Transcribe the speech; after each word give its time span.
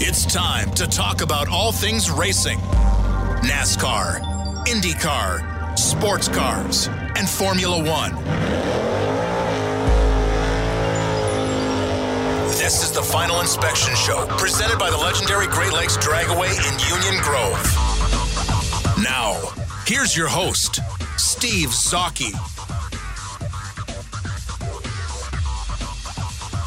It's 0.00 0.24
time 0.24 0.70
to 0.74 0.86
talk 0.86 1.22
about 1.22 1.48
all 1.48 1.72
things 1.72 2.08
racing 2.08 2.58
NASCAR, 3.40 4.20
IndyCar, 4.64 5.76
sports 5.76 6.28
cars, 6.28 6.86
and 7.16 7.28
Formula 7.28 7.76
One. 7.78 8.14
This 12.50 12.84
is 12.84 12.92
the 12.92 13.02
Final 13.02 13.40
Inspection 13.40 13.94
Show, 13.96 14.24
presented 14.38 14.78
by 14.78 14.88
the 14.90 14.96
legendary 14.96 15.48
Great 15.48 15.72
Lakes 15.72 15.96
Dragway 15.96 16.50
in 16.50 16.78
Union 16.96 17.20
Grove. 17.22 17.60
Now, 19.02 19.36
here's 19.84 20.16
your 20.16 20.28
host, 20.28 20.78
Steve 21.16 21.70
Zautke. 21.70 22.57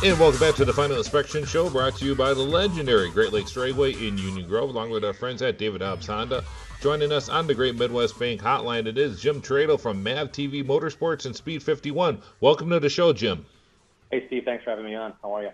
And 0.03 0.19
welcome 0.19 0.39
back 0.39 0.55
to 0.55 0.65
the 0.65 0.73
Final 0.73 0.97
Inspection 0.97 1.45
Show, 1.45 1.69
brought 1.69 1.95
to 1.97 2.05
you 2.05 2.15
by 2.15 2.33
the 2.33 2.41
legendary 2.41 3.11
Great 3.11 3.31
Lakes 3.31 3.51
Dragway 3.51 3.93
in 3.93 4.17
Union 4.17 4.47
Grove, 4.47 4.71
along 4.71 4.89
with 4.89 5.05
our 5.05 5.13
friends 5.13 5.43
at 5.43 5.59
David 5.59 5.83
Hobbs 5.83 6.07
Honda. 6.07 6.43
Joining 6.81 7.11
us 7.11 7.29
on 7.29 7.45
the 7.45 7.53
Great 7.53 7.75
Midwest 7.75 8.17
Bank 8.17 8.41
Hotline, 8.41 8.87
it 8.87 8.97
is 8.97 9.21
Jim 9.21 9.43
Tretow 9.43 9.79
from 9.79 10.01
MAV 10.01 10.31
TV 10.31 10.65
Motorsports 10.65 11.27
and 11.27 11.35
Speed 11.35 11.61
51. 11.61 12.19
Welcome 12.39 12.71
to 12.71 12.79
the 12.79 12.89
show, 12.89 13.13
Jim. 13.13 13.45
Hey, 14.09 14.25
Steve. 14.25 14.43
Thanks 14.43 14.63
for 14.63 14.71
having 14.71 14.85
me 14.85 14.95
on. 14.95 15.13
How 15.21 15.35
are 15.35 15.43
you? 15.43 15.51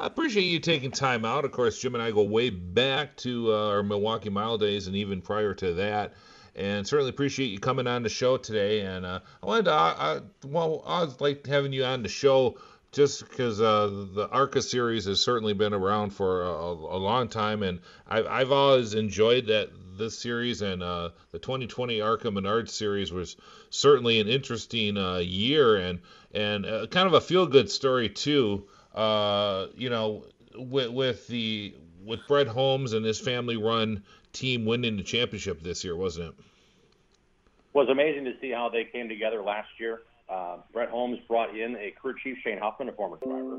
I 0.00 0.06
appreciate 0.08 0.42
you 0.42 0.58
taking 0.58 0.90
time 0.90 1.24
out. 1.24 1.44
Of 1.44 1.52
course, 1.52 1.78
Jim 1.78 1.94
and 1.94 2.02
I 2.02 2.10
go 2.10 2.24
way 2.24 2.50
back 2.50 3.16
to 3.18 3.52
uh, 3.52 3.68
our 3.68 3.84
Milwaukee 3.84 4.28
Mile 4.28 4.58
days 4.58 4.88
and 4.88 4.96
even 4.96 5.22
prior 5.22 5.54
to 5.54 5.74
that 5.74 6.14
and 6.56 6.86
certainly 6.86 7.10
appreciate 7.10 7.48
you 7.48 7.58
coming 7.58 7.86
on 7.86 8.02
the 8.02 8.08
show 8.08 8.36
today. 8.36 8.80
And 8.80 9.06
uh, 9.06 9.20
I 9.42 9.46
wanted 9.46 9.64
to, 9.66 9.72
I, 9.72 10.20
well, 10.46 10.82
I 10.86 11.04
was 11.04 11.20
like 11.20 11.46
having 11.46 11.72
you 11.72 11.84
on 11.84 12.02
the 12.02 12.08
show 12.08 12.58
just 12.92 13.28
because 13.28 13.60
uh, 13.60 14.06
the 14.14 14.28
ARCA 14.30 14.62
series 14.62 15.04
has 15.04 15.20
certainly 15.20 15.52
been 15.52 15.72
around 15.72 16.10
for 16.10 16.42
a, 16.42 16.72
a 16.72 16.98
long 16.98 17.28
time, 17.28 17.62
and 17.62 17.80
I've, 18.08 18.26
I've 18.26 18.52
always 18.52 18.94
enjoyed 18.94 19.46
that 19.46 19.70
this 19.96 20.18
series, 20.18 20.62
and 20.62 20.82
uh, 20.82 21.10
the 21.30 21.38
2020 21.38 22.00
ARCA 22.00 22.30
Menard 22.30 22.68
series 22.68 23.12
was 23.12 23.36
certainly 23.68 24.18
an 24.18 24.28
interesting 24.28 24.96
uh, 24.96 25.18
year 25.18 25.76
and 25.76 26.00
and 26.32 26.66
uh, 26.66 26.86
kind 26.88 27.06
of 27.06 27.14
a 27.14 27.20
feel 27.20 27.46
good 27.46 27.70
story 27.70 28.08
too. 28.08 28.66
Uh, 28.94 29.66
you 29.76 29.90
know, 29.90 30.24
with, 30.56 30.90
with 30.90 31.28
the 31.28 31.74
with 32.04 32.20
Bret 32.26 32.48
Holmes 32.48 32.92
and 32.92 33.04
his 33.04 33.20
family 33.20 33.56
run 33.56 34.02
team 34.32 34.64
winning 34.64 34.96
the 34.96 35.02
championship 35.02 35.62
this 35.62 35.84
year, 35.84 35.96
wasn't 35.96 36.28
it? 36.28 36.34
It 36.38 37.74
was 37.74 37.88
amazing 37.88 38.24
to 38.24 38.32
see 38.40 38.50
how 38.50 38.68
they 38.68 38.84
came 38.84 39.08
together 39.08 39.42
last 39.42 39.68
year. 39.78 40.00
Uh, 40.28 40.58
Bret 40.72 40.90
Holmes 40.90 41.18
brought 41.26 41.56
in 41.56 41.76
a 41.76 41.90
crew 41.90 42.14
chief, 42.22 42.38
Shane 42.44 42.58
Huffman, 42.58 42.88
a 42.88 42.92
former 42.92 43.16
driver, 43.16 43.54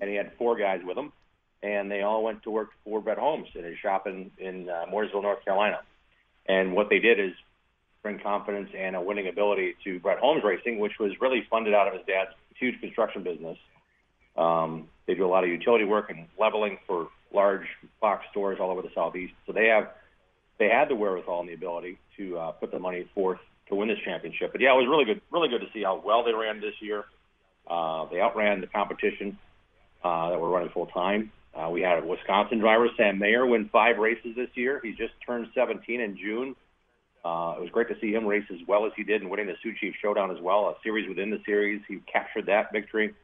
and 0.00 0.10
he 0.10 0.14
had 0.14 0.32
four 0.36 0.56
guys 0.56 0.80
with 0.84 0.96
him, 0.96 1.12
and 1.62 1.90
they 1.90 2.02
all 2.02 2.22
went 2.22 2.42
to 2.42 2.50
work 2.50 2.70
for 2.84 3.00
Bret 3.00 3.18
Holmes 3.18 3.48
in 3.54 3.64
his 3.64 3.78
shop 3.78 4.06
in, 4.06 4.30
in 4.38 4.68
uh, 4.68 4.84
Mooresville, 4.92 5.22
North 5.22 5.44
Carolina. 5.44 5.80
And 6.46 6.74
what 6.74 6.90
they 6.90 6.98
did 6.98 7.18
is 7.18 7.32
bring 8.02 8.18
confidence 8.18 8.70
and 8.76 8.96
a 8.96 9.00
winning 9.00 9.28
ability 9.28 9.76
to 9.84 10.00
Bret 10.00 10.18
Holmes 10.18 10.42
Racing, 10.44 10.78
which 10.78 10.98
was 10.98 11.12
really 11.20 11.46
funded 11.48 11.72
out 11.72 11.88
of 11.88 11.94
his 11.94 12.02
dad's 12.06 12.30
huge 12.56 12.80
construction 12.80 13.22
business. 13.22 13.58
Um, 14.36 14.88
they 15.06 15.14
do 15.14 15.24
a 15.24 15.28
lot 15.28 15.44
of 15.44 15.50
utility 15.50 15.84
work 15.84 16.10
and 16.10 16.26
leveling 16.38 16.78
for 16.86 17.08
large 17.32 17.66
box 18.00 18.26
stores 18.30 18.58
all 18.60 18.70
over 18.70 18.82
the 18.82 18.90
southeast. 18.94 19.34
So 19.46 19.52
they 19.52 19.66
have 19.66 19.90
they 20.58 20.68
had 20.68 20.88
the 20.88 20.94
wherewithal 20.94 21.40
and 21.40 21.48
the 21.48 21.54
ability 21.54 21.98
to 22.16 22.38
uh, 22.38 22.52
put 22.52 22.70
the 22.70 22.78
money 22.78 23.06
forth 23.14 23.38
to 23.68 23.74
win 23.74 23.88
this 23.88 23.98
championship. 24.04 24.52
But 24.52 24.60
yeah, 24.60 24.72
it 24.72 24.76
was 24.76 24.86
really 24.88 25.04
good, 25.04 25.20
really 25.30 25.48
good 25.48 25.60
to 25.60 25.72
see 25.72 25.82
how 25.82 26.02
well 26.04 26.24
they 26.24 26.32
ran 26.32 26.60
this 26.60 26.74
year. 26.80 27.04
Uh, 27.66 28.06
they 28.10 28.20
outran 28.20 28.60
the 28.60 28.66
competition 28.66 29.38
uh, 30.04 30.30
that 30.30 30.40
were 30.40 30.50
running 30.50 30.70
full 30.70 30.86
time. 30.86 31.32
Uh, 31.54 31.68
we 31.70 31.82
had 31.82 32.02
a 32.02 32.06
Wisconsin 32.06 32.58
driver, 32.58 32.88
Sam 32.96 33.18
Mayer, 33.18 33.46
win 33.46 33.68
five 33.70 33.98
races 33.98 34.34
this 34.36 34.48
year. 34.54 34.80
He 34.82 34.90
just 34.90 35.12
turned 35.24 35.48
17 35.54 36.00
in 36.00 36.16
June. 36.16 36.56
Uh, 37.24 37.54
it 37.56 37.60
was 37.60 37.70
great 37.70 37.88
to 37.88 37.94
see 38.00 38.12
him 38.12 38.26
race 38.26 38.44
as 38.50 38.58
well 38.66 38.84
as 38.84 38.92
he 38.96 39.04
did 39.04 39.20
and 39.20 39.30
winning 39.30 39.46
the 39.46 39.54
Sioux 39.62 39.74
Chief 39.78 39.94
Showdown 40.02 40.30
as 40.30 40.40
well, 40.40 40.68
a 40.68 40.74
series 40.82 41.08
within 41.08 41.30
the 41.30 41.40
series. 41.46 41.80
He 41.86 42.00
captured 42.10 42.46
that 42.46 42.72
victory 42.72 43.14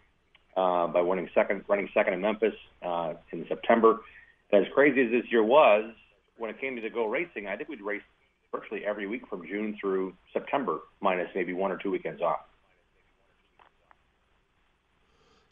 uh, 0.57 0.87
by 0.89 1.01
winning 1.01 1.29
second, 1.35 1.65
running 1.69 1.89
second 1.95 2.15
in 2.15 2.21
Memphis 2.21 2.55
uh, 2.83 3.15
in 3.33 3.45
September. 3.49 4.01
As 4.53 4.65
crazy 4.73 5.03
as 5.03 5.11
this 5.11 5.33
year 5.33 5.43
was, 5.43 5.93
when 6.39 6.51
it 6.51 6.61
came 6.61 6.77
to 6.77 6.83
the 6.83 6.91
Go 6.91 7.07
Racing, 7.07 7.47
I 7.47 7.57
think 7.57 7.69
we'd 7.69 7.83
race 7.83 8.03
virtually 8.51 8.85
every 8.85 9.07
week 9.07 9.29
from 9.29 9.47
June 9.47 9.77
through 9.81 10.15
September, 10.33 10.81
minus 11.01 11.29
maybe 11.35 11.53
one 11.53 11.71
or 11.71 11.77
two 11.77 11.91
weekends 11.91 12.23
off. 12.23 12.41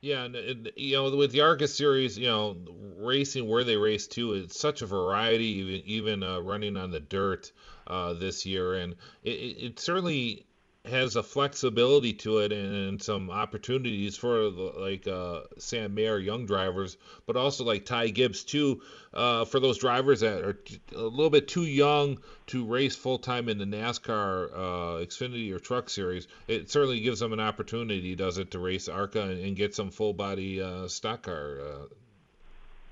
Yeah, 0.01 0.25
and, 0.25 0.37
and, 0.37 0.73
you 0.77 0.97
know, 0.97 1.17
with 1.17 1.33
the 1.33 1.41
Arca 1.41 1.67
series, 1.67 2.17
you 2.17 2.29
know, 2.29 2.57
racing 2.99 3.49
where 3.49 3.65
they 3.65 3.77
race 3.77 4.07
too, 4.07 4.35
it's 4.35 4.59
such 4.59 4.83
a 4.83 4.87
variety, 4.87 5.45
even 5.45 5.83
even 5.87 6.23
uh, 6.23 6.41
running 6.41 6.77
on 6.77 6.91
the 6.91 7.01
dirt 7.01 7.51
uh, 7.87 8.13
this 8.13 8.47
year, 8.47 8.75
and 8.75 8.95
it, 9.25 9.31
it 9.31 9.81
certainly 9.81 10.46
has 10.89 11.17
a 11.17 11.23
flexibility 11.23 12.13
to 12.13 12.39
it 12.39 12.53
and, 12.53 13.03
some 13.03 13.31
opportunities 13.31 14.17
for 14.17 14.49
like 14.49 15.07
uh, 15.07 15.43
Sam 15.59 15.95
Mayer 15.95 16.19
young 16.19 16.47
drivers, 16.47 16.97
but 17.27 17.37
also 17.37 17.65
like 17.65 17.85
Ty 17.85 18.09
Gibbs 18.09 18.45
too, 18.45 18.81
uh, 19.13 19.45
for 19.45 19.61
those 19.61 19.79
drivers 19.79 20.21
that 20.21 20.43
are 20.43 20.59
a 20.95 21.03
little 21.03 21.31
bit 21.31 21.49
too 21.49 21.65
young 21.65 22.19
to 22.49 22.65
race 22.65 22.97
full 22.97 23.19
time 23.19 23.49
in 23.49 23.59
the 23.59 23.65
NASCAR 23.65 24.53
uh, 24.53 25.05
Xfinity 25.05 25.53
or 25.53 25.59
Truck 25.59 25.91
Series. 25.91 26.27
It 26.49 26.71
certainly 26.71 27.01
gives 27.01 27.21
them 27.21 27.33
an 27.33 27.41
opportunity, 27.41 28.15
does 28.15 28.39
it, 28.39 28.53
to 28.53 28.59
race 28.59 28.89
ARCA 28.89 29.23
and, 29.23 29.45
and 29.45 29.57
get 29.57 29.75
some 29.75 29.91
full 29.91 30.15
body 30.15 30.63
uh, 30.63 30.89
stock 30.89 31.23
car. 31.23 31.89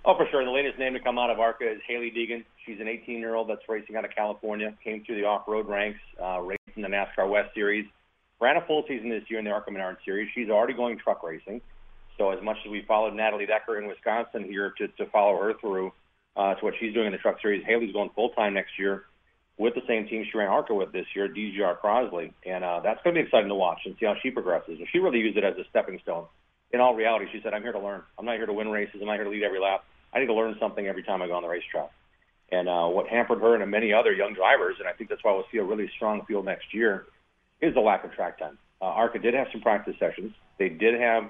Oh, 0.06 0.16
for 0.16 0.26
sure. 0.30 0.44
The 0.44 0.50
latest 0.50 0.78
name 0.78 0.92
to 0.92 1.00
come 1.00 1.18
out 1.18 1.30
of 1.30 1.40
ARCA 1.40 1.70
is 1.70 1.80
Hailie 1.88 2.10
Deegan. 2.10 2.44
She's 2.66 2.78
an 2.80 2.88
18 2.88 3.18
year 3.18 3.34
old 3.34 3.48
that's 3.48 3.62
racing 3.68 3.96
out 3.96 4.04
of 4.04 4.10
California. 4.14 4.76
Came 4.84 5.02
through 5.04 5.16
the 5.16 5.24
off 5.24 5.48
road 5.48 5.66
ranks, 5.66 6.00
uh, 6.22 6.40
raced 6.40 6.60
in 6.76 6.82
the 6.82 6.88
NASCAR 6.88 7.28
West 7.28 7.54
Series 7.54 7.86
ran 8.40 8.56
a 8.56 8.66
full 8.66 8.84
season 8.86 9.08
this 9.08 9.22
year 9.28 9.38
in 9.38 9.44
the 9.44 9.50
ARCA 9.50 9.70
Menard 9.70 9.96
Series. 10.04 10.28
She's 10.34 10.50
already 10.50 10.74
going 10.74 10.98
truck 10.98 11.22
racing. 11.22 11.60
So 12.18 12.30
as 12.30 12.42
much 12.42 12.58
as 12.64 12.70
we 12.70 12.84
followed 12.86 13.14
Natalie 13.14 13.46
Decker 13.46 13.78
in 13.78 13.86
Wisconsin 13.86 14.44
here 14.44 14.72
to, 14.78 14.88
to 14.88 15.06
follow 15.06 15.40
her 15.40 15.54
through 15.60 15.92
uh, 16.36 16.54
to 16.54 16.64
what 16.64 16.74
she's 16.78 16.92
doing 16.94 17.06
in 17.06 17.12
the 17.12 17.18
truck 17.18 17.40
series, 17.40 17.64
Hailie's 17.66 17.92
going 17.92 18.10
full 18.14 18.30
time 18.30 18.54
next 18.54 18.78
year 18.78 19.04
with 19.56 19.74
the 19.74 19.82
same 19.88 20.06
team 20.06 20.26
she 20.30 20.36
ran 20.36 20.48
ARCA 20.48 20.74
with 20.74 20.92
this 20.92 21.06
year, 21.14 21.28
DGR 21.28 21.80
Crosley, 21.80 22.32
and 22.44 22.64
uh, 22.64 22.80
that's 22.80 23.00
going 23.02 23.14
to 23.14 23.20
be 23.20 23.24
exciting 23.24 23.48
to 23.48 23.54
watch 23.54 23.80
and 23.84 23.94
see 23.98 24.06
how 24.06 24.14
she 24.22 24.30
progresses. 24.30 24.78
And 24.78 24.86
she 24.92 24.98
really 24.98 25.20
used 25.20 25.38
it 25.38 25.44
as 25.44 25.56
a 25.56 25.64
stepping 25.70 25.98
stone. 26.02 26.26
In 26.72 26.80
all 26.80 26.94
reality, 26.94 27.26
she 27.32 27.40
said, 27.40 27.54
"I'm 27.54 27.62
here 27.62 27.72
to 27.72 27.78
learn. 27.78 28.02
I'm 28.18 28.24
not 28.24 28.36
here 28.36 28.46
to 28.46 28.52
win 28.52 28.68
races. 28.68 28.96
I'm 29.00 29.06
not 29.06 29.14
here 29.14 29.24
to 29.24 29.30
lead 29.30 29.44
every 29.44 29.60
lap. 29.60 29.84
I 30.14 30.20
need 30.20 30.26
to 30.26 30.34
learn 30.34 30.56
something 30.60 30.86
every 30.86 31.02
time 31.02 31.22
I 31.22 31.26
go 31.26 31.34
on 31.34 31.42
the 31.42 31.48
racetrack." 31.48 31.90
And 32.52 32.68
uh, 32.68 32.86
what 32.86 33.08
hampered 33.08 33.40
her 33.40 33.60
and 33.60 33.70
many 33.70 33.92
other 33.92 34.12
young 34.12 34.34
drivers, 34.34 34.76
and 34.78 34.86
I 34.86 34.92
think 34.92 35.10
that's 35.10 35.24
why 35.24 35.32
we'll 35.32 35.46
see 35.50 35.58
a 35.58 35.64
really 35.64 35.90
strong 35.96 36.24
field 36.26 36.44
next 36.44 36.72
year, 36.72 37.06
is 37.60 37.74
the 37.74 37.80
lack 37.80 38.04
of 38.04 38.12
track 38.12 38.38
time. 38.38 38.58
Uh, 38.80 38.86
ARCA 38.86 39.18
did 39.18 39.34
have 39.34 39.48
some 39.50 39.60
practice 39.60 39.96
sessions. 39.98 40.32
They 40.58 40.68
did 40.68 41.00
have 41.00 41.24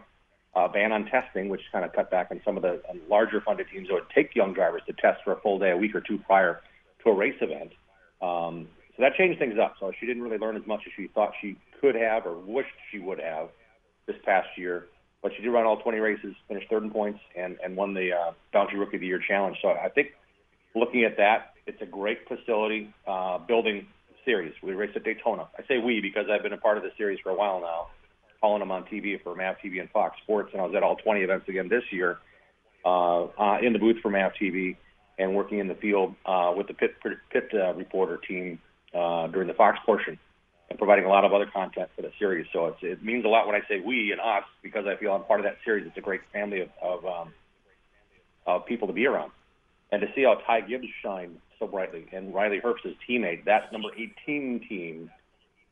a 0.56 0.68
ban 0.68 0.92
on 0.92 1.06
testing, 1.06 1.48
which 1.48 1.60
kind 1.72 1.84
of 1.84 1.92
cut 1.92 2.10
back 2.10 2.28
on 2.30 2.40
some 2.44 2.56
of 2.56 2.62
the 2.62 2.82
larger 3.08 3.40
funded 3.40 3.66
teams 3.72 3.88
that 3.88 3.94
would 3.94 4.10
take 4.14 4.34
young 4.34 4.52
drivers 4.52 4.82
to 4.86 4.92
test 4.92 5.22
for 5.24 5.32
a 5.32 5.40
full 5.40 5.58
day, 5.58 5.70
a 5.70 5.76
week 5.76 5.94
or 5.94 6.00
two 6.00 6.18
prior 6.18 6.60
to 7.02 7.10
a 7.10 7.14
race 7.14 7.36
event. 7.40 7.72
Um, 8.22 8.68
so 8.96 9.02
that 9.02 9.14
changed 9.14 9.38
things 9.38 9.58
up. 9.58 9.74
So 9.80 9.92
she 9.98 10.06
didn't 10.06 10.22
really 10.22 10.38
learn 10.38 10.56
as 10.56 10.66
much 10.66 10.82
as 10.86 10.92
she 10.96 11.08
thought 11.08 11.32
she 11.40 11.56
could 11.80 11.94
have 11.94 12.26
or 12.26 12.38
wished 12.38 12.74
she 12.90 12.98
would 12.98 13.18
have 13.18 13.48
this 14.06 14.16
past 14.24 14.48
year. 14.56 14.86
But 15.24 15.32
she 15.34 15.42
did 15.42 15.48
run 15.48 15.64
all 15.64 15.78
20 15.78 15.98
races, 16.00 16.34
finished 16.48 16.68
third 16.68 16.82
in 16.82 16.90
points, 16.90 17.18
and, 17.34 17.56
and 17.64 17.74
won 17.78 17.94
the 17.94 18.12
uh, 18.12 18.32
Bounty 18.52 18.76
Rookie 18.76 18.98
of 18.98 19.00
the 19.00 19.06
Year 19.06 19.18
challenge. 19.26 19.56
So 19.62 19.70
I 19.70 19.88
think 19.88 20.08
looking 20.74 21.02
at 21.04 21.16
that, 21.16 21.54
it's 21.66 21.80
a 21.80 21.86
great 21.86 22.28
facility 22.28 22.92
uh, 23.06 23.38
building 23.38 23.86
series. 24.26 24.52
We 24.62 24.74
race 24.74 24.90
at 24.94 25.02
Daytona. 25.02 25.48
I 25.58 25.66
say 25.66 25.78
we 25.78 26.02
because 26.02 26.26
I've 26.30 26.42
been 26.42 26.52
a 26.52 26.58
part 26.58 26.76
of 26.76 26.82
the 26.82 26.90
series 26.98 27.18
for 27.22 27.30
a 27.30 27.34
while 27.34 27.58
now, 27.60 27.86
calling 28.42 28.60
them 28.60 28.70
on 28.70 28.84
TV 28.84 29.20
for 29.22 29.34
MAV 29.34 29.56
TV 29.64 29.80
and 29.80 29.88
Fox 29.92 30.14
Sports, 30.22 30.50
and 30.52 30.60
I 30.60 30.66
was 30.66 30.74
at 30.74 30.82
all 30.82 30.96
20 30.96 31.22
events 31.22 31.48
again 31.48 31.70
this 31.70 31.84
year 31.90 32.18
uh, 32.84 33.24
uh, 33.24 33.58
in 33.62 33.72
the 33.72 33.78
booth 33.78 33.96
for 34.02 34.10
MAV 34.10 34.32
TV 34.38 34.76
and 35.18 35.34
working 35.34 35.58
in 35.58 35.68
the 35.68 35.74
field 35.76 36.14
uh, 36.26 36.52
with 36.54 36.66
the 36.66 36.74
pit, 36.74 36.96
pit 37.30 37.50
uh, 37.54 37.72
reporter 37.72 38.18
team 38.28 38.58
uh, 38.94 39.28
during 39.28 39.48
the 39.48 39.54
Fox 39.54 39.78
portion 39.86 40.18
and 40.70 40.78
providing 40.78 41.04
a 41.04 41.08
lot 41.08 41.24
of 41.24 41.32
other 41.32 41.46
content 41.46 41.90
for 41.94 42.02
the 42.02 42.10
series. 42.18 42.46
So 42.52 42.66
it's, 42.66 42.78
it 42.82 43.04
means 43.04 43.24
a 43.24 43.28
lot 43.28 43.46
when 43.46 43.54
I 43.54 43.60
say 43.68 43.80
we 43.80 44.12
and 44.12 44.20
us 44.20 44.44
because 44.62 44.86
I 44.86 44.96
feel 44.96 45.12
I'm 45.12 45.24
part 45.24 45.40
of 45.40 45.44
that 45.44 45.56
series. 45.64 45.86
It's 45.86 45.96
a 45.96 46.00
great 46.00 46.22
family 46.32 46.60
of, 46.60 46.68
of, 46.82 47.04
um, 47.04 47.32
of 48.46 48.66
people 48.66 48.88
to 48.88 48.94
be 48.94 49.06
around. 49.06 49.30
And 49.92 50.00
to 50.00 50.08
see 50.14 50.22
how 50.22 50.34
Ty 50.46 50.62
Gibbs 50.62 50.86
shine 51.02 51.38
so 51.58 51.66
brightly 51.66 52.06
and 52.12 52.34
Riley 52.34 52.60
Herbst, 52.60 52.82
his 52.82 52.94
teammate, 53.08 53.44
that 53.44 53.72
number 53.72 53.88
18 53.96 54.66
team, 54.68 55.10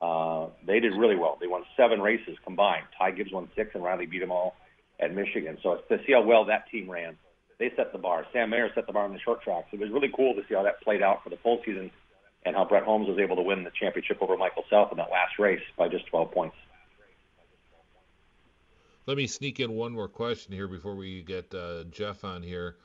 uh, 0.00 0.48
they 0.66 0.80
did 0.80 0.92
really 0.92 1.16
well. 1.16 1.38
They 1.40 1.46
won 1.46 1.62
seven 1.76 2.00
races 2.00 2.36
combined. 2.44 2.84
Ty 2.98 3.12
Gibbs 3.12 3.32
won 3.32 3.48
six 3.56 3.70
and 3.74 3.82
Riley 3.82 4.06
beat 4.06 4.20
them 4.20 4.30
all 4.30 4.54
at 5.00 5.14
Michigan. 5.14 5.58
So 5.62 5.80
to 5.88 5.98
see 6.06 6.12
how 6.12 6.22
well 6.22 6.44
that 6.44 6.70
team 6.70 6.90
ran, 6.90 7.16
they 7.58 7.70
set 7.76 7.92
the 7.92 7.98
bar. 7.98 8.26
Sam 8.32 8.50
Mayer 8.50 8.70
set 8.74 8.86
the 8.86 8.92
bar 8.92 9.04
on 9.04 9.12
the 9.12 9.20
short 9.20 9.42
tracks. 9.42 9.68
It 9.72 9.80
was 9.80 9.90
really 9.90 10.10
cool 10.14 10.34
to 10.34 10.42
see 10.48 10.54
how 10.54 10.62
that 10.64 10.80
played 10.82 11.02
out 11.02 11.22
for 11.22 11.30
the 11.30 11.36
full 11.36 11.60
season 11.64 11.90
and 12.44 12.56
how 12.56 12.64
Bret 12.64 12.82
Holmes 12.84 13.08
was 13.08 13.18
able 13.18 13.36
to 13.36 13.42
win 13.42 13.64
the 13.64 13.70
championship 13.70 14.18
over 14.20 14.36
Michael 14.36 14.64
Self 14.68 14.90
in 14.90 14.98
that 14.98 15.10
last 15.10 15.38
race 15.38 15.62
by 15.76 15.88
just 15.88 16.06
12 16.06 16.30
points. 16.32 16.56
Let 19.06 19.16
me 19.16 19.26
sneak 19.26 19.58
in 19.58 19.72
one 19.72 19.92
more 19.92 20.08
question 20.08 20.52
here 20.54 20.68
before 20.68 20.94
we 20.94 21.22
get 21.22 21.52
uh, 21.54 21.84
Jeff 21.84 22.24
on 22.24 22.42
here. 22.42 22.76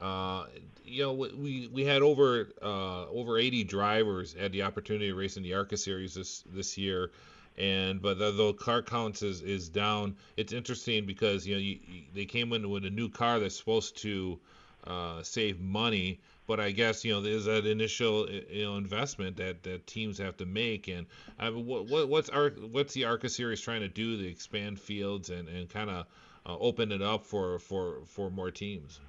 Uh, 0.00 0.46
you 0.84 1.02
know, 1.02 1.12
we 1.12 1.68
we 1.72 1.84
had 1.84 2.02
over 2.02 2.48
uh, 2.62 3.06
over 3.06 3.38
80 3.38 3.64
drivers 3.64 4.34
had 4.34 4.52
the 4.52 4.62
opportunity 4.62 5.08
to 5.08 5.14
race 5.14 5.36
in 5.36 5.42
the 5.42 5.54
ARCA 5.54 5.76
series 5.76 6.14
this 6.14 6.44
this 6.52 6.76
year, 6.76 7.10
and 7.56 8.02
but 8.02 8.18
the 8.18 8.54
car 8.54 8.82
counts 8.82 9.22
is, 9.22 9.40
is 9.42 9.68
down. 9.68 10.16
It's 10.36 10.52
interesting 10.52 11.06
because 11.06 11.46
you 11.46 11.54
know 11.54 11.60
you, 11.60 11.78
you, 11.86 12.02
they 12.12 12.24
came 12.24 12.52
in 12.52 12.68
with 12.70 12.84
a 12.84 12.90
new 12.90 13.08
car 13.08 13.38
that's 13.38 13.56
supposed 13.56 13.96
to 13.98 14.38
uh, 14.86 15.22
save 15.22 15.60
money, 15.60 16.20
but 16.46 16.60
I 16.60 16.70
guess 16.70 17.04
you 17.04 17.12
know 17.12 17.20
there's 17.20 17.44
that 17.46 17.66
initial 17.66 18.28
you 18.30 18.64
know 18.64 18.76
investment 18.76 19.36
that, 19.38 19.62
that 19.62 19.86
teams 19.86 20.18
have 20.18 20.36
to 20.38 20.46
make, 20.46 20.88
and 20.88 21.06
I 21.38 21.50
mean, 21.50 21.66
what, 21.66 21.86
what 21.86 22.08
what's 22.08 22.28
Ar- 22.28 22.50
what's 22.70 22.94
the 22.94 23.04
ARCA 23.04 23.28
series 23.28 23.60
trying 23.60 23.80
to 23.80 23.88
do 23.88 24.16
to 24.18 24.28
expand 24.28 24.80
fields 24.80 25.30
and, 25.30 25.48
and 25.48 25.68
kind 25.68 25.90
of 25.90 26.06
uh, 26.46 26.56
open 26.58 26.92
it 26.92 27.02
up 27.02 27.24
for, 27.24 27.58
for 27.58 28.00
for 28.06 28.30
more 28.30 28.50
teams? 28.50 29.00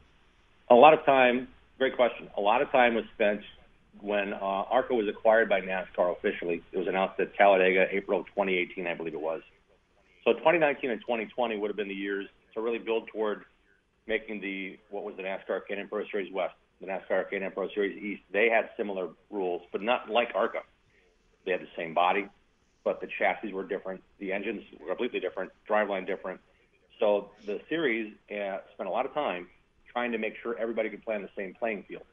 A 0.69 0.75
lot 0.75 0.93
of 0.93 1.05
time, 1.05 1.47
great 1.77 1.95
question. 1.95 2.29
A 2.37 2.41
lot 2.41 2.61
of 2.61 2.71
time 2.71 2.95
was 2.95 3.05
spent 3.13 3.41
when 4.01 4.33
uh, 4.33 4.37
ARCA 4.37 4.93
was 4.93 5.07
acquired 5.07 5.49
by 5.49 5.61
NASCAR 5.61 6.17
officially. 6.17 6.61
It 6.71 6.77
was 6.77 6.87
announced 6.87 7.19
at 7.19 7.35
Talladega, 7.35 7.87
April 7.91 8.21
of 8.21 8.25
2018, 8.27 8.87
I 8.87 8.93
believe 8.93 9.13
it 9.13 9.21
was. 9.21 9.41
So 10.23 10.33
2019 10.33 10.89
and 10.89 10.99
2020 11.01 11.57
would 11.57 11.69
have 11.69 11.77
been 11.77 11.87
the 11.87 11.93
years 11.93 12.27
to 12.55 12.61
really 12.61 12.79
build 12.79 13.07
toward 13.07 13.43
making 14.07 14.41
the 14.41 14.77
what 14.89 15.03
was 15.03 15.15
the 15.17 15.23
NASCAR 15.23 15.61
K&N 15.67 15.87
Pro 15.87 16.03
Series 16.07 16.31
West 16.33 16.55
the 16.81 16.87
NASCAR 16.87 17.29
K&N 17.29 17.51
Pro 17.51 17.69
Series 17.69 18.01
East, 18.01 18.21
they 18.31 18.49
had 18.49 18.69
similar 18.77 19.09
rules, 19.29 19.61
but 19.71 19.81
not 19.81 20.09
like 20.09 20.29
ARCA. 20.35 20.59
They 21.45 21.51
had 21.51 21.61
the 21.61 21.69
same 21.77 21.93
body, 21.93 22.27
but 22.83 23.01
the 23.01 23.07
chassis 23.17 23.53
were 23.53 23.63
different. 23.63 24.03
The 24.19 24.31
engines 24.31 24.63
were 24.79 24.87
completely 24.87 25.19
different, 25.19 25.51
driveline 25.69 26.05
different. 26.05 26.39
So 26.99 27.31
the 27.45 27.59
series 27.69 28.13
uh, 28.31 28.57
spent 28.73 28.87
a 28.87 28.91
lot 28.91 29.05
of 29.05 29.13
time 29.13 29.47
trying 29.91 30.11
to 30.11 30.17
make 30.17 30.33
sure 30.41 30.57
everybody 30.57 30.89
could 30.89 31.03
play 31.03 31.15
on 31.15 31.21
the 31.21 31.29
same 31.37 31.53
playing 31.53 31.83
field. 31.87 32.03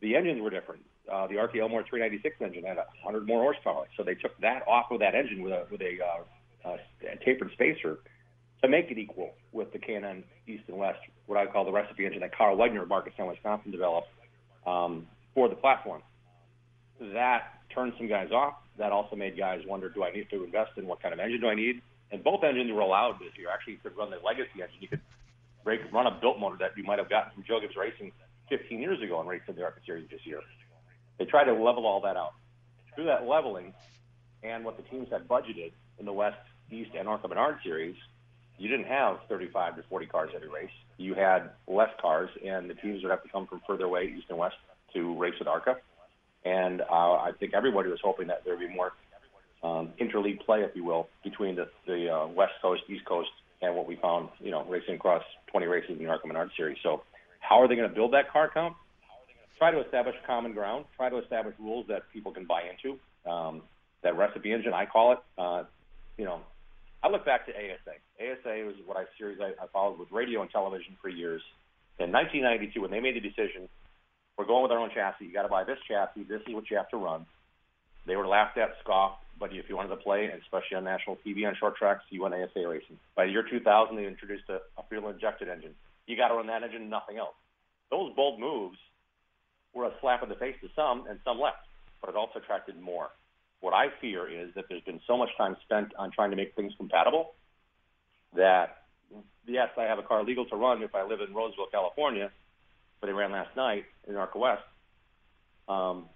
The 0.00 0.16
engines 0.16 0.40
were 0.40 0.50
different. 0.50 0.82
Uh, 1.10 1.26
the 1.26 1.36
RT 1.36 1.54
Ilmor 1.56 1.86
396 1.88 2.36
engine 2.40 2.64
had 2.64 2.76
100 2.76 3.26
more 3.26 3.42
horsepower, 3.42 3.86
so 3.96 4.02
they 4.02 4.14
took 4.14 4.38
that 4.40 4.62
off 4.68 4.90
of 4.90 5.00
that 5.00 5.14
engine 5.14 5.42
with 5.42 5.52
a 5.52 5.66
with 5.70 5.80
a, 5.80 5.98
uh, 6.02 6.68
uh, 6.68 6.76
tapered 7.24 7.50
spacer 7.52 7.98
to 8.62 8.68
make 8.68 8.90
it 8.90 8.98
equal 8.98 9.32
with 9.52 9.72
the 9.72 9.78
K&N 9.78 10.24
East 10.46 10.64
and 10.68 10.76
West, 10.76 10.98
what 11.26 11.38
I 11.38 11.46
call 11.46 11.64
the 11.64 11.72
recipe 11.72 12.04
engine 12.04 12.20
that 12.20 12.36
Carl 12.36 12.56
Wegner 12.56 12.82
of 12.82 12.88
Markestown, 12.88 13.28
Wisconsin 13.28 13.70
developed 13.70 14.08
um, 14.66 15.06
for 15.34 15.48
the 15.48 15.54
platform. 15.54 16.02
That 17.00 17.60
turned 17.74 17.94
some 17.96 18.08
guys 18.08 18.30
off. 18.30 18.54
That 18.78 18.92
also 18.92 19.16
made 19.16 19.36
guys 19.36 19.60
wonder, 19.66 19.88
do 19.88 20.04
I 20.04 20.10
need 20.10 20.28
to 20.30 20.44
invest 20.44 20.72
in 20.76 20.86
what 20.86 21.00
kind 21.00 21.14
of 21.14 21.20
engine 21.20 21.40
do 21.40 21.48
I 21.48 21.54
need? 21.54 21.80
And 22.12 22.22
both 22.22 22.44
engines 22.44 22.70
were 22.72 22.80
allowed 22.80 23.14
this 23.20 23.32
year. 23.38 23.48
Actually, 23.52 23.74
you 23.74 23.78
could 23.82 23.96
run 23.96 24.10
the 24.10 24.18
legacy 24.24 24.62
engine. 24.62 24.78
You 24.80 24.88
could 24.88 25.00
break, 25.64 25.80
run 25.92 26.06
a 26.06 26.18
built 26.20 26.38
motor 26.38 26.56
that 26.60 26.76
you 26.76 26.84
might 26.84 26.98
have 26.98 27.08
gotten 27.08 27.32
from 27.32 27.44
Joe 27.46 27.60
Gibbs 27.60 27.76
Racing 27.76 28.12
15 28.48 28.80
years 28.80 29.00
ago 29.02 29.20
and 29.20 29.28
race 29.28 29.42
in 29.48 29.54
the 29.54 29.62
ARCA 29.62 29.80
Series 29.86 30.08
this 30.10 30.20
year. 30.24 30.40
They 31.18 31.24
tried 31.24 31.44
to 31.44 31.52
level 31.52 31.86
all 31.86 32.00
that 32.02 32.16
out. 32.16 32.32
Through 32.94 33.04
that 33.04 33.26
leveling 33.26 33.72
and 34.42 34.64
what 34.64 34.76
the 34.76 34.82
teams 34.84 35.08
had 35.10 35.28
budgeted 35.28 35.72
in 35.98 36.04
the 36.04 36.12
West, 36.12 36.38
East, 36.70 36.90
and 36.98 37.08
ARCA 37.08 37.28
Menard 37.28 37.56
Series– 37.64 37.96
you 38.60 38.68
didn't 38.68 38.86
have 38.86 39.20
35 39.30 39.76
to 39.76 39.82
40 39.88 40.06
cars 40.06 40.30
every 40.36 40.48
race. 40.48 40.70
You 40.98 41.14
had 41.14 41.50
less 41.66 41.88
cars, 41.98 42.28
and 42.46 42.68
the 42.68 42.74
teams 42.74 43.02
would 43.02 43.10
have 43.10 43.22
to 43.22 43.28
come 43.30 43.46
from 43.46 43.62
further 43.66 43.84
away, 43.84 44.14
east 44.14 44.26
and 44.28 44.36
west, 44.36 44.56
to 44.92 45.18
race 45.18 45.32
with 45.38 45.48
ARCA. 45.48 45.76
And 46.44 46.82
uh, 46.82 46.84
I 47.14 47.30
think 47.40 47.54
everybody 47.54 47.88
was 47.88 48.00
hoping 48.04 48.26
that 48.26 48.44
there 48.44 48.54
would 48.54 48.68
be 48.68 48.72
more 48.72 48.92
um, 49.62 49.94
interleague 49.98 50.44
play, 50.44 50.60
if 50.60 50.76
you 50.76 50.84
will, 50.84 51.08
between 51.24 51.56
the, 51.56 51.68
the 51.86 52.14
uh, 52.14 52.26
West 52.26 52.52
Coast, 52.60 52.82
East 52.90 53.06
Coast, 53.06 53.30
and 53.62 53.74
what 53.74 53.86
we 53.86 53.96
found, 53.96 54.28
you 54.40 54.50
know, 54.50 54.62
racing 54.66 54.94
across 54.94 55.22
20 55.52 55.66
races 55.66 55.92
in 55.92 55.98
the 55.98 56.06
ARCA 56.06 56.26
Menard 56.26 56.50
Series. 56.54 56.76
So, 56.82 57.02
how 57.40 57.62
are 57.62 57.68
they 57.68 57.76
going 57.76 57.88
to 57.88 57.94
build 57.94 58.12
that 58.12 58.30
car 58.30 58.50
count? 58.52 58.76
Try 59.56 59.70
to 59.70 59.80
establish 59.80 60.16
common 60.26 60.52
ground. 60.52 60.84
Try 60.98 61.08
to 61.08 61.16
establish 61.16 61.54
rules 61.58 61.86
that 61.88 62.02
people 62.12 62.30
can 62.32 62.44
buy 62.44 62.64
into. 62.68 62.98
Um, 63.30 63.62
that 64.02 64.18
recipe 64.18 64.52
engine, 64.52 64.74
I 64.74 64.84
call 64.84 65.12
it. 65.12 65.18
Uh, 65.38 65.64
you 66.18 66.26
know, 66.26 66.40
I 67.02 67.08
look 67.08 67.24
back 67.24 67.46
to 67.46 67.52
ASA. 67.52 67.96
ASA 68.20 68.64
was 68.66 68.74
what 68.84 68.96
I 68.96 69.04
series 69.18 69.38
I, 69.40 69.52
I 69.62 69.66
followed 69.72 69.98
with 69.98 70.12
radio 70.12 70.42
and 70.42 70.50
television 70.50 70.96
for 71.00 71.08
years. 71.08 71.42
In 71.98 72.12
1992, 72.12 72.80
when 72.80 72.90
they 72.90 73.00
made 73.00 73.16
the 73.16 73.20
decision, 73.20 73.68
we're 74.36 74.46
going 74.46 74.62
with 74.62 74.72
our 74.72 74.78
own 74.78 74.90
chassis. 74.90 75.24
You 75.24 75.32
got 75.32 75.42
to 75.42 75.48
buy 75.48 75.64
this 75.64 75.78
chassis. 75.88 76.24
This 76.24 76.42
is 76.46 76.54
what 76.54 76.70
you 76.70 76.76
have 76.76 76.88
to 76.90 76.96
run. 76.96 77.26
They 78.06 78.16
were 78.16 78.26
laughed 78.26 78.58
at, 78.58 78.70
scoffed. 78.82 79.22
But 79.38 79.54
if 79.54 79.68
you 79.70 79.76
wanted 79.76 79.88
to 79.90 79.96
play, 79.96 80.26
especially 80.26 80.76
on 80.76 80.84
national 80.84 81.16
TV 81.24 81.46
on 81.48 81.56
short 81.56 81.76
tracks, 81.76 82.04
you 82.10 82.22
went 82.22 82.34
ASA 82.34 82.68
racing. 82.68 82.98
By 83.16 83.24
the 83.24 83.32
year 83.32 83.44
2000, 83.48 83.96
they 83.96 84.06
introduced 84.06 84.44
a, 84.50 84.60
a 84.76 84.82
fuel 84.88 85.08
injected 85.08 85.48
engine. 85.48 85.74
You 86.06 86.16
got 86.16 86.28
to 86.28 86.34
run 86.34 86.48
that 86.48 86.62
engine, 86.62 86.90
nothing 86.90 87.16
else. 87.16 87.34
Those 87.90 88.12
bold 88.14 88.38
moves 88.38 88.76
were 89.72 89.86
a 89.86 89.92
slap 90.00 90.22
in 90.22 90.28
the 90.28 90.34
face 90.34 90.56
to 90.60 90.68
some, 90.76 91.06
and 91.08 91.18
some 91.24 91.40
left. 91.40 91.64
But 92.00 92.10
it 92.10 92.16
also 92.16 92.38
attracted 92.38 92.78
more. 92.80 93.08
What 93.60 93.74
I 93.74 93.86
fear 94.00 94.28
is 94.28 94.54
that 94.54 94.64
there's 94.68 94.82
been 94.82 95.00
so 95.06 95.16
much 95.16 95.30
time 95.36 95.56
spent 95.64 95.92
on 95.98 96.10
trying 96.10 96.30
to 96.30 96.36
make 96.36 96.54
things 96.54 96.72
compatible 96.76 97.32
that, 98.34 98.84
yes, 99.46 99.68
I 99.76 99.82
have 99.82 99.98
a 99.98 100.02
car 100.02 100.24
legal 100.24 100.46
to 100.46 100.56
run 100.56 100.82
if 100.82 100.94
I 100.94 101.02
live 101.02 101.20
in 101.20 101.34
Roseville, 101.34 101.66
California, 101.70 102.30
but 103.00 103.10
it 103.10 103.12
ran 103.12 103.32
last 103.32 103.54
night 103.56 103.84
in 104.08 104.16
Arca 104.16 104.38
West. 104.38 104.62
Um, 105.68 106.06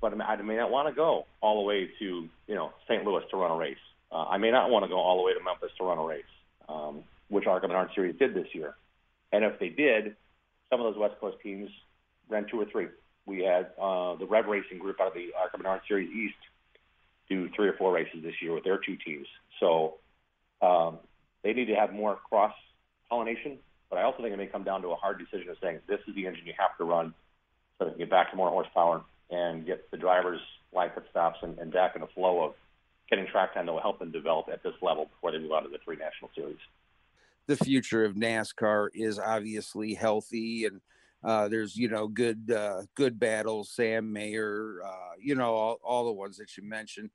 but 0.00 0.20
I 0.20 0.36
may 0.42 0.56
not 0.56 0.70
want 0.70 0.88
to 0.88 0.94
go 0.94 1.26
all 1.40 1.62
the 1.62 1.66
way 1.66 1.88
to 1.98 2.28
you 2.46 2.54
know 2.54 2.72
St. 2.88 3.04
Louis 3.04 3.22
to 3.30 3.36
run 3.36 3.50
a 3.50 3.56
race. 3.56 3.76
Uh, 4.12 4.24
I 4.24 4.38
may 4.38 4.50
not 4.50 4.70
want 4.70 4.84
to 4.84 4.88
go 4.88 4.98
all 4.98 5.16
the 5.16 5.22
way 5.22 5.32
to 5.32 5.42
Memphis 5.42 5.70
to 5.78 5.84
run 5.84 5.98
a 5.98 6.04
race, 6.04 6.24
um, 6.68 7.02
which 7.28 7.46
ARCA 7.46 7.66
Menard 7.66 7.90
Series 7.94 8.16
did 8.18 8.34
this 8.34 8.46
year. 8.52 8.74
And 9.32 9.44
if 9.44 9.58
they 9.58 9.68
did, 9.68 10.14
some 10.70 10.80
of 10.80 10.92
those 10.92 11.00
West 11.00 11.18
Coast 11.20 11.38
teams 11.42 11.70
ran 12.28 12.46
two 12.50 12.60
or 12.60 12.66
three. 12.66 12.86
We 13.24 13.42
had 13.42 13.72
uh, 13.80 14.14
the 14.16 14.26
Rev 14.26 14.46
Racing 14.46 14.78
group 14.78 15.00
out 15.00 15.08
of 15.08 15.14
the 15.14 15.30
ARCA 15.36 15.58
Menard 15.58 15.80
Series 15.88 16.10
East 16.10 16.36
do 17.28 17.48
three 17.54 17.68
or 17.68 17.74
four 17.74 17.92
races 17.92 18.22
this 18.22 18.34
year 18.40 18.54
with 18.54 18.64
their 18.64 18.78
two 18.78 18.96
teams. 18.96 19.26
So 19.60 19.94
um, 20.62 20.98
they 21.42 21.52
need 21.52 21.66
to 21.66 21.74
have 21.74 21.92
more 21.92 22.18
cross 22.28 22.54
pollination. 23.08 23.58
But 23.90 23.98
I 23.98 24.02
also 24.02 24.22
think 24.22 24.32
it 24.32 24.36
may 24.36 24.46
come 24.46 24.64
down 24.64 24.82
to 24.82 24.88
a 24.88 24.96
hard 24.96 25.18
decision 25.18 25.48
of 25.48 25.56
saying 25.62 25.80
this 25.88 26.00
is 26.08 26.14
the 26.14 26.26
engine 26.26 26.46
you 26.46 26.54
have 26.58 26.76
to 26.78 26.84
run 26.84 27.14
so 27.78 27.84
that 27.84 27.92
you 27.92 27.98
get 27.98 28.10
back 28.10 28.30
to 28.30 28.36
more 28.36 28.50
horsepower 28.50 29.02
and 29.30 29.66
get 29.66 29.90
the 29.90 29.96
drivers 29.96 30.40
line 30.72 30.90
pit 30.90 31.04
stops 31.10 31.38
and, 31.42 31.58
and 31.58 31.72
back 31.72 31.94
in 31.94 32.00
the 32.00 32.08
flow 32.08 32.44
of 32.44 32.54
getting 33.08 33.26
track 33.26 33.54
time 33.54 33.66
that 33.66 33.72
will 33.72 33.80
help 33.80 33.98
them 33.98 34.10
develop 34.10 34.46
at 34.52 34.62
this 34.62 34.74
level 34.82 35.06
before 35.06 35.32
they 35.32 35.38
move 35.38 35.52
on 35.52 35.62
to 35.62 35.68
the 35.68 35.78
three 35.84 35.96
national 35.96 36.30
series. 36.34 36.58
The 37.46 37.56
future 37.56 38.04
of 38.04 38.14
NASCAR 38.14 38.88
is 38.92 39.20
obviously 39.20 39.94
healthy 39.94 40.64
and 40.64 40.80
uh, 41.24 41.48
there's 41.48 41.76
you 41.76 41.88
know 41.88 42.08
good 42.08 42.50
uh, 42.50 42.82
good 42.94 43.18
battles, 43.18 43.70
Sam 43.74 44.12
Mayer, 44.12 44.80
uh, 44.84 45.14
you 45.18 45.34
know 45.34 45.54
all, 45.54 45.78
all 45.82 46.04
the 46.04 46.12
ones 46.12 46.36
that 46.36 46.56
you 46.56 46.62
mentioned. 46.62 47.10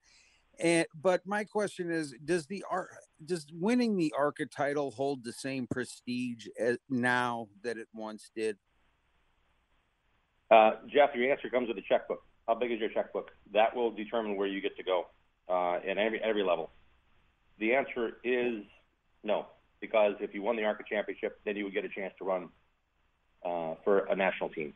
And 0.59 0.85
but 0.99 1.21
my 1.25 1.43
question 1.43 1.91
is, 1.91 2.13
does 2.23 2.45
the 2.45 2.63
art 2.69 2.89
does 3.23 3.45
winning 3.53 3.97
the 3.97 4.13
ARCA 4.17 4.45
title 4.45 4.91
hold 4.91 5.23
the 5.23 5.33
same 5.33 5.67
prestige 5.67 6.47
as 6.59 6.77
now 6.89 7.47
that 7.63 7.77
it 7.77 7.87
once 7.93 8.31
did? 8.35 8.57
Uh, 10.49 10.71
Jeff, 10.87 11.11
your 11.15 11.31
answer 11.31 11.49
comes 11.49 11.69
with 11.69 11.77
a 11.77 11.83
checkbook. 11.87 12.23
How 12.47 12.55
big 12.55 12.71
is 12.71 12.79
your 12.79 12.89
checkbook? 12.89 13.31
That 13.53 13.75
will 13.75 13.91
determine 13.91 14.35
where 14.35 14.47
you 14.47 14.59
get 14.61 14.75
to 14.77 14.83
go 14.83 15.05
uh, 15.47 15.79
in 15.85 15.97
every 15.97 16.21
every 16.21 16.43
level. 16.43 16.71
The 17.59 17.75
answer 17.75 18.17
is 18.23 18.63
no, 19.23 19.45
because 19.79 20.15
if 20.19 20.33
you 20.33 20.41
won 20.41 20.57
the 20.57 20.63
ARCA 20.63 20.83
championship, 20.89 21.39
then 21.45 21.55
you 21.55 21.63
would 21.63 21.73
get 21.73 21.85
a 21.85 21.89
chance 21.89 22.13
to 22.17 22.25
run 22.25 22.49
uh, 23.45 23.75
for 23.83 23.99
a 24.05 24.15
national 24.15 24.49
team. 24.49 24.73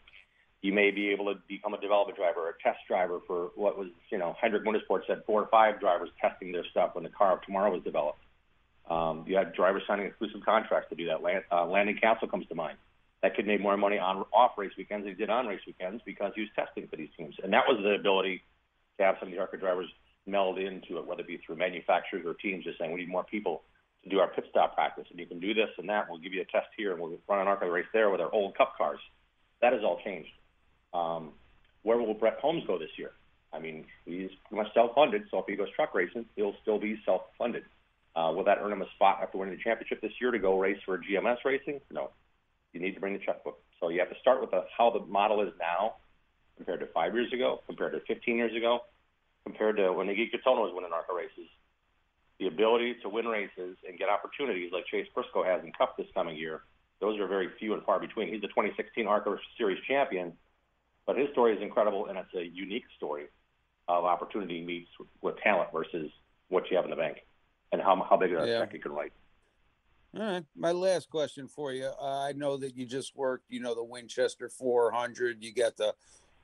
you 0.61 0.73
may 0.73 0.89
be 0.91 1.09
able 1.09 1.25
to 1.33 1.39
become 1.47 1.73
a 1.73 1.79
development 1.79 2.17
driver 2.17 2.39
or 2.39 2.49
a 2.49 2.63
test 2.63 2.79
driver 2.87 3.19
for 3.27 3.51
what 3.55 3.77
was, 3.77 3.89
you 4.09 4.17
know, 4.17 4.35
Hendrick 4.41 4.63
Motorsports 4.63 5.05
said 5.07 5.21
four 5.25 5.41
or 5.43 5.47
five 5.47 5.79
drivers 5.79 6.09
testing 6.19 6.51
their 6.51 6.65
stuff 6.71 6.95
when 6.95 7.03
the 7.03 7.09
car 7.09 7.33
of 7.33 7.41
tomorrow 7.43 7.71
was 7.71 7.83
developed. 7.83 8.19
Um, 8.89 9.25
you 9.27 9.35
had 9.35 9.53
drivers 9.53 9.83
signing 9.87 10.07
exclusive 10.07 10.41
contracts 10.43 10.89
to 10.89 10.95
do 10.95 11.07
that. 11.07 11.21
Land, 11.21 11.43
uh, 11.51 11.65
Landon 11.65 11.99
Cassill 12.01 12.29
comes 12.29 12.47
to 12.47 12.55
mind. 12.55 12.77
That 13.21 13.35
kid 13.35 13.47
made 13.47 13.61
more 13.61 13.77
money 13.77 13.97
on 13.97 14.25
off 14.33 14.51
race 14.57 14.71
weekends 14.77 15.05
than 15.05 15.13
he 15.13 15.17
did 15.17 15.29
on 15.29 15.47
race 15.47 15.61
weekends 15.65 16.03
because 16.05 16.31
he 16.35 16.41
was 16.41 16.49
testing 16.55 16.87
for 16.87 16.95
these 16.95 17.09
teams. 17.17 17.35
And 17.43 17.53
that 17.53 17.63
was 17.67 17.79
the 17.81 17.95
ability 17.95 18.43
to 18.97 19.03
have 19.03 19.15
some 19.19 19.29
of 19.29 19.33
the 19.33 19.39
ARCA 19.39 19.57
drivers 19.57 19.87
meld 20.27 20.59
into 20.59 20.97
it, 20.97 21.05
whether 21.05 21.21
it 21.21 21.27
be 21.27 21.37
through 21.37 21.55
manufacturers 21.55 22.25
or 22.25 22.33
teams 22.35 22.63
just 22.63 22.77
saying 22.77 22.91
we 22.91 23.01
need 23.01 23.09
more 23.09 23.23
people 23.23 23.63
do 24.07 24.19
our 24.19 24.27
pit 24.27 24.45
stop 24.49 24.75
practice, 24.75 25.05
and 25.09 25.19
you 25.19 25.25
can 25.25 25.39
do 25.39 25.53
this 25.53 25.69
and 25.77 25.89
that. 25.89 26.09
We'll 26.09 26.19
give 26.19 26.33
you 26.33 26.41
a 26.41 26.45
test 26.45 26.67
here, 26.77 26.91
and 26.91 27.01
we'll 27.01 27.17
run 27.27 27.39
an 27.39 27.47
ARCA 27.47 27.69
race 27.69 27.87
there 27.93 28.09
with 28.09 28.21
our 28.21 28.31
old 28.31 28.55
Cup 28.57 28.77
cars. 28.77 28.99
That 29.61 29.73
has 29.73 29.81
all 29.83 29.99
changed. 30.03 30.29
Um, 30.93 31.31
where 31.83 31.97
will 31.97 32.13
Bret 32.13 32.37
Holmes 32.39 32.63
go 32.67 32.77
this 32.77 32.91
year? 32.97 33.11
I 33.53 33.59
mean, 33.59 33.85
he's 34.05 34.29
pretty 34.47 34.63
much 34.63 34.73
self-funded, 34.73 35.23
so 35.31 35.39
if 35.39 35.45
he 35.47 35.55
goes 35.55 35.69
truck 35.75 35.93
racing, 35.95 36.25
he'll 36.35 36.55
still 36.61 36.79
be 36.79 36.99
self-funded. 37.05 37.63
Uh, 38.15 38.31
will 38.33 38.43
that 38.45 38.59
earn 38.61 38.71
him 38.71 38.81
a 38.81 38.89
spot 38.95 39.19
after 39.21 39.37
winning 39.37 39.55
the 39.55 39.61
championship 39.61 40.01
this 40.01 40.11
year 40.21 40.31
to 40.31 40.39
go 40.39 40.57
race 40.57 40.77
for 40.85 40.97
GMS 40.97 41.37
Racing? 41.43 41.81
No. 41.91 42.11
You 42.73 42.81
need 42.81 42.93
to 42.93 42.99
bring 42.99 43.13
the 43.13 43.19
checkbook. 43.19 43.59
So 43.79 43.89
you 43.89 43.99
have 43.99 44.09
to 44.09 44.19
start 44.19 44.41
with 44.41 44.51
the, 44.51 44.65
how 44.77 44.89
the 44.89 44.99
model 45.05 45.41
is 45.41 45.53
now 45.59 45.95
compared 46.55 46.79
to 46.79 46.87
five 46.87 47.13
years 47.13 47.31
ago, 47.33 47.61
compared 47.65 47.93
to 47.93 47.99
15 48.01 48.37
years 48.37 48.55
ago, 48.55 48.79
compared 49.43 49.77
to 49.77 49.91
when 49.91 50.07
Iggy 50.07 50.31
Katona 50.31 50.61
was 50.61 50.71
winning 50.73 50.91
ARCA 50.93 51.13
races. 51.13 51.49
The 52.39 52.47
ability 52.47 52.95
to 53.01 53.09
win 53.09 53.27
races 53.27 53.77
and 53.87 53.97
get 53.97 54.09
opportunities 54.09 54.71
like 54.73 54.85
Chase 54.87 55.07
Briscoe 55.13 55.43
has 55.43 55.63
in 55.63 55.71
Cup 55.71 55.95
this 55.97 56.07
coming 56.13 56.35
year, 56.35 56.63
those 56.99 57.19
are 57.19 57.27
very 57.27 57.49
few 57.59 57.73
and 57.73 57.83
far 57.83 57.99
between. 57.99 58.27
He's 58.31 58.41
the 58.41 58.47
2016 58.47 59.07
ARCA 59.07 59.37
Series 59.57 59.81
champion, 59.87 60.33
but 61.05 61.17
his 61.17 61.29
story 61.31 61.55
is 61.55 61.61
incredible, 61.61 62.07
and 62.07 62.17
it's 62.17 62.33
a 62.33 62.45
unique 62.45 62.85
story 62.97 63.25
of 63.87 64.03
opportunity 64.03 64.63
meets 64.63 64.89
with, 64.99 65.07
with 65.21 65.37
talent 65.37 65.69
versus 65.71 66.11
what 66.49 66.69
you 66.69 66.75
have 66.75 66.85
in 66.85 66.91
the 66.91 66.97
bank 66.97 67.17
and 67.71 67.81
how, 67.81 68.05
how 68.09 68.17
big 68.17 68.31
a 68.31 68.47
yeah. 68.47 68.59
check 68.59 68.73
you 68.73 68.79
can 68.79 68.91
write. 68.91 69.13
All 70.17 70.21
right. 70.23 70.45
My 70.55 70.71
last 70.71 71.09
question 71.09 71.47
for 71.47 71.73
you. 71.73 71.91
Uh, 72.01 72.21
I 72.21 72.31
know 72.31 72.55
that 72.57 72.77
you 72.77 72.85
just 72.85 73.15
worked, 73.15 73.45
you 73.49 73.59
know, 73.59 73.75
the 73.75 73.83
Winchester 73.83 74.47
400. 74.47 75.43
You 75.43 75.53
got 75.53 75.75
the 75.75 75.93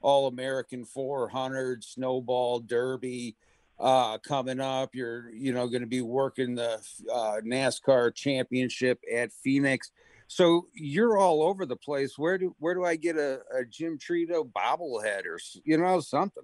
All 0.01 0.27
American 0.27 0.83
400, 0.83 1.83
Snowball 1.83 2.60
Derby 2.60 3.36
uh, 3.81 4.17
coming 4.19 4.59
up. 4.59 4.93
You're, 4.93 5.29
you 5.31 5.53
know, 5.53 5.67
going 5.67 5.81
to 5.81 5.88
be 5.88 6.01
working 6.01 6.55
the 6.55 6.79
uh, 7.11 7.41
NASCAR 7.43 8.13
Championship 8.13 9.00
at 9.11 9.31
Phoenix. 9.31 9.91
So 10.27 10.67
you're 10.73 11.17
all 11.17 11.43
over 11.43 11.65
the 11.65 11.75
place. 11.75 12.17
Where 12.17 12.38
do 12.38 12.55
where 12.59 12.73
do 12.73 12.85
I 12.85 12.95
get 12.95 13.17
a, 13.17 13.41
a 13.53 13.65
Jim 13.65 13.97
Tretow 13.97 14.50
bobblehead 14.50 15.25
or 15.25 15.38
you 15.65 15.77
know 15.77 16.00
something? 16.00 16.43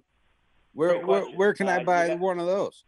Where 0.74 1.04
where, 1.06 1.22
where 1.22 1.54
can 1.54 1.68
I 1.68 1.80
uh, 1.80 1.84
buy 1.84 2.14
one 2.14 2.38
of 2.38 2.46
those? 2.46 2.84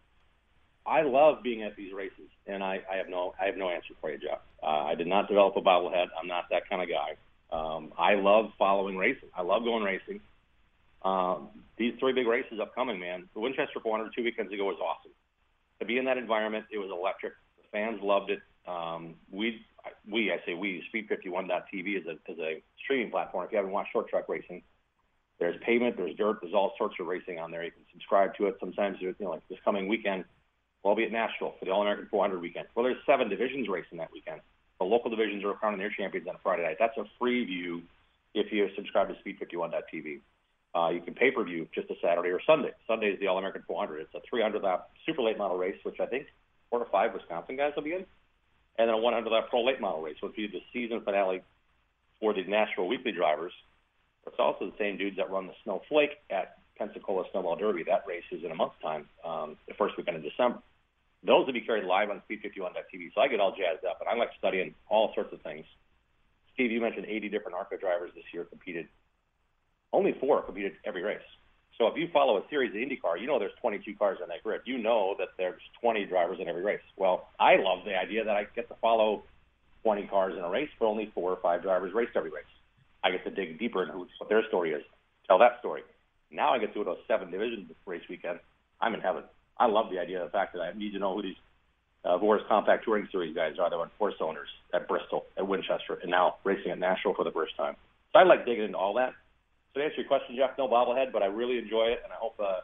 I 0.85 1.03
love 1.03 1.43
being 1.43 1.63
at 1.63 1.77
these 1.77 1.93
races, 1.93 2.29
and 2.47 2.63
I, 2.63 2.81
I 2.91 2.97
have 2.97 3.09
no 3.09 3.35
I 3.41 3.47
have 3.47 3.57
no 3.57 3.71
answer 3.71 3.95
for 4.01 4.11
you, 4.11 4.19
Jeff. 4.19 4.41
Uh, 4.63 4.85
I 4.85 4.95
did 4.95 5.07
not 5.07 5.29
develop 5.29 5.57
a 5.57 5.63
bobblehead. 5.63 6.09
I'm 6.21 6.27
not 6.27 6.45
that 6.51 6.69
kind 6.69 6.83
of 6.83 6.89
guy. 6.89 7.17
Um, 7.51 7.93
I 7.99 8.15
love 8.15 8.53
following 8.59 8.97
racing. 8.97 9.29
I 9.35 9.43
love 9.43 9.65
going 9.65 9.83
racing. 9.83 10.21
Um, 11.03 11.49
these 11.77 11.95
three 11.99 12.13
big 12.13 12.27
races 12.27 12.59
upcoming, 12.61 12.99
man. 13.01 13.29
The 13.35 13.41
Winchester 13.41 13.81
400 13.83 14.13
two 14.15 14.25
weekends 14.25 14.53
ago 14.53 14.65
was 14.67 14.77
awesome. 14.83 15.13
To 15.81 15.87
be 15.87 15.97
in 15.97 16.05
that 16.05 16.19
environment, 16.19 16.67
it 16.71 16.79
was 16.79 16.91
electric. 16.93 17.33
The 17.57 17.69
fans 17.73 18.01
loved 18.03 18.31
it. 18.31 18.41
Um, 18.69 19.15
we 19.31 19.65
we, 20.09 20.31
I 20.31 20.37
say 20.45 20.55
we, 20.55 20.85
Speed51.tv 20.93 22.01
is 22.01 22.07
a, 22.07 22.31
is 22.31 22.39
a 22.39 22.63
streaming 22.85 23.11
platform. 23.11 23.47
If 23.47 23.53
you 23.53 23.57
haven't 23.57 23.73
watched 23.73 23.93
short 23.93 24.09
track 24.09 24.29
racing, 24.29 24.63
there's 25.39 25.57
pavement, 25.65 25.97
there's 25.97 26.15
dirt, 26.17 26.39
there's 26.43 26.53
all 26.53 26.75
sorts 26.77 26.97
of 27.01 27.07
racing 27.07 27.39
on 27.39 27.51
there. 27.51 27.65
You 27.65 27.71
can 27.71 27.83
subscribe 27.93 28.35
to 28.37 28.47
it. 28.47 28.57
Sometimes, 28.61 28.99
you 29.01 29.15
know, 29.19 29.31
like 29.31 29.49
this 29.49 29.59
coming 29.65 29.89
weekend, 29.89 30.25
we'll 30.85 30.95
be 30.95 31.05
at 31.05 31.13
Nashville 31.13 31.55
for 31.59 31.65
the 31.65 31.71
All 31.71 31.81
American 31.81 32.09
400 32.11 32.41
weekend. 32.41 32.67
Well, 32.75 32.85
there's 32.85 32.99
seven 33.07 33.31
divisions 33.31 33.69
racing 33.69 33.99
that 33.99 34.13
weekend. 34.13 34.43
The 34.79 34.85
local 34.85 35.11
divisions 35.11 35.45
are 35.45 35.55
crowning 35.55 35.79
their 35.79 35.91
champions 35.91 36.29
on 36.29 36.37
Friday 36.43 36.63
night. 36.63 36.77
That's 36.79 36.97
a 36.99 37.05
free 37.19 37.45
view 37.45 37.83
if 38.35 38.53
you 38.53 38.69
subscribe 38.77 39.09
to 39.09 39.15
Speed51.tv. 39.15 40.21
Uh, 40.75 40.89
you 40.91 41.01
can 41.01 41.15
pay 41.15 41.31
per 41.31 41.43
view 41.45 41.67
just 41.75 41.91
a 41.91 41.95
Saturday 42.03 42.29
or 42.29 42.41
Sunday. 42.47 42.71
Sunday 42.87 43.09
is 43.09 43.21
the 43.21 43.27
All 43.27 43.39
American 43.39 43.63
400. 43.67 44.03
It's 44.03 44.15
a 44.15 44.21
300 44.29 44.63
lap 44.63 44.91
super 45.05 45.23
late 45.23 45.37
model 45.37 45.59
race, 45.59 45.77
which 45.83 45.99
I 46.01 46.07
think 46.07 46.27
four 46.71 46.79
to 46.79 46.91
five 46.91 47.13
Wisconsin 47.13 47.57
guys 47.57 47.73
will 47.75 47.83
be 47.83 47.93
in 47.95 48.07
and 48.81 48.89
then 48.89 48.95
a 48.95 48.99
100 48.99 49.29
lap 49.31 49.49
pro 49.51 49.63
late 49.63 49.81
model 49.81 50.01
race, 50.01 50.17
which 50.23 50.33
would 50.33 50.37
be 50.37 50.47
the 50.47 50.63
season 50.73 51.03
finale 51.03 51.43
for 52.19 52.33
the 52.33 52.45
Nashville 52.45 52.89
Weekly 52.89 53.13
drivers. 53.13 53.53
It's 54.27 54.37
also 54.39 54.67
the 54.67 54.77
same 54.79 54.97
dudes 54.97 55.17
that 55.19 55.31
run 55.31 55.47
the 55.47 55.55
Snowflake 55.65 56.17
at 56.31 56.59
Pensacola 56.79 57.25
Snowball 57.31 57.57
Derby. 57.57 57.85
That 57.85 58.05
race 58.07 58.25
is 58.31 58.43
in 58.43 58.51
a 58.51 58.55
month's 58.55 58.81
time, 58.83 59.07
um, 59.25 59.57
the 59.69 59.75
first 59.75 59.97
weekend 59.99 60.17
of 60.17 60.23
December. 60.23 60.59
Those 61.23 61.45
will 61.45 61.53
be 61.53 61.61
carried 61.61 61.85
live 61.85 62.09
on 62.09 62.23
Speed51.tv, 62.29 63.13
so 63.15 63.21
I 63.21 63.29
get 63.29 63.41
all 63.41 63.51
jazzed 63.53 63.85
up, 63.85 64.01
and 64.01 64.09
I 64.09 64.17
like 64.17 64.31
studying 64.39 64.75
all 64.89 65.13
sorts 65.15 65.33
of 65.35 65.43
things. 65.43 65.67
Steve, 66.55 66.73
you 66.73 66.81
mentioned 66.81 67.07
80 67.07 67.29
different 67.29 67.57
ARCA 67.57 67.77
drivers 67.77 68.13
this 68.15 68.25
year 68.33 68.45
competed. 68.45 68.89
Only 69.93 70.15
four 70.21 70.43
competed 70.43 70.73
every 70.85 71.03
race. 71.03 71.19
So 71.79 71.87
if 71.87 71.97
you 71.97 72.09
follow 72.13 72.37
a 72.37 72.43
series 72.51 72.71
of 72.73 72.77
IndyCar, 72.77 73.21
you 73.21 73.27
know 73.27 73.39
there's 73.39 73.57
22 73.61 73.95
cars 73.95 74.19
on 74.23 74.29
that 74.29 74.43
grid. 74.43 74.61
You 74.67 74.77
know 74.77 75.15
that 75.19 75.29
there's 75.39 75.63
20 75.81 76.05
drivers 76.05 76.39
in 76.39 76.47
every 76.47 76.63
race. 76.63 76.83
Well, 76.97 77.29
I 77.41 77.57
love 77.57 77.87
the 77.87 77.97
idea 77.97 78.23
that 78.25 78.37
I 78.37 78.45
get 78.55 78.69
to 78.69 78.75
follow 78.83 79.23
20 79.83 80.07
cars 80.09 80.35
in 80.37 80.45
a 80.45 80.51
race, 80.51 80.69
but 80.79 80.87
only 80.87 81.11
four 81.15 81.31
or 81.31 81.39
five 81.43 81.63
drivers 81.63 81.95
raced 81.95 82.13
every 82.17 82.31
race. 82.31 82.45
I 83.03 83.11
get 83.11 83.25
to 83.25 83.31
dig 83.31 83.59
deeper 83.59 83.83
into 83.83 83.97
what 84.19 84.29
their 84.29 84.47
story 84.49 84.73
is, 84.73 84.83
tell 85.27 85.39
that 85.39 85.59
story. 85.61 85.83
Now 86.31 86.53
I 86.53 86.59
get 86.59 86.75
to 86.75 86.85
do 86.85 86.91
a 86.91 86.97
seven 87.09 87.31
division 87.31 87.69
race 87.87 88.03
weekend. 88.11 88.41
I'm 88.81 88.95
in 88.95 89.01
heaven. 89.01 89.25
I 89.59 89.67
love 89.67 89.91
the 89.91 89.99
idea 89.99 90.23
of 90.23 90.29
the 90.29 90.33
fact 90.33 90.53
that 90.55 90.61
I 90.61 90.73
need 90.73 90.93
to 90.93 90.99
know 90.99 91.15
who 91.15 91.23
these 91.23 91.37
uh, 92.05 92.19
Voris 92.19 92.47
Compact 92.49 92.85
Touring 92.85 93.09
Series 93.11 93.35
guys 93.35 93.55
are. 93.59 93.69
They 93.69 93.77
won 93.77 93.91
four 93.99 94.13
cylinders 94.17 94.49
at 94.73 94.89
Bristol, 94.89 95.25
at 95.37 95.47
Winchester, 95.47 95.99
and 96.03 96.11
now 96.11 96.37
racing 96.45 96.73
at 96.73 96.79
Nashville 96.79 97.15
for 97.15 97.25
the 97.25 97.31
first 97.31 97.57
time. 97.57 97.77
So 98.13 98.19
I 98.19 98.25
like 98.25 98.47
digging 98.47 98.65
into 98.65 98.79
all 98.79 98.95
that. 98.95 99.15
So 99.73 99.81
to 99.81 99.87
answer 99.87 100.01
your 100.01 100.09
question, 100.09 100.37
Jeff, 100.37 100.59
no 100.59 100.69
bobblehead, 100.69 101.13
but 101.13 101.23
I 101.23 101.27
really 101.27 101.59
enjoy 101.59 101.87
it, 101.87 102.01
and 102.03 102.13
I 102.13 102.17
hope 102.17 102.35
uh, 102.41 102.61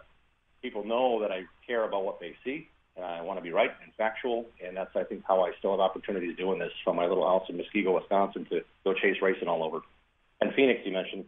people 0.62 0.84
know 0.84 1.20
that 1.20 1.30
I 1.30 1.44
care 1.66 1.84
about 1.84 2.04
what 2.04 2.20
they 2.20 2.34
see. 2.44 2.68
And 2.96 3.04
I 3.04 3.20
want 3.20 3.38
to 3.38 3.42
be 3.42 3.52
right 3.52 3.70
and 3.84 3.92
factual, 3.94 4.46
and 4.64 4.74
that's 4.74 4.96
I 4.96 5.04
think 5.04 5.22
how 5.28 5.44
I 5.44 5.52
still 5.58 5.72
have 5.72 5.80
opportunities 5.80 6.34
doing 6.38 6.58
this 6.58 6.72
from 6.82 6.96
my 6.96 7.06
little 7.06 7.26
house 7.28 7.46
in 7.50 7.58
Muskego, 7.58 7.94
Wisconsin, 7.94 8.46
to 8.48 8.62
go 8.84 8.94
chase 8.94 9.16
racing 9.20 9.48
all 9.48 9.62
over. 9.62 9.80
And 10.40 10.54
Phoenix, 10.54 10.80
you 10.84 10.92
mentioned 10.92 11.26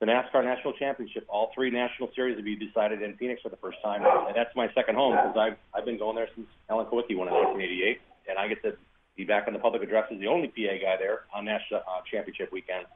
the 0.00 0.06
NASCAR 0.06 0.42
National 0.44 0.72
Championship. 0.72 1.26
All 1.28 1.50
three 1.54 1.70
national 1.70 2.10
series 2.14 2.36
will 2.36 2.44
be 2.44 2.56
decided 2.56 3.02
in 3.02 3.14
Phoenix 3.18 3.42
for 3.42 3.50
the 3.50 3.58
first 3.58 3.76
time, 3.84 4.02
and 4.02 4.34
that's 4.34 4.54
my 4.56 4.72
second 4.74 4.94
home 4.94 5.16
because 5.16 5.36
I've 5.36 5.58
I've 5.74 5.84
been 5.84 5.98
going 5.98 6.16
there 6.16 6.28
since 6.34 6.48
Alan 6.70 6.86
Kulwicki 6.86 7.14
won 7.14 7.28
in 7.28 7.34
1988, 7.34 8.00
and 8.30 8.38
I 8.38 8.48
get 8.48 8.62
to 8.62 8.72
be 9.16 9.24
back 9.24 9.48
on 9.48 9.52
the 9.52 9.58
public 9.58 9.82
address 9.82 10.06
as 10.10 10.18
the 10.18 10.28
only 10.28 10.48
PA 10.48 10.80
guy 10.80 10.96
there 10.98 11.22
on 11.34 11.44
National 11.44 11.80
uh, 11.80 12.00
Championship 12.10 12.52
weekend. 12.52 12.86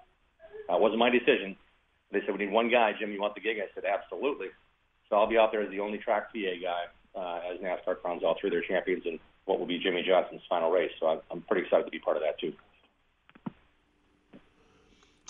Uh, 0.68 0.78
wasn't 0.78 0.98
my 0.98 1.10
decision. 1.10 1.56
They 2.10 2.20
said, 2.20 2.36
we 2.36 2.44
need 2.44 2.52
one 2.52 2.70
guy. 2.70 2.92
Jim, 2.98 3.10
you 3.12 3.20
want 3.20 3.34
the 3.34 3.40
gig? 3.40 3.58
I 3.58 3.66
said, 3.74 3.84
absolutely. 3.84 4.48
So 5.08 5.16
I'll 5.16 5.26
be 5.26 5.38
out 5.38 5.52
there 5.52 5.62
as 5.62 5.70
the 5.70 5.80
only 5.80 5.98
track 5.98 6.32
PA 6.32 6.38
guy 6.60 6.84
uh, 7.14 7.40
as 7.52 7.60
NASCAR 7.60 8.00
crowns 8.00 8.22
all 8.22 8.36
three 8.40 8.48
of 8.48 8.52
their 8.52 8.62
champions 8.62 9.04
in 9.06 9.18
what 9.44 9.58
will 9.58 9.66
be 9.66 9.78
Jimmie 9.78 10.02
Johnson's 10.02 10.42
final 10.48 10.70
race. 10.70 10.92
So 11.00 11.06
I'm, 11.06 11.20
I'm 11.30 11.40
pretty 11.42 11.64
excited 11.64 11.84
to 11.84 11.90
be 11.90 11.98
part 11.98 12.16
of 12.16 12.22
that, 12.22 12.38
too. 12.38 12.52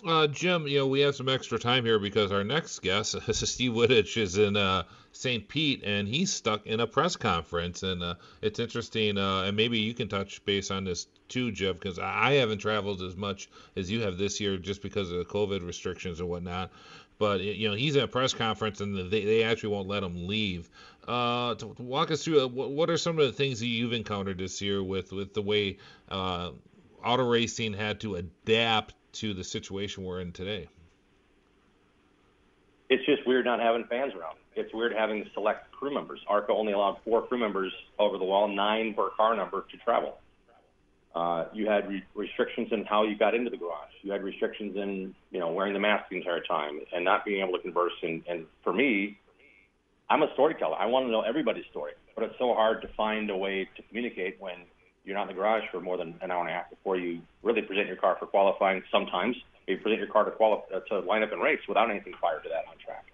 Uh, 0.04 0.26
Jim, 0.26 0.66
you 0.66 0.78
know, 0.78 0.86
we 0.88 1.00
have 1.00 1.14
some 1.14 1.28
extra 1.28 1.58
time 1.58 1.84
here 1.84 1.98
because 1.98 2.32
our 2.32 2.42
next 2.42 2.80
guest, 2.80 3.16
Steve 3.32 3.72
Wittich, 3.72 4.16
is 4.16 4.36
in 4.36 4.56
uh, 4.56 4.82
St. 5.12 5.46
Pete 5.46 5.84
and 5.84 6.08
he's 6.08 6.32
stuck 6.32 6.66
in 6.66 6.80
a 6.80 6.86
press 6.86 7.14
conference. 7.14 7.84
And 7.84 8.02
uh, 8.02 8.14
it's 8.40 8.58
interesting, 8.58 9.16
uh, 9.16 9.42
and 9.42 9.56
maybe 9.56 9.78
you 9.78 9.94
can 9.94 10.08
touch 10.08 10.44
base 10.44 10.72
on 10.72 10.84
this 10.84 11.06
too, 11.32 11.50
Jeff, 11.50 11.74
because 11.74 11.98
I 11.98 12.34
haven't 12.34 12.58
traveled 12.58 13.02
as 13.02 13.16
much 13.16 13.48
as 13.74 13.90
you 13.90 14.02
have 14.02 14.18
this 14.18 14.40
year 14.40 14.58
just 14.58 14.82
because 14.82 15.10
of 15.10 15.18
the 15.18 15.24
COVID 15.24 15.66
restrictions 15.66 16.20
and 16.20 16.28
whatnot. 16.28 16.70
But, 17.18 17.40
you 17.40 17.68
know, 17.68 17.74
he's 17.74 17.96
at 17.96 18.04
a 18.04 18.08
press 18.08 18.34
conference 18.34 18.80
and 18.80 19.10
they, 19.10 19.24
they 19.24 19.42
actually 19.44 19.70
won't 19.70 19.88
let 19.88 20.02
him 20.02 20.26
leave. 20.26 20.68
Uh, 21.06 21.54
to, 21.54 21.74
to 21.74 21.82
walk 21.82 22.10
us 22.10 22.24
through, 22.24 22.42
uh, 22.42 22.46
what 22.46 22.90
are 22.90 22.96
some 22.96 23.18
of 23.18 23.26
the 23.26 23.32
things 23.32 23.60
that 23.60 23.66
you've 23.66 23.92
encountered 23.92 24.38
this 24.38 24.60
year 24.60 24.82
with, 24.82 25.12
with 25.12 25.32
the 25.32 25.42
way 25.42 25.78
uh, 26.10 26.50
auto 27.04 27.28
racing 27.28 27.72
had 27.72 28.00
to 28.00 28.16
adapt 28.16 28.94
to 29.14 29.34
the 29.34 29.44
situation 29.44 30.04
we're 30.04 30.20
in 30.20 30.32
today? 30.32 30.68
It's 32.90 33.04
just 33.06 33.26
weird 33.26 33.44
not 33.46 33.60
having 33.60 33.84
fans 33.84 34.12
around. 34.14 34.36
It's 34.54 34.72
weird 34.74 34.92
having 34.92 35.28
select 35.32 35.70
crew 35.72 35.94
members. 35.94 36.20
ARCA 36.28 36.52
only 36.52 36.72
allowed 36.72 36.98
four 37.04 37.22
crew 37.26 37.38
members 37.38 37.72
over 37.98 38.18
the 38.18 38.24
wall, 38.24 38.48
nine 38.48 38.94
per 38.94 39.08
car 39.10 39.34
number 39.34 39.64
to 39.70 39.76
travel. 39.78 40.18
Uh, 41.14 41.44
you 41.52 41.68
had 41.68 41.88
re- 41.88 42.04
restrictions 42.14 42.68
in 42.72 42.84
how 42.84 43.04
you 43.04 43.16
got 43.18 43.34
into 43.34 43.50
the 43.50 43.56
garage. 43.56 43.92
You 44.02 44.12
had 44.12 44.22
restrictions 44.22 44.76
in, 44.76 45.14
you 45.30 45.40
know, 45.40 45.52
wearing 45.52 45.74
the 45.74 45.80
mask 45.80 46.04
the 46.10 46.16
entire 46.16 46.40
time 46.40 46.80
and 46.94 47.04
not 47.04 47.24
being 47.24 47.42
able 47.42 47.52
to 47.52 47.62
converse. 47.62 47.92
And, 48.02 48.22
and 48.28 48.46
for 48.64 48.72
me, 48.72 49.18
I'm 50.08 50.22
a 50.22 50.32
storyteller. 50.32 50.76
I 50.76 50.86
want 50.86 51.06
to 51.06 51.10
know 51.10 51.20
everybody's 51.20 51.66
story, 51.70 51.92
but 52.14 52.24
it's 52.24 52.34
so 52.38 52.54
hard 52.54 52.82
to 52.82 52.88
find 52.96 53.30
a 53.30 53.36
way 53.36 53.68
to 53.76 53.82
communicate 53.88 54.36
when 54.40 54.54
you're 55.04 55.16
not 55.16 55.22
in 55.22 55.28
the 55.28 55.34
garage 55.34 55.64
for 55.70 55.80
more 55.80 55.96
than 55.96 56.14
an 56.22 56.30
hour 56.30 56.40
and 56.40 56.50
a 56.50 56.52
half 56.52 56.70
before 56.70 56.96
you 56.96 57.20
really 57.42 57.62
present 57.62 57.88
your 57.88 57.96
car 57.96 58.16
for 58.18 58.26
qualifying. 58.26 58.82
Sometimes 58.90 59.36
you 59.66 59.76
present 59.78 59.98
your 59.98 60.10
car 60.10 60.24
to 60.24 60.30
qualify 60.30 60.76
uh, 60.76 60.80
to 60.88 61.00
line 61.00 61.22
up 61.22 61.32
and 61.32 61.42
race 61.42 61.60
without 61.68 61.90
anything 61.90 62.12
prior 62.14 62.40
to 62.40 62.48
that 62.48 62.68
on 62.70 62.76
track. 62.84 63.04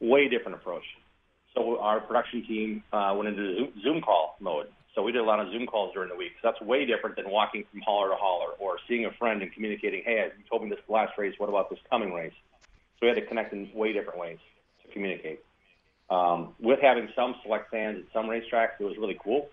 Way 0.00 0.28
different 0.28 0.58
approach. 0.58 0.84
So 1.54 1.78
our 1.78 2.00
production 2.00 2.44
team 2.46 2.82
uh, 2.92 3.14
went 3.16 3.28
into 3.28 3.54
Zoom, 3.56 3.72
Zoom 3.82 4.00
call 4.02 4.36
mode. 4.40 4.66
So 4.94 5.02
we 5.02 5.12
did 5.12 5.20
a 5.20 5.24
lot 5.24 5.40
of 5.40 5.50
Zoom 5.50 5.66
calls 5.66 5.92
during 5.92 6.08
the 6.08 6.16
week. 6.16 6.32
So 6.40 6.48
that's 6.50 6.60
way 6.60 6.84
different 6.84 7.16
than 7.16 7.28
walking 7.28 7.64
from 7.70 7.80
hauler 7.80 8.10
to 8.10 8.16
hauler 8.16 8.52
or 8.58 8.78
seeing 8.88 9.06
a 9.06 9.10
friend 9.12 9.42
and 9.42 9.52
communicating, 9.52 10.02
hey, 10.04 10.28
you 10.36 10.44
told 10.48 10.62
me 10.62 10.70
this 10.70 10.78
last 10.88 11.18
race. 11.18 11.34
What 11.38 11.48
about 11.48 11.68
this 11.68 11.80
coming 11.90 12.12
race? 12.12 12.32
So 12.94 12.98
we 13.02 13.08
had 13.08 13.16
to 13.16 13.26
connect 13.26 13.52
in 13.52 13.70
way 13.74 13.92
different 13.92 14.18
ways 14.18 14.38
to 14.84 14.92
communicate. 14.92 15.40
Um, 16.10 16.54
with 16.60 16.80
having 16.80 17.08
some 17.16 17.34
select 17.42 17.70
fans 17.70 18.04
at 18.04 18.12
some 18.12 18.26
racetracks, 18.26 18.78
it 18.78 18.84
was 18.84 18.96
really 18.96 19.18
cool, 19.22 19.48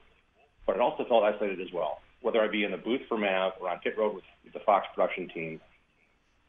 but 0.67 0.75
it 0.75 0.81
also 0.81 1.05
felt 1.05 1.23
isolated 1.23 1.59
as 1.59 1.73
well. 1.73 2.01
Whether 2.21 2.41
I 2.41 2.47
be 2.47 2.63
in 2.63 2.71
the 2.71 2.77
booth 2.77 3.01
for 3.07 3.17
Mav 3.17 3.53
or 3.59 3.69
on 3.69 3.79
pit 3.79 3.97
road 3.97 4.13
with, 4.13 4.23
with 4.43 4.53
the 4.53 4.59
Fox 4.59 4.85
production 4.93 5.27
team, 5.29 5.59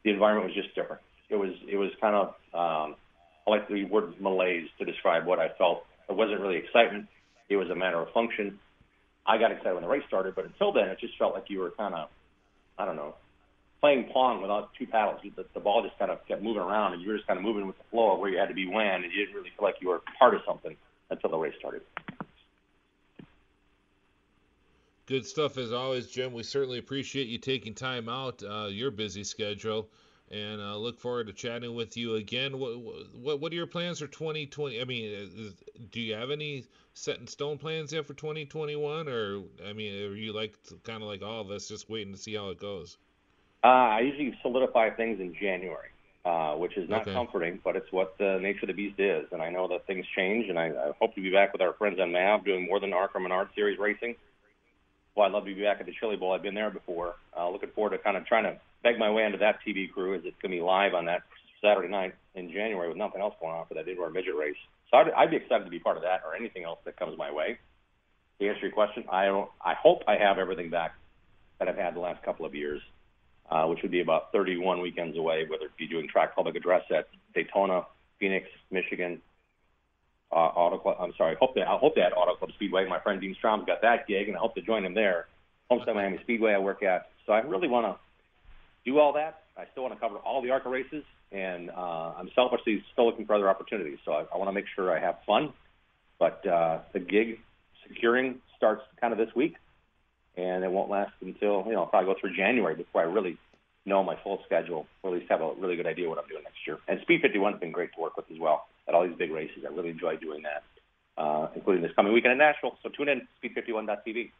the 0.03 0.11
environment 0.11 0.53
was 0.53 0.55
just 0.55 0.75
different. 0.75 1.01
It 1.29 1.35
was 1.37 1.51
it 1.67 1.77
was 1.77 1.89
kind 1.99 2.15
of 2.15 2.27
um, 2.53 2.95
I 3.47 3.49
like 3.49 3.67
the 3.67 3.85
word 3.85 4.21
malaise 4.21 4.69
to 4.77 4.85
describe 4.85 5.25
what 5.25 5.39
I 5.39 5.49
felt. 5.57 5.85
It 6.09 6.15
wasn't 6.15 6.41
really 6.41 6.57
excitement. 6.57 7.07
It 7.49 7.55
was 7.55 7.69
a 7.69 7.75
matter 7.75 7.97
of 7.97 8.11
function. 8.11 8.59
I 9.25 9.37
got 9.37 9.51
excited 9.51 9.73
when 9.73 9.83
the 9.83 9.89
race 9.89 10.03
started, 10.07 10.35
but 10.35 10.45
until 10.45 10.73
then, 10.73 10.89
it 10.89 10.99
just 10.99 11.17
felt 11.17 11.33
like 11.33 11.49
you 11.49 11.59
were 11.59 11.71
kind 11.71 11.93
of, 11.95 12.09
I 12.77 12.85
don't 12.85 12.95
know, 12.95 13.15
playing 13.79 14.09
pong 14.13 14.41
without 14.41 14.71
two 14.77 14.87
paddles. 14.87 15.21
The, 15.35 15.45
the 15.53 15.59
ball 15.59 15.83
just 15.83 15.97
kind 15.97 16.11
of 16.11 16.25
kept 16.27 16.41
moving 16.41 16.61
around, 16.61 16.93
and 16.93 17.01
you 17.01 17.09
were 17.09 17.15
just 17.15 17.27
kind 17.27 17.37
of 17.37 17.43
moving 17.43 17.67
with 17.67 17.77
the 17.77 17.83
flow 17.91 18.13
of 18.13 18.19
where 18.19 18.29
you 18.29 18.37
had 18.37 18.49
to 18.49 18.53
be 18.53 18.65
when, 18.65 19.03
and 19.03 19.05
you 19.05 19.25
didn't 19.25 19.35
really 19.35 19.51
feel 19.57 19.65
like 19.65 19.75
you 19.81 19.89
were 19.89 20.01
part 20.19 20.33
of 20.33 20.41
something 20.45 20.75
until 21.09 21.29
the 21.29 21.37
race 21.37 21.53
started. 21.59 21.81
Good 25.05 25.25
stuff 25.25 25.57
as 25.57 25.73
always, 25.73 26.07
Jim. 26.07 26.31
We 26.31 26.43
certainly 26.43 26.79
appreciate 26.79 27.27
you 27.27 27.37
taking 27.37 27.73
time 27.73 28.07
out 28.07 28.41
uh, 28.41 28.67
your 28.69 28.89
busy 28.89 29.25
schedule, 29.25 29.89
and 30.31 30.61
uh, 30.61 30.75
look 30.77 30.99
forward 30.99 31.27
to 31.27 31.33
chatting 31.33 31.75
with 31.75 31.95
you 31.97 32.15
again. 32.15 32.57
What, 32.59 32.79
what 33.13 33.39
what 33.39 33.51
are 33.51 33.55
your 33.55 33.67
plans 33.67 33.99
for 33.99 34.07
2020? 34.07 34.81
I 34.81 34.85
mean, 34.85 35.11
is, 35.11 35.53
do 35.91 35.99
you 36.01 36.15
have 36.15 36.31
any 36.31 36.65
set 36.93 37.19
in 37.19 37.27
stone 37.27 37.57
plans 37.57 37.93
yet 37.93 38.05
for 38.05 38.13
2021, 38.13 39.07
or 39.07 39.43
I 39.67 39.73
mean, 39.73 39.93
are 40.03 40.15
you 40.15 40.33
like 40.33 40.57
kind 40.83 41.01
of 41.03 41.07
like 41.09 41.21
all 41.21 41.41
of 41.41 41.51
us, 41.51 41.67
just 41.67 41.89
waiting 41.89 42.13
to 42.13 42.19
see 42.19 42.35
how 42.35 42.49
it 42.49 42.59
goes? 42.59 42.97
Uh, 43.63 43.67
I 43.67 43.99
usually 44.01 44.37
solidify 44.41 44.89
things 44.91 45.19
in 45.21 45.33
January, 45.39 45.89
uh, 46.25 46.55
which 46.55 46.77
is 46.77 46.89
not 46.89 47.07
Okay. 47.07 47.13
comforting, 47.13 47.59
but 47.63 47.75
it's 47.75 47.91
what 47.91 48.17
the 48.17 48.37
nature 48.41 48.63
of 48.63 48.67
the 48.67 48.73
beast 48.73 48.99
is. 48.99 49.25
And 49.31 49.41
I 49.41 49.49
know 49.49 49.67
that 49.69 49.87
things 49.87 50.05
change, 50.15 50.49
and 50.49 50.59
I, 50.59 50.67
I 50.67 50.91
hope 50.99 51.15
to 51.15 51.21
be 51.21 51.31
back 51.31 51.53
with 51.53 51.61
our 51.61 51.73
friends 51.73 51.99
on 51.99 52.11
MAV 52.11 52.43
doing 52.43 52.65
more 52.65 52.79
than 52.79 52.93
ARCA 52.93 53.19
Menard 53.19 53.49
Series 53.55 53.79
racing. 53.79 54.15
Well, 55.15 55.25
I'd 55.27 55.31
love 55.31 55.45
to 55.45 55.53
be 55.55 55.61
back 55.61 55.79
at 55.79 55.85
the 55.85 55.93
Chili 55.99 56.15
Bowl. 56.15 56.33
I've 56.33 56.41
been 56.41 56.55
there 56.55 56.71
before. 56.71 57.15
Uh, 57.37 57.49
looking 57.49 57.69
forward 57.69 57.91
to 57.91 57.97
kind 57.99 58.17
of 58.17 58.25
trying 58.25 58.43
to 58.43 58.59
beg 58.83 58.99
my 58.99 59.09
way 59.09 59.23
into 59.23 59.37
that 59.39 59.59
TV 59.65 59.91
crew 59.91 60.13
as 60.13 60.21
it's 60.25 60.35
going 60.41 60.51
to 60.51 60.57
be 60.57 60.61
live 60.61 60.93
on 60.93 61.05
that 61.05 61.23
Saturday 61.61 61.87
night 61.87 62.13
in 62.35 62.51
January 62.51 62.89
with 62.89 62.97
nothing 62.97 63.21
else 63.21 63.33
going 63.39 63.53
on 63.53 63.65
for 63.65 63.73
that 63.75 63.87
indoor 63.87 64.09
midget 64.09 64.35
race. 64.35 64.57
So 64.91 64.97
I'd, 64.97 65.09
I'd 65.11 65.31
be 65.31 65.37
excited 65.37 65.63
to 65.63 65.69
be 65.69 65.79
part 65.79 65.97
of 65.97 66.03
that 66.03 66.21
or 66.25 66.35
anything 66.35 66.63
else 66.63 66.79
that 66.85 66.97
comes 66.97 67.17
my 67.17 67.31
way. 67.31 67.57
To 68.39 68.47
answer 68.47 68.61
your 68.61 68.71
question, 68.71 69.05
I 69.11 69.25
don't. 69.25 69.49
I 69.63 69.73
hope 69.73 70.01
I 70.07 70.17
have 70.17 70.37
everything 70.37 70.69
back 70.69 70.95
that 71.59 71.67
I've 71.67 71.77
had 71.77 71.95
the 71.95 71.99
last 71.99 72.23
couple 72.23 72.45
of 72.45 72.53
years, 72.53 72.81
uh, 73.49 73.65
which 73.65 73.79
would 73.83 73.91
be 73.91 74.01
about 74.01 74.31
31 74.33 74.81
weekends 74.81 75.17
away, 75.17 75.45
whether 75.47 75.65
it 75.65 75.77
be 75.77 75.87
doing 75.87 76.07
track 76.07 76.35
public 76.35 76.55
address 76.55 76.83
at 76.91 77.07
Daytona, 77.33 77.85
Phoenix, 78.19 78.47
Michigan, 78.71 79.21
uh, 80.31 80.35
Auto 80.35 80.79
Club. 80.79 80.97
I'm 80.99 81.13
sorry. 81.17 81.37
Hope 81.39 81.55
they. 81.55 81.61
I 81.61 81.77
hope 81.77 81.95
they 81.95 82.01
had 82.01 82.13
Auto 82.13 82.35
Club 82.35 82.51
Speedway. 82.55 82.87
My 82.87 82.99
friend 82.99 83.21
Dean 83.21 83.35
Strom's 83.35 83.65
got 83.65 83.81
that 83.83 84.07
gig, 84.07 84.27
and 84.27 84.35
I 84.35 84.39
hope 84.39 84.55
to 84.55 84.61
join 84.61 84.83
him 84.83 84.95
there. 84.95 85.27
Homestead 85.69 85.95
Miami 85.95 86.19
Speedway 86.23 86.53
I 86.53 86.59
work 86.59 86.83
at. 86.83 87.09
So 87.25 87.33
I 87.33 87.39
really 87.39 87.67
want 87.67 87.85
to 87.85 88.02
do 88.85 88.99
all 88.99 89.13
that. 89.13 89.43
I 89.57 89.65
still 89.71 89.83
want 89.83 89.95
to 89.95 89.99
cover 89.99 90.17
all 90.17 90.41
the 90.41 90.49
ARCA 90.49 90.69
races, 90.69 91.03
and 91.31 91.69
uh, 91.69 92.13
I'm 92.17 92.29
selfishly 92.35 92.83
still 92.91 93.05
looking 93.05 93.25
for 93.25 93.35
other 93.35 93.49
opportunities. 93.49 93.99
So 94.05 94.13
I, 94.13 94.25
I 94.33 94.37
want 94.37 94.47
to 94.49 94.53
make 94.53 94.65
sure 94.75 94.95
I 94.95 94.99
have 94.99 95.17
fun. 95.25 95.53
But 96.19 96.45
uh, 96.47 96.79
the 96.93 96.99
gig 96.99 97.39
securing 97.87 98.39
starts 98.57 98.81
kind 98.99 99.13
of 99.13 99.19
this 99.19 99.35
week, 99.35 99.55
and 100.37 100.63
it 100.63 100.71
won't 100.71 100.89
last 100.89 101.11
until 101.21 101.63
you 101.65 101.73
know 101.73 101.81
I'll 101.81 101.87
probably 101.87 102.13
go 102.13 102.19
through 102.19 102.35
January 102.35 102.75
before 102.75 103.01
I 103.01 103.05
really 103.05 103.37
know 103.85 104.03
my 104.03 104.15
full 104.23 104.39
schedule, 104.45 104.87
or 105.01 105.13
at 105.13 105.19
least 105.19 105.29
have 105.29 105.41
a 105.41 105.51
really 105.57 105.75
good 105.75 105.87
idea 105.87 106.07
what 106.07 106.17
I'm 106.17 106.27
doing 106.27 106.43
next 106.43 106.65
year. 106.65 106.77
And 106.87 107.01
Speed 107.01 107.21
51 107.21 107.53
has 107.53 107.59
been 107.59 107.71
great 107.71 107.93
to 107.95 108.01
work 108.01 108.15
with 108.15 108.25
as 108.31 108.39
well 108.39 108.67
at 108.87 108.93
all 108.93 109.07
these 109.07 109.17
big 109.17 109.31
races. 109.31 109.63
I 109.69 109.73
really 109.73 109.89
enjoy 109.89 110.17
doing 110.17 110.43
that, 110.43 110.63
uh, 111.21 111.47
including 111.55 111.83
this 111.83 111.91
coming 111.95 112.13
weekend 112.13 112.31
in 112.31 112.37
Nashville. 112.37 112.77
So 112.81 112.89
tune 112.89 113.09
in, 113.09 113.27
speed51.tv. 113.43 114.31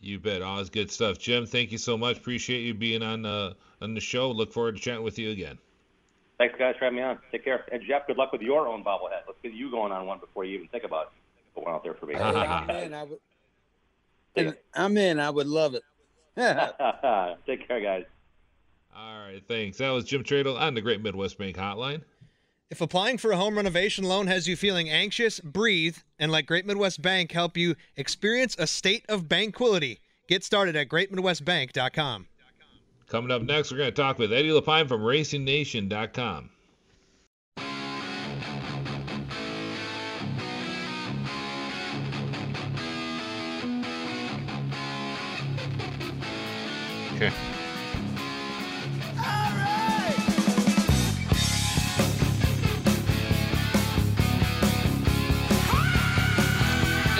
You 0.00 0.18
bet. 0.18 0.42
Always 0.42 0.70
good 0.70 0.90
stuff, 0.90 1.18
Jim. 1.18 1.46
Thank 1.46 1.72
you 1.72 1.78
so 1.78 1.96
much. 1.98 2.16
Appreciate 2.16 2.60
you 2.60 2.72
being 2.74 3.02
on 3.02 3.26
uh, 3.26 3.52
on 3.82 3.94
the 3.94 4.00
show. 4.00 4.30
Look 4.30 4.52
forward 4.52 4.76
to 4.76 4.82
chatting 4.82 5.02
with 5.02 5.18
you 5.18 5.30
again. 5.30 5.58
Thanks, 6.38 6.54
guys, 6.58 6.74
for 6.78 6.86
having 6.86 6.96
me 6.96 7.02
on. 7.02 7.18
Take 7.30 7.44
care. 7.44 7.66
And 7.70 7.82
Jeff, 7.86 8.06
good 8.06 8.16
luck 8.16 8.32
with 8.32 8.40
your 8.40 8.66
own 8.66 8.82
bobblehead. 8.82 9.26
Let's 9.26 9.38
get 9.42 9.52
you 9.52 9.70
going 9.70 9.92
on 9.92 10.06
one 10.06 10.20
before 10.20 10.44
you 10.44 10.56
even 10.56 10.68
think 10.68 10.84
about 10.84 11.12
put 11.54 11.64
one 11.64 11.74
out 11.74 11.84
there 11.84 11.94
for 11.94 12.06
me. 12.06 12.14
I'm 12.16 12.70
in. 12.70 12.94
I 12.94 13.02
would, 13.04 13.18
and 14.36 14.56
I'm 14.74 14.96
in. 14.96 15.20
I 15.20 15.28
would 15.28 15.46
love 15.46 15.74
it. 15.74 15.82
Take 17.46 17.68
care, 17.68 17.80
guys. 17.80 18.04
All 18.96 19.20
right, 19.20 19.42
thanks. 19.46 19.78
That 19.78 19.90
was 19.90 20.04
Jim 20.04 20.24
Tretow 20.24 20.58
on 20.58 20.74
the 20.74 20.80
Great 20.80 21.02
Midwest 21.02 21.36
Bank 21.38 21.56
Hotline. 21.56 22.02
If 22.70 22.80
applying 22.80 23.18
for 23.18 23.32
a 23.32 23.36
home 23.36 23.56
renovation 23.56 24.04
loan 24.04 24.28
has 24.28 24.46
you 24.46 24.54
feeling 24.54 24.88
anxious, 24.88 25.40
breathe 25.40 25.96
and 26.20 26.30
let 26.30 26.46
Great 26.46 26.64
Midwest 26.64 27.02
Bank 27.02 27.32
help 27.32 27.56
you 27.56 27.74
experience 27.96 28.54
a 28.58 28.66
state 28.68 29.04
of 29.08 29.28
banquility. 29.28 29.98
Get 30.28 30.44
started 30.44 30.76
at 30.76 30.88
greatmidwestbank.com. 30.88 32.28
Coming 33.08 33.32
up 33.32 33.42
next, 33.42 33.72
we're 33.72 33.78
going 33.78 33.90
to 33.90 34.02
talk 34.02 34.20
with 34.20 34.32
Eddie 34.32 34.52
LePine 34.52 34.86
from 34.86 35.00
RacingNation.com. 35.00 36.50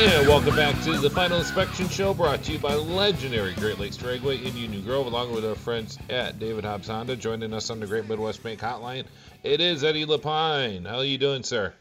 And 0.03 0.27
welcome 0.27 0.57
back 0.57 0.83
to 0.85 0.97
the 0.97 1.11
Final 1.11 1.41
Inspection 1.41 1.87
Show 1.87 2.15
brought 2.15 2.43
to 2.45 2.53
you 2.53 2.59
by 2.59 2.73
legendary 2.73 3.53
Great 3.53 3.79
Lakes 3.79 3.99
Dragway 3.99 4.43
in 4.43 4.57
Union 4.57 4.83
Grove, 4.83 5.05
along 5.05 5.35
with 5.35 5.45
our 5.45 5.55
friends 5.55 5.99
at 6.09 6.39
David 6.39 6.65
Hobbs 6.65 6.89
Honda. 6.89 7.17
Joining 7.17 7.53
us 7.53 7.69
on 7.69 7.81
the 7.81 7.87
Great 7.87 8.09
Midwest 8.09 8.43
Bank 8.43 8.61
Hotline, 8.61 9.05
it 9.43 9.61
is 9.61 9.85
Eddie 9.85 10.07
LePine. 10.07 10.87
How 10.87 10.97
are 10.97 11.05
you 11.05 11.19
doing, 11.19 11.43
sir? 11.43 11.75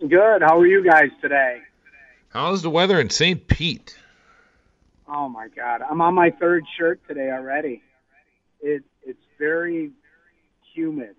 Good. 0.00 0.40
How 0.40 0.58
are 0.58 0.66
you 0.66 0.82
guys 0.82 1.10
today? 1.20 1.60
How's 2.30 2.62
the 2.62 2.70
weather 2.70 2.98
in 2.98 3.10
St. 3.10 3.46
Pete? 3.46 3.94
Oh 5.06 5.28
my 5.28 5.48
God, 5.54 5.82
I'm 5.82 6.00
on 6.00 6.14
my 6.14 6.30
third 6.30 6.64
shirt 6.78 6.98
today 7.06 7.30
already. 7.30 7.82
It 8.62 8.84
it's 9.02 9.22
very 9.38 9.90
humid, 10.74 11.14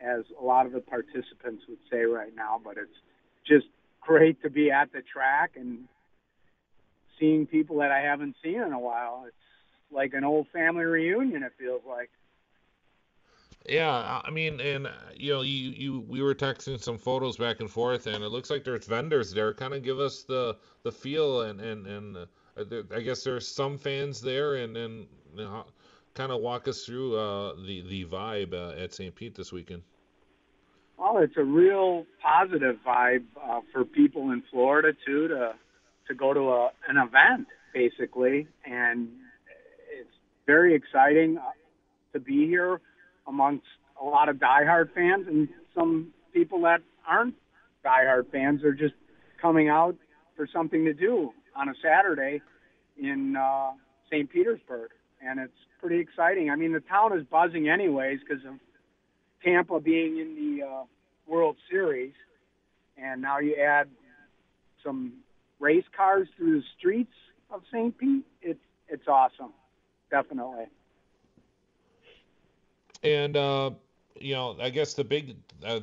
as 0.00 0.24
a 0.40 0.42
lot 0.42 0.64
of 0.64 0.72
the 0.72 0.80
participants 0.80 1.64
would 1.68 1.80
say 1.90 2.04
right 2.04 2.34
now. 2.34 2.58
But 2.64 2.78
it's 2.78 2.96
just 3.46 3.66
great 4.08 4.40
to 4.42 4.48
be 4.48 4.70
at 4.70 4.90
the 4.90 5.02
track 5.02 5.52
and 5.56 5.80
seeing 7.20 7.46
people 7.46 7.76
that 7.78 7.92
I 7.92 8.00
haven't 8.00 8.36
seen 8.42 8.60
in 8.62 8.72
a 8.72 8.78
while. 8.78 9.24
It's 9.26 9.36
like 9.92 10.14
an 10.14 10.24
old 10.24 10.46
family 10.48 10.84
reunion. 10.84 11.42
It 11.42 11.52
feels 11.58 11.82
like. 11.86 12.10
Yeah, 13.68 14.22
I 14.24 14.30
mean, 14.30 14.60
and 14.60 14.86
uh, 14.86 14.92
you 15.14 15.34
know, 15.34 15.42
you, 15.42 15.70
you 15.70 16.00
we 16.08 16.22
were 16.22 16.34
texting 16.34 16.80
some 16.80 16.96
photos 16.96 17.36
back 17.36 17.60
and 17.60 17.70
forth, 17.70 18.06
and 18.06 18.24
it 18.24 18.30
looks 18.30 18.48
like 18.48 18.64
there's 18.64 18.86
vendors 18.86 19.30
there. 19.30 19.52
Kind 19.52 19.74
of 19.74 19.82
give 19.82 20.00
us 20.00 20.22
the 20.22 20.56
the 20.84 20.92
feel, 20.92 21.42
and 21.42 21.60
and 21.60 21.86
and 21.86 22.16
uh, 22.16 22.82
I 22.94 23.00
guess 23.00 23.22
there's 23.24 23.46
some 23.46 23.76
fans 23.76 24.22
there, 24.22 24.54
and 24.54 24.74
and 24.74 25.06
you 25.36 25.44
know, 25.44 25.66
kind 26.14 26.32
of 26.32 26.40
walk 26.40 26.66
us 26.66 26.86
through 26.86 27.18
uh, 27.18 27.56
the 27.66 27.82
the 27.82 28.06
vibe 28.06 28.54
uh, 28.54 28.80
at 28.82 28.94
St. 28.94 29.14
Pete 29.14 29.34
this 29.34 29.52
weekend. 29.52 29.82
Well, 30.98 31.18
it's 31.18 31.36
a 31.36 31.44
real 31.44 32.06
positive 32.20 32.76
vibe 32.84 33.24
uh, 33.40 33.60
for 33.72 33.84
people 33.84 34.30
in 34.32 34.42
Florida 34.50 34.92
too 35.06 35.28
to 35.28 35.52
to 36.08 36.14
go 36.14 36.32
to 36.32 36.40
a, 36.40 36.70
an 36.88 36.96
event 36.96 37.46
basically, 37.72 38.48
and 38.64 39.08
it's 39.96 40.10
very 40.46 40.74
exciting 40.74 41.38
uh, 41.38 41.50
to 42.14 42.18
be 42.18 42.46
here 42.46 42.80
amongst 43.28 43.66
a 44.00 44.04
lot 44.04 44.28
of 44.28 44.36
diehard 44.36 44.92
fans 44.92 45.26
and 45.28 45.48
some 45.74 46.08
people 46.32 46.62
that 46.62 46.80
aren't 47.06 47.34
diehard 47.84 48.30
fans 48.32 48.64
are 48.64 48.72
just 48.72 48.94
coming 49.40 49.68
out 49.68 49.94
for 50.34 50.48
something 50.52 50.84
to 50.84 50.94
do 50.94 51.30
on 51.54 51.68
a 51.68 51.74
Saturday 51.80 52.40
in 53.00 53.36
uh, 53.36 53.70
St. 54.10 54.28
Petersburg, 54.30 54.90
and 55.20 55.38
it's 55.38 55.52
pretty 55.80 56.00
exciting. 56.00 56.50
I 56.50 56.56
mean, 56.56 56.72
the 56.72 56.80
town 56.80 57.16
is 57.16 57.24
buzzing 57.24 57.68
anyways 57.68 58.18
because 58.20 58.44
of 58.44 58.54
Tampa 59.44 59.80
being 59.80 60.18
in 60.18 60.34
the 60.34 60.66
uh, 60.66 60.82
World 61.26 61.56
Series, 61.70 62.14
and 62.96 63.22
now 63.22 63.38
you 63.38 63.54
add 63.56 63.88
some 64.84 65.12
race 65.60 65.84
cars 65.96 66.28
through 66.36 66.60
the 66.60 66.66
streets 66.78 67.12
of 67.50 67.62
St. 67.72 67.96
Pete. 67.96 68.24
It's 68.42 68.60
it's 68.88 69.06
awesome, 69.06 69.52
definitely. 70.10 70.66
And 73.02 73.36
uh, 73.36 73.70
you 74.20 74.34
know, 74.34 74.56
I 74.60 74.70
guess 74.70 74.94
the 74.94 75.04
big 75.04 75.36
uh, 75.64 75.80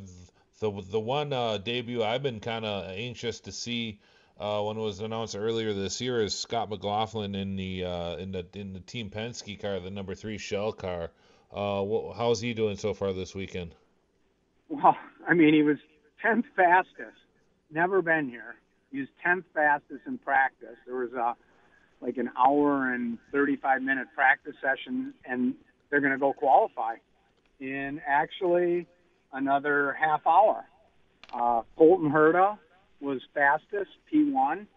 the 0.59 0.71
the 0.89 0.99
one 0.99 1.33
uh, 1.33 1.57
debut 1.57 2.03
I've 2.03 2.23
been 2.23 2.39
kind 2.39 2.65
of 2.65 2.89
anxious 2.89 3.39
to 3.41 3.51
see 3.51 3.99
uh, 4.39 4.61
when 4.63 4.77
it 4.77 4.81
was 4.81 4.99
announced 4.99 5.35
earlier 5.35 5.73
this 5.73 6.01
year 6.01 6.21
is 6.21 6.37
Scott 6.37 6.69
McLaughlin 6.69 7.35
in 7.35 7.55
the 7.55 7.85
uh, 7.85 8.15
in 8.17 8.31
the 8.31 8.45
in 8.53 8.73
the 8.73 8.79
Team 8.79 9.09
Penske 9.09 9.59
car, 9.59 9.79
the 9.79 9.89
number 9.89 10.15
three 10.15 10.37
Shell 10.37 10.73
car. 10.73 11.11
Uh, 11.55 12.11
how's 12.13 12.41
he 12.41 12.53
doing 12.53 12.75
so 12.75 12.93
far 12.93 13.13
this 13.13 13.33
weekend? 13.33 13.73
Well, 14.67 14.97
I 15.25 15.33
mean, 15.33 15.53
he 15.53 15.63
was 15.63 15.77
tenth 16.21 16.45
fastest. 16.53 17.17
Never 17.71 18.01
been 18.01 18.29
here. 18.29 18.55
He 18.91 18.99
was 18.99 19.07
tenth 19.23 19.45
fastest 19.53 20.01
in 20.05 20.17
practice. 20.17 20.75
There 20.85 20.97
was 20.97 21.13
a 21.13 21.35
like 22.01 22.17
an 22.17 22.29
hour 22.37 22.93
and 22.93 23.17
35 23.31 23.81
minute 23.81 24.07
practice 24.13 24.55
session, 24.61 25.13
and 25.23 25.55
they're 25.89 26.01
going 26.01 26.11
to 26.11 26.19
go 26.19 26.33
qualify 26.33 26.95
in 27.61 28.01
actually 28.05 28.85
another 29.31 29.93
half 29.93 30.27
hour. 30.27 30.65
Uh, 31.33 31.61
Colton 31.77 32.11
Herta 32.11 32.57
was 32.99 33.21
fastest, 33.33 33.91
P1. 34.13 34.67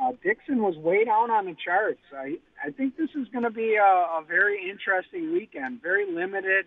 Uh, 0.00 0.12
Dixon 0.22 0.62
was 0.62 0.76
way 0.76 1.04
down 1.04 1.30
on 1.30 1.46
the 1.46 1.54
charts. 1.54 2.00
I, 2.16 2.36
I 2.64 2.70
think 2.70 2.96
this 2.96 3.10
is 3.16 3.26
going 3.28 3.42
to 3.42 3.50
be 3.50 3.74
a, 3.74 3.82
a 3.82 4.24
very 4.26 4.70
interesting 4.70 5.32
weekend. 5.32 5.82
Very 5.82 6.10
limited 6.10 6.66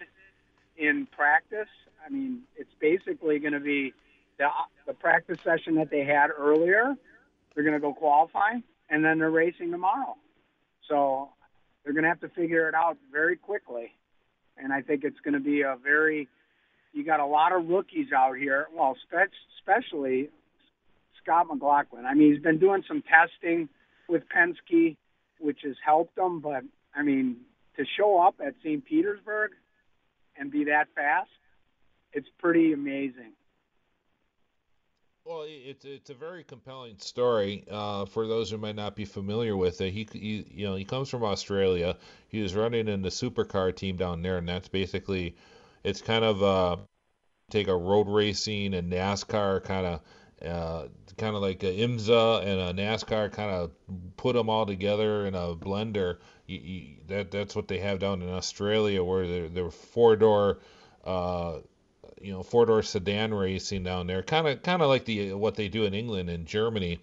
in 0.78 1.08
practice. 1.16 1.70
I 2.06 2.10
mean, 2.10 2.42
it's 2.58 2.74
basically 2.80 3.40
going 3.40 3.54
to 3.54 3.60
be 3.60 3.94
the, 4.38 4.48
the 4.86 4.94
practice 4.94 5.40
session 5.44 5.76
that 5.76 5.90
they 5.90 6.04
had 6.04 6.30
earlier. 6.38 6.96
They're 7.54 7.64
going 7.64 7.76
to 7.76 7.80
go 7.80 7.94
qualify, 7.94 8.56
and 8.90 9.04
then 9.06 9.20
they're 9.20 9.32
racing 9.32 9.72
tomorrow. 9.72 10.16
So 10.90 11.30
they're 11.84 11.94
going 11.94 12.04
to 12.04 12.10
have 12.10 12.22
to 12.22 12.30
figure 12.30 12.68
it 12.68 12.76
out 12.76 12.98
very 13.12 13.38
quickly. 13.38 13.94
And 14.58 14.74
I 14.74 14.82
think 14.82 15.04
it's 15.04 15.20
going 15.22 15.36
to 15.36 15.40
be 15.40 15.62
a 15.62 15.78
very, 15.82 16.28
you 16.92 17.06
got 17.06 17.22
a 17.22 17.26
lot 17.26 17.54
of 17.54 17.70
rookies 17.70 18.12
out 18.12 18.38
here. 18.38 18.68
Well, 18.76 18.98
especially 19.58 20.30
Scott 21.24 21.48
McLaughlin. 21.48 22.06
I 22.06 22.14
mean, 22.14 22.34
he's 22.34 22.42
been 22.42 22.60
doing 22.60 22.84
some 22.88 23.04
testing 23.04 23.70
with 24.08 24.24
Penske, 24.30 24.98
which 25.40 25.60
has 25.64 25.76
helped 25.84 26.18
him. 26.18 26.40
But 26.40 26.64
I 26.96 27.04
mean, 27.04 27.38
to 27.78 27.86
show 27.98 28.20
up 28.22 28.36
at 28.46 28.56
St. 28.64 28.84
Petersburg 28.86 29.52
and 30.38 30.52
be 30.52 30.66
that 30.66 30.88
fast, 30.96 31.30
it's 32.14 32.28
pretty 32.40 32.74
amazing. 32.74 33.34
Well, 35.24 35.46
it's 35.48 35.86
it's 35.86 36.10
a 36.10 36.16
very 36.16 36.44
compelling 36.44 36.98
story 36.98 37.64
uh, 37.70 38.06
for 38.06 38.28
those 38.28 38.50
who 38.50 38.58
might 38.58 38.76
not 38.76 38.96
be 38.96 39.06
familiar 39.06 39.56
with 39.56 39.80
it. 39.80 39.92
He, 39.92 40.08
he 40.12 40.46
you 40.52 40.68
know 40.68 40.76
he 40.76 40.84
comes 40.84 41.10
from 41.10 41.24
Australia. 41.24 41.96
He 42.28 42.42
was 42.42 42.56
running 42.56 42.88
in 42.88 43.04
the 43.04 43.10
supercar 43.10 43.76
team 43.76 43.98
down 43.98 44.24
there, 44.24 44.38
and 44.38 44.50
that's 44.50 44.68
basically 44.68 45.36
it's 45.84 46.02
kind 46.02 46.26
of 46.26 46.42
uh, 46.42 46.78
take 47.52 47.68
a 47.68 47.76
road 47.76 48.08
racing 48.08 48.74
and 48.74 48.92
NASCAR 48.92 49.64
kind 49.64 49.86
of 49.86 50.02
uh, 50.46 50.88
kind 51.18 51.36
of 51.36 51.42
like 51.42 51.60
IMSA 51.60 52.46
and 52.46 52.80
NASCAR 52.80 53.32
kind 53.32 53.52
of 53.52 53.72
put 54.18 54.34
them 54.34 54.50
all 54.50 54.66
together 54.66 55.26
in 55.26 55.36
a 55.36 55.56
blender. 55.56 56.18
You, 56.48 56.60
you, 56.60 56.96
that 57.08 57.32
that's 57.32 57.56
what 57.56 57.68
they 57.68 57.80
have 57.80 58.00
down 58.00 58.22
in 58.22 58.30
Australia, 58.30 59.04
where 59.04 59.28
they're, 59.28 59.50
they're 59.50 59.72
four 59.72 60.16
door, 60.16 60.60
uh, 61.06 61.60
you 62.22 62.32
know, 62.32 62.44
four 62.44 62.66
door 62.66 62.82
sedan 62.82 63.34
racing 63.34 63.84
down 63.84 64.08
there. 64.08 64.24
Kind 64.24 64.48
of 64.48 64.62
kind 64.64 64.82
of 64.82 64.88
like 64.88 65.06
the 65.06 65.34
what 65.34 65.56
they 65.56 65.68
do 65.68 65.86
in 65.86 65.94
England 65.94 66.30
and 66.30 66.46
Germany. 66.46 67.00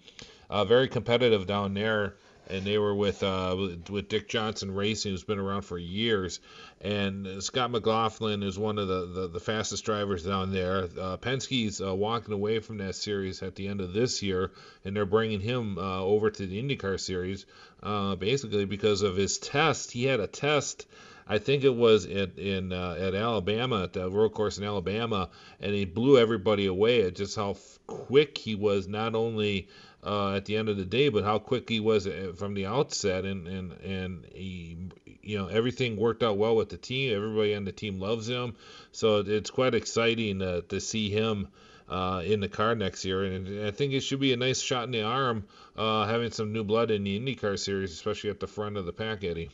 Uh, 0.49 0.65
very 0.65 0.87
competitive 0.87 1.45
down 1.45 1.75
there 1.75 2.15
and 2.49 2.65
they 2.65 2.77
were 2.77 2.95
with 2.95 3.21
uh, 3.23 3.55
with 3.89 4.09
Dick 4.09 4.27
Johnson 4.27 4.73
Racing, 4.73 5.11
who's 5.11 5.23
been 5.23 5.39
around 5.39 5.61
for 5.61 5.77
years. 5.77 6.39
And 6.81 7.43
Scott 7.43 7.71
McLaughlin 7.71 8.41
is 8.41 8.57
one 8.57 8.77
of 8.77 8.87
the, 8.87 9.05
the, 9.05 9.27
the 9.27 9.39
fastest 9.39 9.83
drivers 9.83 10.23
down 10.23 10.53
there. 10.53 10.85
Uh, 10.99 11.17
Penske's 11.17 11.81
uh, 11.81 11.93
walking 11.93 12.33
away 12.33 12.59
from 12.59 12.77
that 12.77 12.95
series 12.95 13.43
at 13.43 13.55
the 13.55 13.67
end 13.67 13.81
of 13.81 13.93
this 13.93 14.23
year, 14.23 14.51
and 14.85 14.95
they're 14.95 15.05
bringing 15.05 15.41
him 15.41 15.77
uh, 15.77 16.01
over 16.01 16.29
to 16.29 16.47
the 16.47 16.61
IndyCar 16.61 16.99
series, 16.99 17.45
uh, 17.83 18.15
basically 18.15 18.65
because 18.65 19.01
of 19.01 19.15
his 19.15 19.37
test. 19.37 19.91
He 19.91 20.05
had 20.05 20.19
a 20.19 20.27
test. 20.27 20.87
I 21.27 21.37
think 21.37 21.63
it 21.63 21.75
was 21.75 22.07
at 22.07 22.39
in 22.39 22.73
uh, 22.73 22.97
at 22.99 23.13
Alabama 23.13 23.83
at 23.83 23.93
the 23.93 24.09
road 24.09 24.29
course 24.29 24.57
in 24.57 24.63
Alabama, 24.63 25.29
and 25.59 25.75
he 25.75 25.85
blew 25.85 26.17
everybody 26.17 26.65
away 26.65 27.03
at 27.03 27.15
just 27.15 27.35
how 27.35 27.55
quick 27.85 28.37
he 28.37 28.55
was. 28.55 28.87
Not 28.87 29.13
only 29.13 29.67
uh, 30.03 30.35
at 30.35 30.45
the 30.45 30.55
end 30.55 30.69
of 30.69 30.77
the 30.77 30.85
day, 30.85 31.09
but 31.09 31.23
how 31.23 31.39
quick 31.39 31.67
he 31.67 31.79
was 31.79 32.07
uh, 32.07 32.33
from 32.35 32.53
the 32.53 32.65
outset, 32.65 33.25
and 33.25 33.47
and 33.47 33.73
and 33.83 34.25
he, 34.33 34.77
you 35.21 35.37
know, 35.37 35.47
everything 35.47 35.97
worked 35.97 36.23
out 36.23 36.37
well 36.37 36.55
with 36.55 36.69
the 36.69 36.77
team. 36.77 37.15
Everybody 37.15 37.55
on 37.55 37.65
the 37.65 37.71
team 37.71 37.99
loves 37.99 38.27
him, 38.27 38.55
so 38.91 39.17
it's 39.17 39.49
quite 39.49 39.75
exciting 39.75 40.41
uh, 40.41 40.61
to 40.69 40.79
see 40.79 41.09
him. 41.09 41.47
Uh, 41.91 42.21
in 42.23 42.39
the 42.39 42.47
car 42.47 42.75
next 42.75 43.03
year, 43.03 43.23
and 43.23 43.65
I 43.65 43.71
think 43.71 43.93
it 43.93 44.01
should 44.01 44.19
be 44.19 44.31
a 44.31 44.37
nice 44.37 44.61
shot 44.61 44.83
in 44.83 44.91
the 44.91 45.01
arm 45.01 45.45
uh, 45.75 46.05
having 46.05 46.29
some 46.29 46.53
new 46.53 46.63
blood 46.63 46.91
in 46.91 47.03
the 47.03 47.19
IndyCar 47.19 47.57
series, 47.57 47.91
especially 47.91 48.29
at 48.29 48.39
the 48.39 48.45
front 48.45 48.77
of 48.77 48.85
the 48.85 48.93
pack, 48.93 49.23
Eddie. 49.23 49.49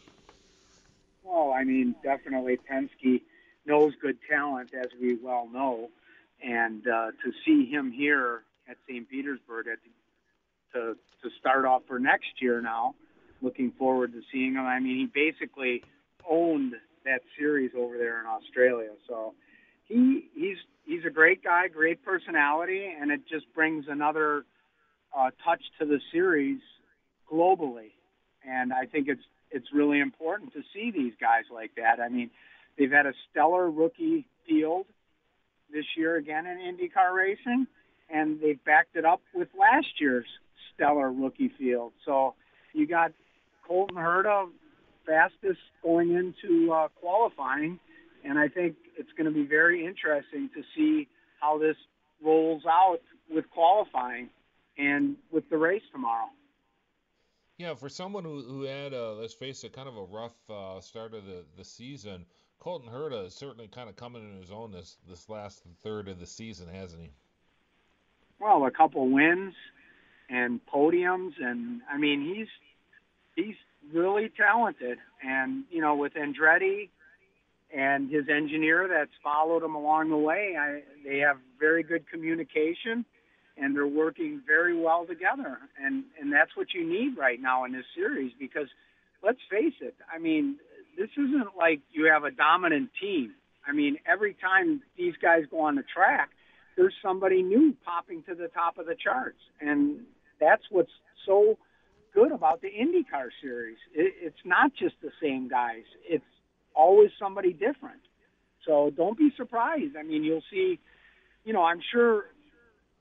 Well, 1.24 1.54
I 1.54 1.64
mean, 1.64 1.96
definitely 2.04 2.58
Penske 2.70 3.22
knows 3.66 3.94
good 4.02 4.18
talent, 4.30 4.72
as 4.74 4.88
we 5.00 5.16
well 5.16 5.48
know, 5.48 5.90
and 6.44 6.86
uh, 6.86 7.12
to 7.24 7.32
see 7.46 7.72
him 7.72 7.90
here 7.90 8.44
at 8.68 8.76
St. 8.86 9.10
Petersburg 9.10 9.68
at 9.68 9.78
the 9.84 9.90
to 10.76 10.96
to 11.24 11.30
start 11.40 11.66
off 11.66 11.82
for 11.88 12.00
next 12.00 12.42
year 12.42 12.62
now. 12.62 12.94
Looking 13.42 13.72
forward 13.78 14.14
to 14.14 14.22
seeing 14.32 14.54
him. 14.54 14.66
I 14.66 14.80
mean, 14.80 14.98
he 14.98 15.06
basically 15.06 15.84
owned 16.30 16.74
that 17.06 17.22
series 17.38 17.72
over 17.78 17.98
there 17.98 18.20
in 18.20 18.26
Australia. 18.26 18.92
So 19.08 19.34
he 19.86 20.28
he's 20.34 20.58
he's 20.86 21.06
a 21.06 21.10
great 21.10 21.44
guy, 21.44 21.68
great 21.68 22.04
personality, 22.04 22.86
and 23.00 23.12
it 23.12 23.22
just 23.30 23.46
brings 23.54 23.86
another 23.88 24.46
uh, 25.16 25.32
touch 25.44 25.62
to 25.80 25.86
the 25.86 26.00
series 26.12 26.60
globally. 27.32 27.92
And 28.48 28.74
I 28.74 28.86
think 28.86 29.08
it's 29.08 29.24
it's 29.52 29.68
really 29.74 30.00
important 30.00 30.54
to 30.54 30.62
see 30.74 30.92
these 30.92 31.14
guys 31.20 31.44
like 31.54 31.72
that. 31.78 32.00
I 32.00 32.10
mean, 32.10 32.30
they've 32.78 32.92
had 32.92 33.06
a 33.06 33.14
stellar 33.30 33.70
rookie 33.70 34.26
field 34.48 34.86
this 35.72 35.86
year 35.98 36.16
again 36.16 36.46
in 36.46 36.58
IndyCar 36.58 37.14
racing, 37.14 37.68
and 38.10 38.40
they've 38.42 38.64
backed 38.64 38.96
it 38.96 39.06
up 39.06 39.22
with 39.34 39.48
last 39.58 40.00
year's 40.00 40.28
stellar 40.76 41.12
rookie 41.12 41.52
field. 41.58 41.94
So 42.06 42.36
you 42.74 42.88
got 42.88 43.12
Colton 43.68 43.98
Herta 43.98 44.50
fastest 45.06 45.60
going 45.84 46.12
into 46.12 46.72
uh, 46.72 46.88
qualifying, 47.00 47.80
and 48.24 48.38
I 48.40 48.48
think 48.48 48.76
it's 48.98 49.12
going 49.18 49.26
to 49.26 49.34
be 49.34 49.46
very 49.46 49.86
interesting 49.86 50.50
to 50.56 50.64
see 50.76 51.08
how 51.40 51.58
this 51.58 51.76
rolls 52.24 52.64
out 52.68 53.00
with 53.30 53.50
qualifying 53.52 54.30
and 54.78 55.16
with 55.32 55.50
the 55.50 55.58
race 55.58 55.84
tomorrow. 55.92 56.28
Yeah, 57.58 57.74
for 57.74 57.88
someone 57.88 58.26
who, 58.26 58.42
who 58.42 58.64
had, 58.64 58.94
uh, 58.94 59.14
let's 59.14 59.34
face 59.34 59.64
it, 59.64 59.72
kind 59.72 59.88
of 59.88 59.96
a 59.96 60.04
rough 60.04 60.36
uh, 60.50 60.82
start 60.82 61.14
of 61.14 61.26
the, 61.26 61.46
the 61.58 61.64
season, 61.64 62.26
Colton 62.60 62.90
Herta 62.90 63.28
is 63.28 63.34
certainly 63.34 63.68
kind 63.68 63.90
of 63.90 63.96
coming 63.96 64.24
in 64.24 64.40
his 64.40 64.52
own 64.52 64.72
this, 64.72 64.98
this 65.08 65.30
last 65.30 65.62
third 65.82 66.10
of 66.10 66.20
the 66.20 66.26
season, 66.26 66.68
hasn't 66.68 67.02
he? 67.02 67.12
Well, 68.40 68.66
a 68.66 68.72
couple 68.72 69.10
wins, 69.10 69.54
and 70.30 70.60
podiums 70.74 71.34
and 71.42 71.82
I 71.92 71.98
mean 71.98 72.34
he's 72.36 72.48
he's 73.36 73.56
really 73.94 74.30
talented. 74.36 74.98
And 75.24 75.64
you 75.70 75.82
know 75.82 75.96
with 75.96 76.14
Andretti 76.14 76.90
and 77.76 78.10
his 78.12 78.26
engineer 78.30 78.88
that's 78.88 79.12
followed 79.24 79.64
him 79.64 79.76
along 79.76 80.10
the 80.10 80.18
way 80.18 80.56
I, 80.60 80.82
they 81.08 81.20
have 81.20 81.38
very 81.60 81.84
good 81.84 82.10
communication 82.10 83.06
and 83.58 83.76
they're 83.76 83.88
working 83.88 84.42
very 84.46 84.78
well 84.78 85.06
together. 85.06 85.58
And 85.82 86.04
and 86.20 86.32
that's 86.32 86.56
what 86.56 86.74
you 86.74 86.88
need 86.88 87.18
right 87.18 87.42
now 87.42 87.66
in 87.66 87.72
this 87.72 87.86
series 87.96 88.32
because 88.40 88.68
let's 89.24 89.40
face 89.50 89.76
it 89.82 89.96
I 90.14 90.20
mean 90.20 90.58
this 90.98 91.10
isn't 91.18 91.58
like 91.58 91.82
you 91.92 92.10
have 92.12 92.24
a 92.24 92.32
dominant 92.32 92.90
team. 93.00 93.34
I 93.68 93.74
mean 93.74 93.98
every 94.08 94.34
time 94.34 94.82
these 94.98 95.16
guys 95.22 95.44
go 95.52 95.62
on 95.62 95.76
the 95.76 95.84
track 95.84 96.30
there's 96.76 96.94
somebody 97.02 97.42
new 97.42 97.76
popping 97.86 98.24
to 98.24 98.36
the 98.36 98.48
top 98.50 98.78
of 98.78 98.86
the 98.86 98.96
charts. 98.96 99.40
And 99.62 100.02
that's 100.40 100.64
what's 100.70 100.92
so 101.26 101.58
good 102.14 102.32
about 102.32 102.62
the 102.62 102.70
IndyCar 102.70 103.30
series. 103.42 103.78
It, 103.94 104.14
it's 104.22 104.46
not 104.46 104.72
just 104.74 104.96
the 105.02 105.12
same 105.22 105.48
guys. 105.50 105.84
It's 106.08 106.24
always 106.74 107.12
somebody 107.20 107.54
different. 107.54 108.02
So 108.66 108.92
don't 108.96 109.18
be 109.18 109.30
surprised. 109.38 109.96
I 109.98 110.04
mean, 110.04 110.24
you'll 110.24 110.44
see, 110.52 110.80
you 111.44 111.54
know, 111.54 111.64
I'm 111.64 111.82
sure 111.92 112.26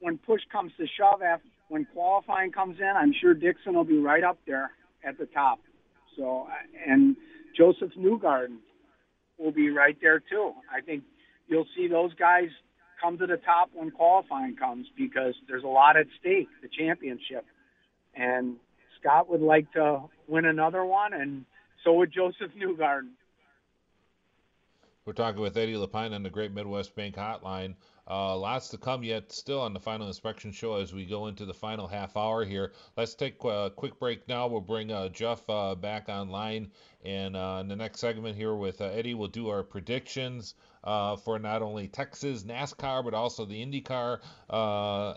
when 0.01 0.18
push 0.18 0.42
comes 0.53 0.73
to 0.79 0.87
shove, 0.99 1.23
after, 1.23 1.49
when 1.68 1.87
qualifying 1.87 2.53
comes 2.53 2.79
in, 2.79 2.92
I'm 2.94 3.14
sure 3.18 3.35
Dixon 3.35 3.75
will 3.75 3.85
be 3.85 3.99
right 3.99 4.23
up 4.23 4.38
there 4.47 4.70
at 5.07 5.16
the 5.18 5.27
top. 5.27 5.61
So, 6.16 6.47
uh, 6.51 6.90
and 6.92 7.16
Josef 7.57 7.90
Newgarden 7.99 8.59
will 9.38 9.53
be 9.53 9.70
right 9.70 9.97
there 10.01 10.20
too. 10.20 10.53
I 10.70 10.81
think 10.81 11.05
you'll 11.49 11.66
see 11.77 11.88
those 11.88 12.12
guys 12.14 12.49
come 13.05 13.19
to 13.19 13.27
the 13.27 13.37
top 13.37 13.71
when 13.75 13.90
qualifying 13.90 14.57
comes 14.57 14.87
because 14.97 15.35
there's 15.47 15.64
a 15.64 15.69
lot 15.69 15.97
at 15.97 16.07
stake, 16.21 16.49
the 16.62 16.69
championship. 16.69 17.45
And 18.14 18.57
Scott 19.01 19.29
would 19.29 19.43
like 19.43 19.71
to 19.73 20.03
win 20.27 20.47
another 20.47 20.85
one, 20.85 21.12
and 21.12 21.45
so 21.83 21.93
would 21.95 22.12
Josef 22.12 22.51
Newgarden. 22.59 23.11
We're 25.05 25.12
talking 25.12 25.43
with 25.43 25.59
Eddie 25.59 25.75
LePine 25.75 26.14
on 26.14 26.23
the 26.23 26.31
Great 26.31 26.53
Midwest 26.53 26.95
Bank 26.95 27.17
Hotline. 27.17 27.75
Uh, 28.09 28.37
lots 28.37 28.69
to 28.69 28.79
come 28.79 29.03
yet 29.03 29.33
still 29.33 29.61
on 29.61 29.75
the 29.75 29.81
final 29.81 30.07
inspection 30.07 30.51
show 30.51 30.77
as 30.77 30.95
we 30.95 31.05
go 31.05 31.27
into 31.27 31.45
the 31.45 31.53
final 31.53 31.87
half 31.87 32.17
hour 32.17 32.45
here. 32.45 32.73
Let's 32.97 33.14
take 33.14 33.37
a 33.45 33.71
quick 33.75 33.99
break 33.99 34.27
now. 34.29 34.47
We'll 34.47 34.62
bring 34.62 34.90
uh, 34.90 35.11
Jeff 35.11 35.49
uh, 35.51 35.75
back 35.75 36.09
online. 36.09 36.71
And 37.05 37.37
uh, 37.37 37.59
in 37.61 37.69
the 37.69 37.77
next 37.77 38.01
segment 38.01 38.37
here 38.37 38.55
with 38.55 38.81
uh, 38.81 38.85
Eddie, 38.87 39.14
we'll 39.14 39.29
do 39.29 39.49
our 39.49 39.62
predictions 39.62 40.55
uh, 40.83 41.17
for 41.17 41.38
not 41.38 41.62
only 41.62 41.88
Texas 41.88 42.45
NASCAR, 42.45 43.05
but 43.05 43.14
also 43.14 43.45
the 43.45 43.64
IndyCar 43.64 44.21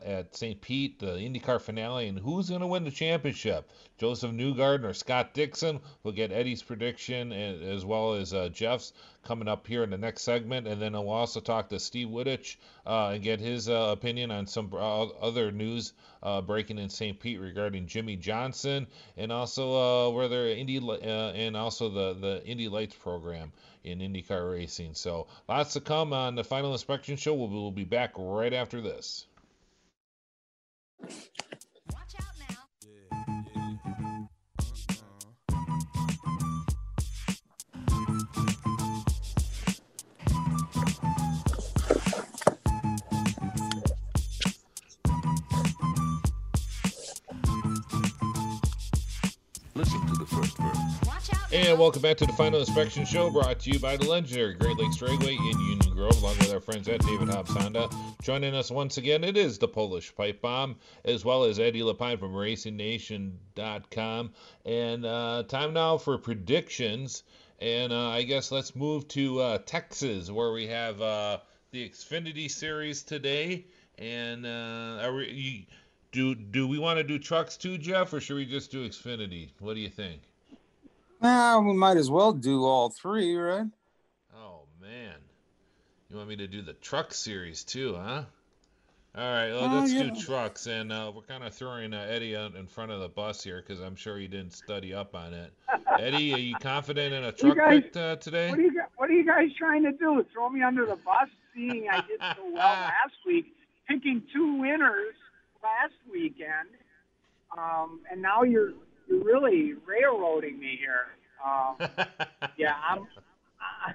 at 0.06 0.36
St. 0.36 0.60
Pete, 0.60 1.00
the 1.00 1.16
IndyCar 1.18 1.62
finale, 1.62 2.08
and 2.08 2.20
who's 2.20 2.50
going 2.50 2.62
to 2.62 2.68
win 2.68 2.84
the 2.84 2.92
championship. 2.92 3.70
Josef 3.98 4.32
Newgarden 4.32 4.84
or 4.84 4.94
Scott 4.94 5.34
Dixon. 5.34 5.80
We'll 6.04 6.14
get 6.14 6.32
Eddie's 6.32 6.62
prediction 6.62 7.32
as 7.32 7.84
well 7.84 8.14
as 8.14 8.34
Jeff's 8.54 8.94
coming 9.28 9.50
up 9.50 9.68
here 9.68 9.84
in 9.84 9.90
the 9.90 9.98
next 9.98 10.22
segment. 10.22 10.68
And 10.68 10.82
then 10.82 10.94
we'll 10.94 11.10
also 11.10 11.42
talk 11.42 11.70
to 11.70 11.80
Steve 11.80 12.08
Wittich 12.08 12.56
uh, 12.86 13.10
and 13.14 13.22
get 13.22 13.42
his 13.42 13.68
uh, 13.68 13.90
opinion 13.92 14.32
on 14.32 14.48
some 14.48 14.72
uh, 14.74 15.04
other 15.04 15.52
news 15.52 15.94
uh, 16.24 16.42
breaking 16.42 16.78
in 16.78 16.90
St. 16.90 17.20
Pete 17.20 17.40
regarding 17.40 17.88
Jimmie 17.88 18.16
Johnson 18.16 18.88
and 19.18 19.32
also 19.32 20.08
uh, 20.08 20.10
whether 20.12 20.48
Indy 20.48 20.80
uh, 20.80 21.32
and 21.32 21.56
also 21.56 21.90
the 21.90 22.14
the 22.20 22.46
Indy 22.46 22.70
Lights 22.70 22.96
program 22.96 23.52
in 23.84 24.00
IndyCar 24.00 24.52
racing. 24.52 24.94
So 24.94 25.28
lots 25.48 25.74
to 25.74 25.82
come 25.82 26.14
on 26.14 26.36
the 26.36 26.44
final 26.44 26.74
inspection 26.74 27.16
show. 27.16 27.34
We'll, 27.34 27.50
we'll 27.50 27.72
be 27.72 27.86
back 27.86 28.12
right 28.18 28.54
after 28.54 28.82
this. 28.82 29.26
And 51.50 51.80
welcome 51.80 52.02
back 52.02 52.18
to 52.18 52.26
the 52.26 52.34
Final 52.34 52.60
Inspection 52.60 53.06
Show, 53.06 53.30
brought 53.30 53.62
to 53.62 53.72
you 53.72 53.80
by 53.80 53.96
the 53.96 54.04
legendary 54.04 54.56
Great 54.56 54.76
Lakes 54.76 54.98
Dragway 54.98 55.38
in 55.38 55.60
Union 55.62 55.96
Grove, 55.96 56.22
along 56.22 56.38
with 56.40 56.52
our 56.54 56.60
friends 56.60 56.90
at 56.90 57.00
David 57.00 57.30
Hobbs 57.30 57.52
Honda. 57.52 57.88
Joining 58.22 58.54
us 58.54 58.70
once 58.70 58.98
again, 58.98 59.24
it 59.24 59.38
is 59.38 59.58
the 59.58 59.70
Polish 59.70 60.14
Pipe 60.14 60.42
Bomb, 60.42 60.76
as 61.06 61.24
well 61.24 61.46
as 61.46 61.58
Eddie 61.58 61.84
LePine 61.84 62.18
from 62.20 62.34
RacingNation.com. 62.34 64.32
And 64.66 65.06
uh, 65.06 65.44
time 65.48 65.72
now 65.72 65.98
for 65.98 66.18
predictions. 66.18 67.24
And 67.60 67.94
uh, 67.94 68.10
I 68.10 68.24
guess 68.24 68.52
let's 68.52 68.76
move 68.76 69.08
to 69.10 69.40
uh, 69.40 69.60
Texas, 69.66 70.30
where 70.30 70.52
we 70.52 70.68
have 70.68 71.02
uh, 71.02 71.38
the 71.72 71.88
Xfinity 71.90 72.52
Series 72.52 73.04
today. 73.04 73.68
And 73.98 74.46
uh, 74.46 75.00
are 75.02 75.16
we, 75.16 75.70
do 76.12 76.36
do 76.36 76.68
we 76.68 76.78
want 76.78 76.98
to 76.98 77.06
do 77.06 77.18
trucks 77.18 77.56
too, 77.56 77.78
Jeff, 77.78 78.12
or 78.12 78.20
should 78.20 78.36
we 78.36 78.46
just 78.46 78.70
do 78.70 78.86
Xfinity? 78.86 79.52
What 79.60 79.76
do 79.76 79.80
you 79.80 79.90
think? 79.90 80.27
Well, 81.20 81.64
we 81.64 81.74
might 81.74 81.98
as 81.98 82.10
well 82.10 82.32
do 82.32 82.64
all 82.64 82.90
three, 82.90 83.36
right? 83.36 83.66
Oh 84.36 84.62
man, 84.82 85.16
you 86.10 86.18
want 86.18 86.30
me 86.30 86.36
to 86.38 86.48
do 86.48 86.62
the 86.62 86.74
truck 86.74 87.14
series 87.14 87.64
too, 87.64 87.96
huh? 87.96 88.24
All 89.18 89.24
right, 89.24 89.50
well, 89.52 89.66
uh, 89.66 89.80
let's 89.80 89.92
yeah. 89.92 90.04
do 90.04 90.22
trucks, 90.22 90.68
and 90.68 90.92
uh, 90.92 91.12
we're 91.16 91.24
kind 91.24 91.44
of 91.44 91.52
throwing 91.52 91.92
uh, 91.92 92.06
Eddie 92.08 92.36
in 92.36 92.68
front 92.68 92.92
of 92.92 93.00
the 93.00 93.10
bus 93.10 93.44
here 93.44 93.64
because 93.66 93.82
I'm 93.82 93.96
sure 93.96 94.20
he 94.20 94.28
didn't 94.28 94.54
study 94.54 94.94
up 94.94 95.16
on 95.16 95.34
it. 95.34 95.52
Eddie, 96.00 96.34
are 96.36 96.38
you 96.38 96.56
confident 96.62 97.16
in 97.16 97.24
a 97.24 97.32
truck 97.32 97.58
guys, 97.58 97.82
pick 97.82 97.98
uh, 97.98 98.18
today? 98.18 98.52
What 98.52 98.60
are, 98.60 98.62
you, 98.62 98.82
what 98.98 99.10
are 99.10 99.14
you 99.14 99.26
guys 99.26 99.48
trying 99.58 99.82
to 99.86 99.92
do? 99.92 100.24
Throw 100.32 100.50
me 100.50 100.62
under 100.62 100.86
the 100.86 100.98
bus? 100.98 101.30
Seeing 101.56 101.88
I 101.92 102.02
did 102.02 102.20
so 102.20 102.44
well 102.44 102.54
last 102.54 103.16
week, 103.26 103.56
picking 103.88 104.22
two 104.32 104.60
winners 104.60 105.16
last 105.64 105.96
weekend, 106.12 106.70
um, 107.58 108.02
and 108.12 108.22
now 108.22 108.44
you're 108.44 108.74
you're 109.08 109.24
really 109.24 109.74
railroading 109.86 110.60
me 110.60 110.80
here. 110.80 111.08
Um, 111.46 111.76
yeah, 112.58 112.76
I'm, 112.88 113.08
I, 113.60 113.92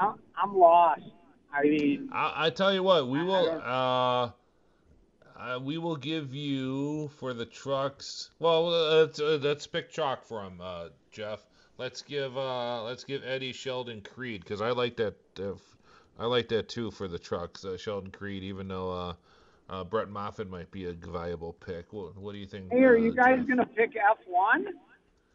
am 0.00 0.14
i 0.36 0.42
I'm 0.42 0.56
lost. 0.56 1.02
I 1.52 1.62
mean, 1.62 2.08
I, 2.12 2.46
I 2.46 2.50
tell 2.50 2.72
you 2.72 2.82
what, 2.82 3.08
we 3.08 3.22
will. 3.22 3.62
Uh, 3.62 4.30
uh, 5.38 5.58
we 5.58 5.78
will 5.78 5.96
give 5.96 6.34
you 6.34 7.08
for 7.16 7.34
the 7.34 7.44
trucks. 7.44 8.30
Well, 8.38 8.68
uh, 8.68 9.00
let's, 9.00 9.20
uh, 9.20 9.38
let's 9.42 9.66
pick 9.66 9.90
chalk 9.90 10.24
from 10.24 10.60
uh, 10.60 10.88
Jeff. 11.12 11.44
Let's 11.76 12.02
give 12.02 12.36
uh, 12.36 12.84
let's 12.84 13.04
give 13.04 13.24
Eddie 13.24 13.52
Sheldon 13.52 14.00
Creed 14.00 14.42
because 14.42 14.60
I 14.60 14.70
like 14.70 14.96
that. 14.96 15.16
Uh, 15.38 15.54
I 16.18 16.26
like 16.26 16.48
that 16.48 16.68
too 16.68 16.90
for 16.92 17.08
the 17.08 17.18
trucks. 17.18 17.64
Uh, 17.64 17.76
Sheldon 17.76 18.12
Creed, 18.12 18.44
even 18.44 18.68
though 18.68 19.16
uh, 19.68 19.72
uh, 19.72 19.84
Brett 19.84 20.08
Moffitt 20.08 20.50
might 20.50 20.70
be 20.70 20.86
a 20.86 20.92
viable 20.92 21.54
pick. 21.54 21.92
What, 21.92 22.16
what 22.16 22.32
do 22.32 22.38
you 22.38 22.46
think? 22.46 22.70
Hey, 22.70 22.84
are 22.84 22.96
you 22.96 23.14
guys 23.14 23.44
going 23.46 23.58
to 23.58 23.66
pick 23.66 23.94
F1? 23.94 24.66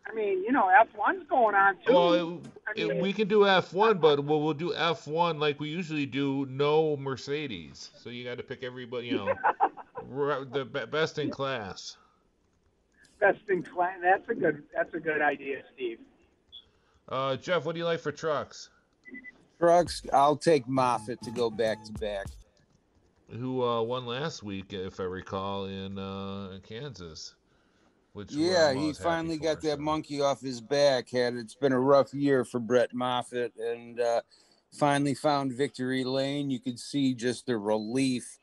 I 0.10 0.14
mean, 0.16 0.44
you 0.44 0.52
know, 0.52 0.72
F1's 0.82 1.28
going 1.30 1.56
on 1.56 1.76
too. 1.86 1.94
Well, 1.94 2.14
it, 2.14 2.46
I 2.68 2.80
mean, 2.80 2.92
it, 2.98 3.02
we 3.02 3.14
can 3.14 3.28
do 3.28 3.42
F1, 3.42 4.02
but 4.02 4.24
we'll, 4.24 4.42
we'll 4.42 4.54
do 4.54 4.72
F1 4.72 5.40
like 5.40 5.60
we 5.60 5.70
usually 5.70 6.06
do. 6.06 6.48
No 6.50 6.98
Mercedes, 6.98 7.92
so 7.98 8.10
you 8.10 8.24
got 8.24 8.38
to 8.38 8.44
pick 8.44 8.64
everybody. 8.64 9.08
You 9.08 9.18
know, 9.18 10.46
the 10.52 10.66
best 10.66 11.20
in 11.20 11.30
class. 11.30 11.98
Best 13.20 13.40
in 13.50 13.62
class. 13.62 13.98
That's 14.02 14.30
a 14.30 14.36
good. 14.36 14.64
That's 14.76 14.94
a 14.94 15.00
good 15.00 15.22
idea, 15.22 15.62
Steve. 15.76 16.00
Uh, 17.08 17.36
Jeff, 17.36 17.66
what 17.66 17.74
do 17.74 17.80
you 17.80 17.86
like 17.86 18.00
for 18.00 18.12
trucks? 18.12 18.70
Trucks. 19.60 20.04
I'll 20.14 20.38
take 20.38 20.68
Moffitt 20.68 21.22
to 21.24 21.32
go 21.32 21.50
back 21.50 21.84
to 21.84 21.92
back 21.94 22.28
who 23.32 23.64
uh, 23.64 23.82
won 23.82 24.06
last 24.06 24.44
week, 24.44 24.74
if 24.74 25.00
I 25.00 25.04
recall, 25.04 25.66
in 25.66 25.98
uh, 25.98 26.60
Kansas. 26.68 27.36
Which 28.14 28.32
yeah, 28.32 28.74
he 28.74 28.92
finally 28.94 29.38
got 29.38 29.62
that 29.62 29.78
so. 29.78 29.84
monkey 29.84 30.20
off 30.20 30.42
his 30.42 30.62
back. 30.62 31.12
Had 31.12 31.36
it's 31.36 31.56
been 31.56 31.72
a 31.72 31.80
rough 31.80 32.14
year 32.14 32.44
for 32.44 32.60
Brett 32.60 32.94
Moffitt, 32.94 33.54
and 33.58 34.00
uh, 34.00 34.22
finally 34.74 35.14
found 35.14 35.54
victory 35.54 36.04
lane. 36.04 36.50
You 36.50 36.60
could 36.60 36.80
see 36.80 37.14
just 37.14 37.46
the 37.46 37.58
relief 37.58 38.40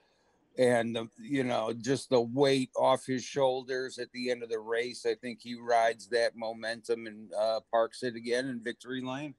and 0.59 0.97
the, 0.97 1.09
you 1.19 1.45
know 1.45 1.73
just 1.73 2.11
the 2.11 2.21
weight 2.21 2.71
off 2.77 3.05
his 3.05 3.25
shoulders 3.25 3.99
at 3.99 4.11
the 4.13 4.31
end 4.31 4.43
of 4.43 4.49
the 4.49 4.59
race. 4.59 5.05
I 5.05 5.15
think 5.15 5.41
he 5.43 5.57
rides 5.57 6.07
that 6.09 6.37
momentum 6.37 7.07
and 7.07 7.33
uh, 7.35 7.61
parks 7.71 8.03
it 8.03 8.15
again 8.15 8.47
in 8.47 8.61
victory 8.61 9.03
lane. 9.03 9.35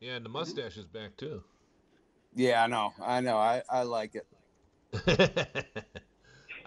Yeah, 0.00 0.16
and 0.16 0.24
the 0.24 0.30
mustache 0.30 0.76
is 0.76 0.86
back 0.86 1.16
too. 1.16 1.42
Yeah, 2.34 2.62
I 2.62 2.66
know. 2.66 2.92
I 3.02 3.20
know. 3.20 3.36
I, 3.36 3.62
I 3.70 3.82
like 3.82 4.14
it. 4.16 4.26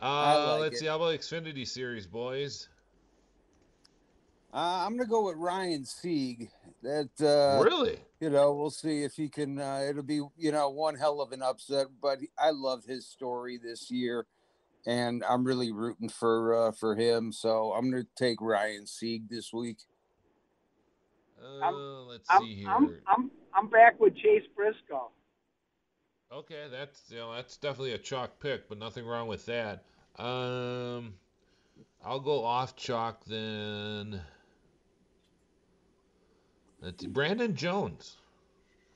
uh, 0.01 0.51
like 0.51 0.61
let's 0.61 0.75
it. 0.75 0.79
see. 0.79 0.85
How 0.85 0.95
about 0.95 1.13
Xfinity 1.13 1.67
Series, 1.67 2.05
boys? 2.05 2.69
Uh, 4.53 4.85
I'm 4.85 4.97
gonna 4.97 5.09
go 5.09 5.25
with 5.25 5.35
Ryan 5.37 5.85
Sieg. 5.85 6.49
That 6.81 7.09
uh, 7.21 7.63
really, 7.63 7.99
you 8.21 8.29
know, 8.29 8.53
we'll 8.53 8.69
see 8.69 9.03
if 9.03 9.13
he 9.13 9.27
can. 9.27 9.59
Uh, 9.59 9.85
it'll 9.89 10.03
be 10.03 10.21
you 10.37 10.51
know 10.51 10.69
one 10.69 10.95
hell 10.95 11.21
of 11.21 11.31
an 11.31 11.41
upset, 11.41 11.87
but 12.01 12.19
I 12.39 12.51
love 12.51 12.85
his 12.85 13.05
story 13.05 13.59
this 13.61 13.91
year, 13.91 14.25
and 14.85 15.23
I'm 15.29 15.43
really 15.43 15.71
rooting 15.71 16.09
for 16.09 16.55
uh, 16.55 16.71
for 16.71 16.95
him. 16.95 17.31
So 17.33 17.73
I'm 17.73 17.91
gonna 17.91 18.05
take 18.15 18.39
Ryan 18.39 18.87
Sieg 18.87 19.27
this 19.29 19.51
week. 19.51 19.79
Uh, 21.39 22.03
let's 22.03 22.25
I'm, 22.29 22.41
see 22.41 22.55
here. 22.55 22.69
I'm, 22.69 22.95
I'm 23.07 23.31
I'm 23.53 23.69
back 23.69 23.99
with 23.99 24.15
Chase 24.15 24.47
Briscoe. 24.55 25.11
Okay, 26.31 26.65
that's 26.69 27.01
you 27.09 27.17
know 27.17 27.33
that's 27.33 27.55
definitely 27.57 27.93
a 27.93 27.97
chalk 27.97 28.39
pick, 28.39 28.67
but 28.67 28.77
nothing 28.77 29.05
wrong 29.05 29.27
with 29.27 29.45
that. 29.45 29.85
Um, 30.19 31.13
I'll 32.03 32.19
go 32.19 32.43
off 32.43 32.75
chalk 32.75 33.23
then. 33.25 34.19
That's 36.81 37.05
Brandon 37.05 37.55
Jones, 37.55 38.17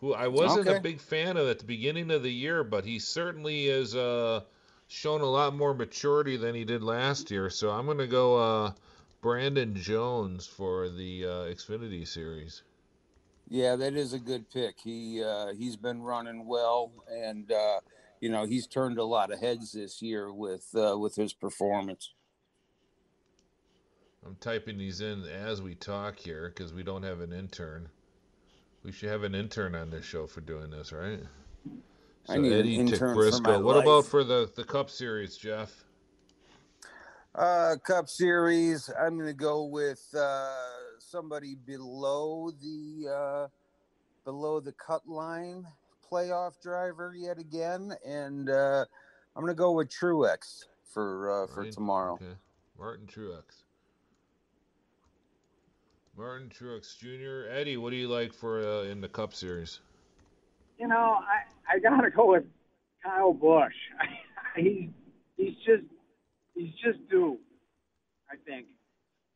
who 0.02 0.14
I 0.14 0.28
wasn't 0.28 0.68
okay. 0.68 0.78
a 0.78 0.82
big 0.82 1.00
fan 1.00 1.38
of 1.38 1.48
at 1.48 1.60
the 1.60 1.66
beginning 1.66 2.12
of 2.12 2.22
the 2.22 2.32
year, 2.32 2.64
but 2.64 2.86
he 2.86 3.00
certainly 3.00 3.68
has 3.68 3.96
uh, 3.96 4.42
shown 4.88 5.22
a 5.22 5.26
lot 5.26 5.56
more 5.56 5.74
maturity 5.74 6.36
than 6.36 6.54
he 6.54 6.66
did 6.66 6.84
last 6.84 7.32
year. 7.32 7.50
So 7.50 7.72
I'm 7.72 7.86
gonna 7.86 8.08
go 8.08 8.38
uh, 8.38 8.74
Brandon 9.22 9.74
Jones 9.74 10.48
for 10.48 10.90
the 10.90 11.26
uh, 11.26 11.30
Xfinity 11.46 12.06
Series. 12.06 12.62
Yeah, 13.52 13.76
that 13.76 13.96
is 13.96 14.14
a 14.14 14.20
good 14.20 14.50
pick. 14.50 14.80
He 14.82 15.22
uh, 15.22 15.48
he's 15.54 15.76
been 15.76 16.02
running 16.02 16.48
well, 16.48 16.94
and 17.12 17.52
uh, 17.52 17.82
you 18.22 18.30
know 18.30 18.46
he's 18.46 18.66
turned 18.66 18.98
a 18.98 19.04
lot 19.04 19.30
of 19.30 19.42
heads 19.42 19.74
this 19.74 20.02
year 20.02 20.32
with 20.32 20.70
uh, 20.74 20.98
with 20.98 21.18
his 21.18 21.34
performance. 21.34 22.14
I'm 24.26 24.38
typing 24.40 24.78
these 24.78 25.02
in 25.02 25.26
as 25.26 25.62
we 25.62 25.76
talk 25.76 26.18
here 26.18 26.54
because 26.56 26.74
we 26.74 26.82
don't 26.82 27.04
have 27.04 27.20
an 27.20 27.34
intern. 27.34 27.90
We 28.84 28.94
should 28.94 29.10
have 29.10 29.24
an 29.24 29.36
intern 29.36 29.76
on 29.76 29.90
this 29.90 30.06
show 30.06 30.28
for 30.28 30.40
doing 30.40 30.70
this, 30.70 30.94
right? 30.94 31.20
So 32.24 32.34
I 32.34 32.38
need 32.38 32.54
Eddie 32.54 32.80
an 32.80 32.88
intern 32.88 33.16
Briscoe. 33.16 33.44
For 33.44 33.50
my 33.50 33.58
what 33.58 33.76
life. 33.76 33.84
about 33.84 34.06
for 34.06 34.24
the 34.24 34.50
the 34.56 34.64
Cup 34.64 34.90
Series, 34.90 35.36
Jeff? 35.36 35.84
Uh, 37.36 37.76
Cup 37.86 38.08
Series. 38.08 38.90
I'm 38.98 39.16
going 39.16 39.28
to 39.28 39.34
go 39.34 39.66
with 39.66 40.08
uh, 40.18 40.56
somebody 41.12 41.56
below 41.56 42.52
the 42.62 43.10
uh, 43.10 43.48
below 44.24 44.60
the 44.60 44.72
cut 44.72 45.08
line 45.08 45.66
playoff 46.10 46.60
driver 46.62 47.14
yet 47.16 47.38
again, 47.38 47.94
and 48.06 48.50
uh, 48.50 48.86
I'm 49.36 49.44
going 49.44 49.54
to 49.54 49.58
go 49.58 49.74
with 49.74 49.90
Truex 49.90 50.64
for 50.94 51.44
uh, 51.44 51.48
for 51.48 51.62
Martin, 51.62 51.74
tomorrow. 51.74 52.14
Okay. 52.14 52.34
Martin 52.80 53.06
Truex. 53.06 53.64
Martin 56.18 56.50
Truex 56.50 56.98
Jr. 56.98 57.52
Eddie, 57.54 57.78
what 57.78 57.92
do 57.92 57.96
you 57.96 58.08
like 58.08 58.34
for 58.34 58.62
uh, 58.62 58.84
in 58.84 59.02
the 59.02 59.10
Cup 59.10 59.34
Series? 59.34 59.80
You 60.80 60.88
know, 60.88 60.96
I 60.96 61.76
I 61.76 61.80
gotta 61.80 62.10
go 62.10 62.32
with 62.32 62.46
Kyle 63.04 63.34
Busch. 63.34 63.74
he's 64.56 64.90
he's 65.38 65.56
just 65.66 65.84
he's 66.56 66.74
just 66.84 67.08
due. 67.10 67.38
I 68.30 68.36
think. 68.48 68.68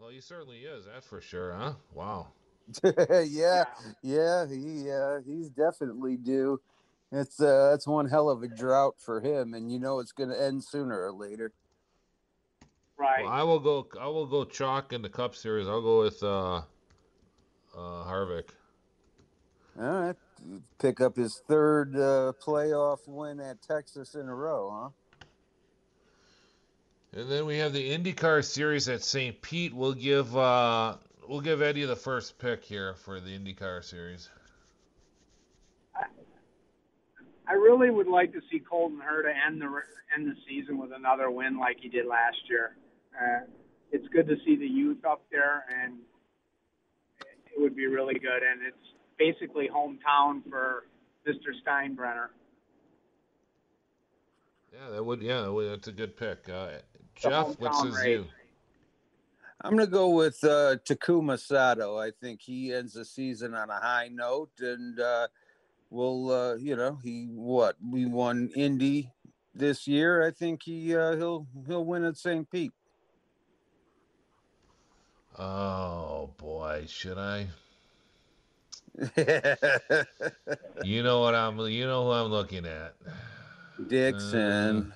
Well, 0.06 0.14
he 0.14 0.22
certainly 0.22 0.60
is. 0.60 0.86
That's 0.86 1.08
for 1.08 1.20
sure, 1.20 1.56
huh? 1.58 1.74
Wow. 1.92 2.28
yeah, 2.84 3.64
yeah, 4.04 4.46
he 4.46 4.88
uh, 4.92 5.22
he's 5.26 5.50
definitely 5.50 6.16
due. 6.16 6.62
It's 7.12 7.42
uh, 7.42 7.72
that's 7.72 7.88
one 7.88 8.08
hell 8.08 8.30
of 8.30 8.44
a 8.44 8.48
drought 8.48 8.98
for 9.00 9.20
him, 9.20 9.56
and 9.56 9.72
you 9.72 9.80
know 9.80 9.98
it's 9.98 10.12
going 10.12 10.30
to 10.30 10.40
end 10.40 10.64
sooner 10.64 11.08
or 11.08 11.12
later. 11.12 11.54
Right. 13.00 13.24
Well, 13.24 13.34
I 13.34 13.42
will 13.42 13.60
go. 13.60 13.88
I 14.00 14.06
will 14.06 14.28
go 14.28 14.46
chalk 14.46 14.94
in 14.94 15.02
the 15.02 15.10
Cup 15.10 15.34
Series. 15.34 15.68
I'll 15.68 15.82
go 15.82 16.02
with 16.02 16.22
uh, 16.22 16.58
uh, 16.58 16.62
Harvick. 17.76 18.50
All 19.82 19.90
right, 19.90 20.16
pick 20.78 21.02
up 21.02 21.16
his 21.16 21.42
third 21.48 21.96
uh, 21.96 22.34
playoff 22.40 23.08
win 23.08 23.40
at 23.40 23.60
Texas 23.64 24.14
in 24.14 24.28
a 24.28 24.36
row, 24.36 24.70
huh? 24.72 24.90
And 27.16 27.32
then 27.32 27.46
we 27.46 27.60
have 27.60 27.72
the 27.72 27.98
IndyCar 27.98 28.44
Series 28.44 28.90
at 28.90 29.02
St. 29.02 29.42
Pete. 29.42 29.74
We'll 29.74 29.94
give 29.94 30.36
uh, 30.36 30.98
we'll 31.30 31.40
give 31.40 31.62
Eddie 31.62 31.86
the 31.86 31.96
first 31.96 32.38
pick 32.38 32.62
here 32.62 32.94
for 32.94 33.22
the 33.22 33.30
IndyCar 33.30 33.86
Series. 33.86 34.30
I 37.48 37.54
really 37.54 37.90
would 37.90 38.08
like 38.08 38.34
to 38.34 38.42
see 38.52 38.60
Colton 38.60 39.00
Herta 39.00 39.32
end 39.48 39.62
the 39.62 39.68
end 40.14 40.28
the 40.28 40.36
season 40.46 40.78
with 40.78 40.92
another 40.94 41.32
win 41.32 41.58
like 41.58 41.78
he 41.80 41.88
did 41.88 42.06
last 42.06 42.38
year. 42.50 42.76
Uh, 43.16 43.46
it's 43.92 44.08
good 44.10 44.28
to 44.28 44.36
see 44.44 44.58
the 44.58 44.68
youth 44.68 45.06
up 45.06 45.24
there, 45.32 45.64
and 45.82 46.00
it 47.22 47.62
would 47.62 47.78
be 47.78 47.88
really 47.88 48.16
good. 48.16 48.44
And 48.44 48.62
it's 48.68 48.76
basically 49.18 49.70
hometown 49.74 50.42
for 50.50 50.88
Mr. 51.26 51.54
Steinbrenner. 51.66 52.28
Yeah, 54.74 54.90
that 54.92 55.06
would. 55.06 55.22
Yeah, 55.22 55.50
that's 55.70 55.88
a 55.88 55.94
good 55.94 56.18
pick. 56.18 56.50
Uh, 56.50 56.72
Jeff, 57.16 57.60
what 57.60 57.76
says 57.76 57.96
race. 57.96 58.06
you? 58.08 58.26
I'm 59.62 59.72
gonna 59.72 59.88
go 59.88 60.10
with 60.10 60.44
uh, 60.44 60.78
Takuma 60.86 61.40
Sato. 61.40 61.98
I 61.98 62.12
think 62.12 62.42
he 62.42 62.74
ends 62.74 62.94
the 62.94 63.06
season 63.06 63.56
on 63.56 63.70
a 63.70 63.80
high 63.80 64.10
note, 64.12 64.52
and 64.60 65.00
uh, 65.00 65.28
will 65.90 66.32
uh, 66.32 66.56
you 66.56 66.76
know 66.76 67.00
he 67.04 67.30
what 67.32 67.76
we 67.84 68.06
won 68.06 68.52
Indy 68.56 69.12
this 69.56 69.88
year. 69.88 70.26
I 70.26 70.32
think 70.32 70.64
he 70.64 70.96
uh, 70.96 71.16
he'll 71.16 71.48
he'll 71.68 71.86
win 71.86 72.04
at 72.04 72.18
St. 72.18 72.50
Pete. 72.50 72.74
Oh 75.40 76.30
boy, 76.38 76.86
should 76.88 77.18
I? 77.18 77.48
You 80.84 81.02
know 81.04 81.22
what 81.22 81.34
I'm. 81.34 81.60
You 81.60 81.86
know 81.88 82.06
who 82.06 82.12
I'm 82.12 82.30
looking 82.30 82.66
at. 82.66 82.94
Dixon. 83.88 84.92
Uh, 84.92 84.96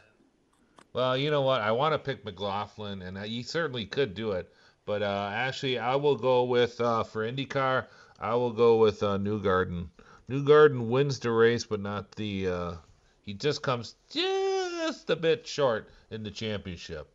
well, 1.00 1.18
you 1.18 1.32
know 1.32 1.44
what? 1.44 1.62
I 1.62 1.72
want 1.72 1.94
to 1.94 1.98
pick 2.00 2.26
McLaughlin, 2.26 3.02
and 3.04 3.18
he 3.20 3.42
certainly 3.42 3.86
could 3.86 4.14
do 4.14 4.32
it. 4.34 4.52
But 4.86 5.02
uh, 5.02 5.30
actually, 5.34 5.80
I 5.80 5.96
will 5.96 6.18
go 6.18 6.44
with 6.44 6.82
uh, 6.82 7.04
for 7.04 7.26
IndyCar. 7.26 7.86
I 8.20 8.36
will 8.36 8.52
go 8.52 8.76
with 8.78 9.02
uh, 9.02 9.18
Newgarden. 9.18 9.88
Newgarden 10.30 10.90
wins 10.90 11.18
the 11.20 11.32
race, 11.32 11.64
but 11.64 11.80
not 11.80 12.12
the. 12.18 12.48
Uh, 12.50 12.74
he 13.22 13.34
just 13.34 13.62
comes 13.62 13.96
just 14.10 15.10
a 15.10 15.16
bit 15.16 15.48
short 15.48 15.88
in 16.12 16.22
the 16.22 16.32
championship. 16.32 17.08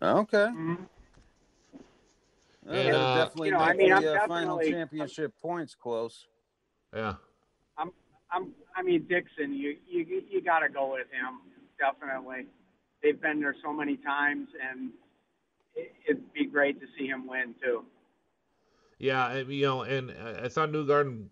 okay. 0.00 0.38
Mm-hmm. 0.38 0.74
Well, 2.64 2.74
And, 2.76 2.96
uh, 2.96 3.14
definitely 3.24 3.48
You 3.48 3.54
know, 3.54 3.60
I 3.60 3.72
mean, 3.74 3.90
the 3.90 3.96
I'm 3.96 4.04
uh, 4.04 4.26
final 4.26 4.56
definitely- 4.56 4.70
championship 4.72 5.34
points 5.42 5.74
close. 5.74 6.26
Yeah. 6.96 7.14
I'm, 7.76 7.90
I'm, 8.32 8.52
I 8.74 8.82
mean 8.82 9.04
Dixon. 9.06 9.52
You, 9.52 9.76
you, 9.86 10.22
you 10.30 10.40
got 10.40 10.60
to 10.60 10.70
go 10.70 10.92
with 10.92 11.08
him. 11.10 11.40
Definitely. 11.78 12.46
They've 13.02 13.20
been 13.20 13.40
there 13.40 13.56
so 13.62 13.72
many 13.72 13.96
times, 13.96 14.48
and 14.70 14.90
it, 15.74 15.94
it'd 16.08 16.32
be 16.32 16.46
great 16.46 16.80
to 16.80 16.86
see 16.98 17.06
him 17.06 17.26
win 17.26 17.54
too. 17.62 17.84
Yeah, 18.98 19.30
and, 19.30 19.50
you 19.50 19.64
know, 19.66 19.82
and 19.82 20.12
I 20.42 20.48
thought 20.48 20.70
Newgarden 20.70 21.28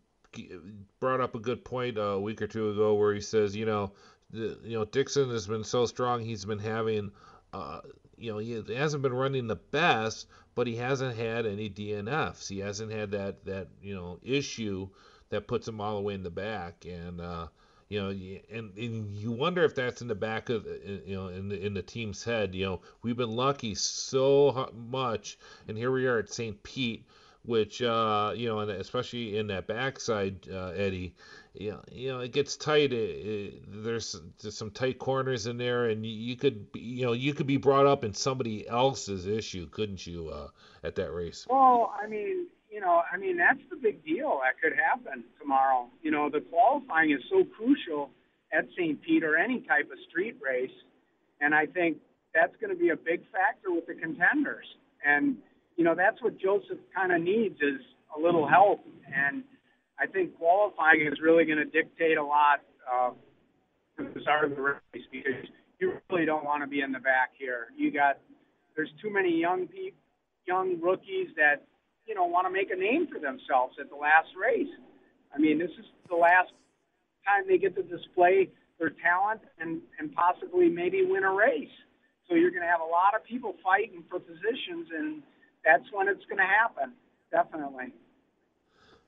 brought 1.00 1.20
up 1.20 1.34
a 1.34 1.38
good 1.38 1.64
point 1.64 1.96
a 1.98 2.18
week 2.18 2.40
or 2.40 2.46
two 2.46 2.70
ago 2.70 2.94
where 2.94 3.14
he 3.14 3.20
says, 3.20 3.54
you 3.54 3.66
know, 3.66 3.92
the, 4.30 4.58
you 4.62 4.78
know 4.78 4.84
Dixon 4.84 5.30
has 5.30 5.46
been 5.46 5.64
so 5.64 5.86
strong. 5.86 6.22
He's 6.22 6.44
been 6.44 6.58
having, 6.58 7.10
uh, 7.52 7.80
you 8.16 8.32
know, 8.32 8.38
he 8.38 8.62
hasn't 8.74 9.02
been 9.02 9.12
running 9.12 9.46
the 9.46 9.56
best, 9.56 10.26
but 10.54 10.66
he 10.66 10.76
hasn't 10.76 11.16
had 11.16 11.46
any 11.46 11.70
DNFs. 11.70 12.48
He 12.48 12.58
hasn't 12.58 12.92
had 12.92 13.10
that 13.12 13.44
that 13.44 13.68
you 13.82 13.94
know 13.94 14.18
issue 14.22 14.88
that 15.30 15.46
puts 15.46 15.68
him 15.68 15.80
all 15.80 15.96
the 15.96 16.02
way 16.02 16.14
in 16.14 16.22
the 16.22 16.30
back, 16.30 16.84
and 16.86 17.20
uh, 17.20 17.48
you 17.88 18.00
know, 18.00 18.08
and, 18.08 18.76
and 18.76 19.16
you 19.16 19.32
wonder 19.32 19.64
if 19.64 19.74
that's 19.74 20.02
in 20.02 20.08
the 20.08 20.14
back 20.14 20.50
of 20.50 20.66
uh, 20.66 20.90
you 21.06 21.16
know 21.16 21.28
in 21.28 21.48
the 21.48 21.64
in 21.64 21.74
the 21.74 21.82
team's 21.82 22.22
head. 22.22 22.54
You 22.54 22.66
know, 22.66 22.80
we've 23.02 23.16
been 23.16 23.34
lucky 23.34 23.74
so 23.74 24.70
much, 24.74 25.38
and 25.66 25.76
here 25.76 25.90
we 25.90 26.06
are 26.06 26.18
at 26.18 26.32
St. 26.32 26.62
Pete 26.62 27.04
which 27.48 27.80
uh, 27.80 28.32
you 28.36 28.46
know, 28.46 28.58
and 28.58 28.70
especially 28.70 29.38
in 29.38 29.46
that 29.46 29.66
backside, 29.66 30.46
uh, 30.52 30.68
Eddie, 30.76 31.14
you 31.54 31.70
know, 31.70 31.80
you 31.90 32.08
know, 32.10 32.20
it 32.20 32.32
gets 32.32 32.56
tight. 32.56 32.92
It, 32.92 32.96
it, 32.96 33.84
there's, 33.84 34.20
there's 34.42 34.56
some 34.56 34.70
tight 34.70 34.98
corners 34.98 35.46
in 35.46 35.56
there, 35.56 35.86
and 35.86 36.04
you, 36.04 36.36
could, 36.36 36.66
you 36.74 37.06
know, 37.06 37.12
you 37.12 37.32
could 37.32 37.46
be 37.46 37.56
brought 37.56 37.86
up 37.86 38.04
in 38.04 38.12
somebody 38.12 38.68
else's 38.68 39.26
issue, 39.26 39.66
couldn't 39.70 40.06
you, 40.06 40.28
uh, 40.28 40.48
at 40.84 40.94
that 40.96 41.10
race? 41.10 41.46
Well, 41.48 41.94
I 42.00 42.06
mean, 42.06 42.48
you 42.70 42.80
know, 42.80 43.02
I 43.10 43.16
mean 43.16 43.36
that's 43.36 43.60
the 43.70 43.76
big 43.76 44.04
deal 44.04 44.40
that 44.44 44.60
could 44.62 44.76
happen 44.78 45.24
tomorrow. 45.40 45.88
You 46.02 46.10
know, 46.10 46.28
the 46.30 46.40
qualifying 46.40 47.10
is 47.10 47.20
so 47.30 47.44
crucial 47.56 48.10
at 48.52 48.66
St. 48.76 49.00
Pete 49.02 49.24
or 49.24 49.36
any 49.36 49.60
type 49.60 49.90
of 49.90 49.98
street 50.08 50.36
race, 50.42 50.74
and 51.40 51.54
I 51.54 51.66
think 51.66 51.98
that's 52.34 52.54
going 52.60 52.70
to 52.70 52.78
be 52.78 52.90
a 52.90 52.96
big 52.96 53.22
factor 53.32 53.72
with 53.72 53.86
the 53.86 53.94
contenders. 53.94 54.66
And 55.04 55.36
you 55.76 55.84
know, 55.84 55.94
that's 55.94 56.20
what 56.22 56.38
Josef 56.38 56.78
kind 56.94 57.12
of 57.12 57.22
needs 57.22 57.56
is 57.56 57.80
a 58.16 58.20
little 58.20 58.46
help. 58.48 58.80
And 59.14 59.44
I 59.98 60.06
think 60.06 60.36
qualifying 60.36 61.06
is 61.06 61.18
really 61.22 61.44
going 61.44 61.58
to 61.58 61.64
dictate 61.64 62.18
a 62.18 62.24
lot 62.24 62.60
uh, 62.90 63.10
for 63.96 64.04
the 64.04 64.20
start 64.20 64.44
of 64.44 64.56
the 64.56 64.60
race 64.60 65.06
because 65.10 65.46
you 65.80 65.94
really 66.10 66.24
don't 66.24 66.44
want 66.44 66.62
to 66.62 66.68
be 66.68 66.80
in 66.80 66.92
the 66.92 66.98
back 66.98 67.30
here. 67.38 67.68
You 67.76 67.92
got 67.92 68.18
there's 68.76 68.90
too 69.02 69.12
many 69.12 69.40
young 69.40 69.66
people, 69.66 69.98
young 70.46 70.80
rookies 70.80 71.28
that 71.36 71.66
you 72.08 72.14
know 72.14 72.24
want 72.24 72.46
to 72.46 72.52
make 72.52 72.70
a 72.70 72.76
name 72.76 73.06
for 73.06 73.20
themselves 73.20 73.76
at 73.78 73.90
the 73.90 73.96
last 73.96 74.28
race. 74.40 74.72
I 75.34 75.38
mean, 75.38 75.58
this 75.58 75.70
is 75.78 75.84
the 76.08 76.16
last 76.16 76.50
time 77.26 77.44
they 77.46 77.58
get 77.58 77.76
to 77.76 77.82
display 77.82 78.48
their 78.78 78.90
talent 78.90 79.42
and 79.60 79.80
and 79.98 80.12
possibly 80.14 80.68
maybe 80.68 81.04
win 81.04 81.24
a 81.24 81.32
race. 81.32 81.68
So 82.28 82.34
you're 82.34 82.50
going 82.50 82.62
to 82.62 82.68
have 82.68 82.80
a 82.80 82.84
lot 82.84 83.14
of 83.14 83.24
people 83.24 83.54
fighting 83.62 84.04
for 84.08 84.18
positions, 84.18 84.88
and 84.94 85.22
that's 85.64 85.84
when 85.92 86.08
it's 86.08 86.24
going 86.26 86.38
to 86.38 86.44
happen. 86.44 86.92
Definitely. 87.30 87.92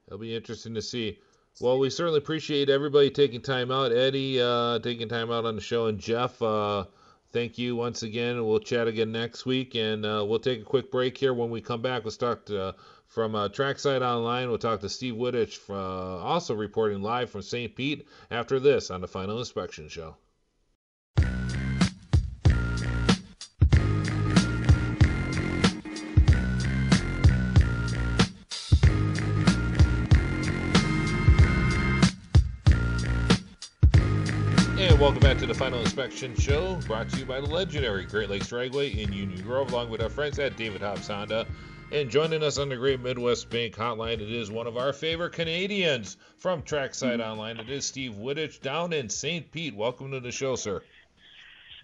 It'll 0.07 0.19
be 0.19 0.35
interesting 0.35 0.75
to 0.75 0.83
see. 0.83 1.19
Well, 1.61 1.79
we 1.79 1.91
certainly 1.91 2.19
appreciate 2.19 2.71
everybody 2.71 3.11
taking 3.11 3.43
time 3.43 3.71
out. 3.71 3.93
Eddie 3.93 4.41
uh, 4.41 4.79
taking 4.79 5.09
time 5.09 5.31
out 5.31 5.45
on 5.45 5.55
the 5.55 5.61
show, 5.61 5.87
and 5.87 5.99
Jeff, 5.99 6.41
uh, 6.41 6.85
thank 7.33 7.59
you 7.59 7.77
once 7.77 8.03
again. 8.03 8.45
We'll 8.45 8.61
chat 8.61 8.89
again 8.89 9.13
next 9.13 9.47
week, 9.47 9.75
and 9.75 10.05
uh, 10.05 10.25
we'll 10.27 10.39
take 10.39 10.61
a 10.61 10.65
quick 10.65 10.91
break 10.91 11.17
here. 11.17 11.35
When 11.35 11.51
we 11.51 11.61
come 11.61 11.83
back, 11.83 12.05
let's 12.05 12.17
talk 12.17 12.47
to, 12.47 12.75
from 13.07 13.35
uh, 13.35 13.49
Trackside 13.49 14.03
Online. 14.03 14.49
We'll 14.49 14.59
talk 14.59 14.81
to 14.81 14.89
Steve 14.89 15.15
Wittich, 15.15 15.59
uh, 15.69 15.75
also 15.75 16.55
reporting 16.55 17.03
live 17.03 17.31
from 17.31 17.43
St. 17.43 17.75
Pete 17.75 18.07
after 18.31 18.61
this 18.61 18.91
on 18.91 19.01
the 19.01 19.09
Final 19.09 19.39
Inspection 19.39 19.89
Show. 19.89 20.17
Welcome 35.01 35.21
back 35.21 35.39
to 35.39 35.47
the 35.47 35.55
Final 35.55 35.81
Inspection 35.81 36.37
Show, 36.37 36.77
brought 36.87 37.09
to 37.09 37.17
you 37.21 37.25
by 37.25 37.41
the 37.41 37.47
legendary 37.47 38.05
Great 38.05 38.29
Lakes 38.29 38.49
Dragway 38.49 38.99
in 38.99 39.11
Union 39.15 39.41
Grove, 39.41 39.73
along 39.73 39.89
with 39.89 40.03
our 40.03 40.11
friends 40.11 40.39
at 40.39 40.59
David 40.59 40.83
Hobbs 40.83 41.09
Honda. 41.09 41.47
And 41.91 42.11
joining 42.11 42.43
us 42.43 42.59
on 42.59 42.69
the 42.69 42.77
Great 42.77 43.01
Midwest 43.01 43.49
Bank 43.49 43.75
Hotline, 43.75 44.21
it 44.21 44.31
is 44.31 44.51
one 44.51 44.67
of 44.67 44.77
our 44.77 44.93
favorite 44.93 45.33
Canadians 45.33 46.19
from 46.37 46.61
Trackside 46.61 47.23
Online. 47.23 47.59
It 47.59 47.71
is 47.71 47.87
Steve 47.87 48.13
Wittich 48.13 48.61
down 48.61 48.93
in 48.93 49.09
St. 49.09 49.51
Pete. 49.51 49.75
Welcome 49.75 50.11
to 50.11 50.21
the 50.21 50.31
show, 50.31 50.55
sir. 50.55 50.83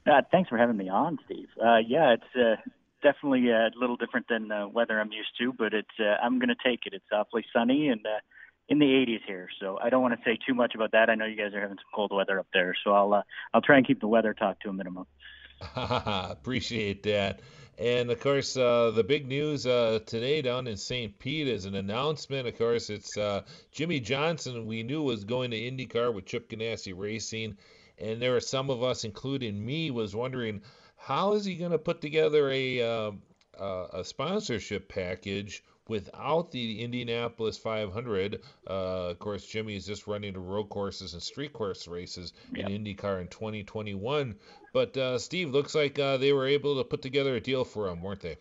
Uh, 0.06 0.20
thanks 0.30 0.50
for 0.50 0.58
having 0.58 0.76
me 0.76 0.90
on, 0.90 1.18
Steve. 1.24 1.48
Uh, 1.58 1.78
yeah, 1.78 2.12
it's 2.12 2.36
uh, 2.36 2.56
definitely 3.02 3.48
a 3.48 3.70
little 3.80 3.96
different 3.96 4.28
than 4.28 4.52
uh, 4.52 4.68
weather 4.68 5.00
I'm 5.00 5.10
used 5.10 5.30
to, 5.40 5.54
but 5.54 5.72
it's 5.72 5.88
uh, 5.98 6.22
I'm 6.22 6.38
going 6.38 6.50
to 6.50 6.54
take 6.62 6.80
it. 6.84 6.92
It's 6.92 7.10
awfully 7.10 7.46
sunny 7.54 7.88
and 7.88 8.04
uh, 8.04 8.20
in 8.68 8.78
the 8.78 8.86
80s 8.86 9.20
here. 9.26 9.48
So 9.60 9.78
I 9.82 9.90
don't 9.90 10.02
want 10.02 10.14
to 10.14 10.20
say 10.24 10.38
too 10.46 10.54
much 10.54 10.74
about 10.74 10.92
that. 10.92 11.08
I 11.10 11.14
know 11.14 11.24
you 11.24 11.36
guys 11.36 11.54
are 11.54 11.60
having 11.60 11.76
some 11.76 11.90
cold 11.94 12.12
weather 12.12 12.38
up 12.38 12.48
there, 12.52 12.74
so 12.84 12.92
I'll 12.92 13.14
uh, 13.14 13.22
I'll 13.54 13.62
try 13.62 13.76
and 13.76 13.86
keep 13.86 14.00
the 14.00 14.08
weather 14.08 14.34
talk 14.34 14.60
to 14.60 14.68
a 14.68 14.72
minimum. 14.72 15.06
Appreciate 15.76 17.02
that. 17.04 17.40
And 17.78 18.10
of 18.10 18.20
course, 18.20 18.56
uh, 18.56 18.90
the 18.92 19.04
big 19.04 19.28
news 19.28 19.66
uh, 19.66 19.98
today 20.06 20.40
down 20.40 20.66
in 20.66 20.78
St. 20.78 21.18
Pete 21.18 21.46
is 21.46 21.66
an 21.66 21.74
announcement. 21.74 22.48
Of 22.48 22.56
course, 22.56 22.88
it's 22.88 23.16
uh, 23.18 23.42
Jimmie 23.70 24.00
Johnson. 24.00 24.66
We 24.66 24.82
knew 24.82 25.02
was 25.02 25.24
going 25.24 25.50
to 25.50 25.58
IndyCar 25.58 26.12
with 26.12 26.24
Chip 26.24 26.48
Ganassi 26.48 26.94
Racing, 26.96 27.56
and 27.98 28.20
there 28.20 28.34
are 28.34 28.40
some 28.40 28.70
of 28.70 28.82
us, 28.82 29.04
including 29.04 29.64
me, 29.64 29.90
was 29.90 30.16
wondering 30.16 30.62
how 30.96 31.34
is 31.34 31.44
he 31.44 31.54
going 31.56 31.72
to 31.72 31.78
put 31.78 32.00
together 32.00 32.50
a 32.50 32.80
uh, 32.80 33.12
a 33.58 34.04
sponsorship 34.04 34.88
package 34.88 35.62
without 35.88 36.50
the 36.50 36.82
Indianapolis 36.82 37.58
500. 37.58 38.40
Uh, 38.68 39.10
of 39.10 39.18
course, 39.18 39.46
Jimmie 39.46 39.76
is 39.76 39.86
just 39.86 40.06
running 40.06 40.32
the 40.32 40.40
road 40.40 40.68
courses 40.68 41.14
and 41.14 41.22
street 41.22 41.52
course 41.52 41.86
races 41.86 42.32
yep. 42.52 42.68
in 42.68 42.84
IndyCar 42.84 43.20
in 43.20 43.28
2021. 43.28 44.36
But 44.72 44.96
uh, 44.96 45.18
Steve, 45.18 45.50
looks 45.50 45.74
like 45.74 45.98
uh, 45.98 46.16
they 46.16 46.32
were 46.32 46.46
able 46.46 46.76
to 46.78 46.84
put 46.84 47.02
together 47.02 47.36
a 47.36 47.40
deal 47.40 47.64
for 47.64 47.88
him, 47.88 48.02
weren't 48.02 48.20
they? 48.20 48.36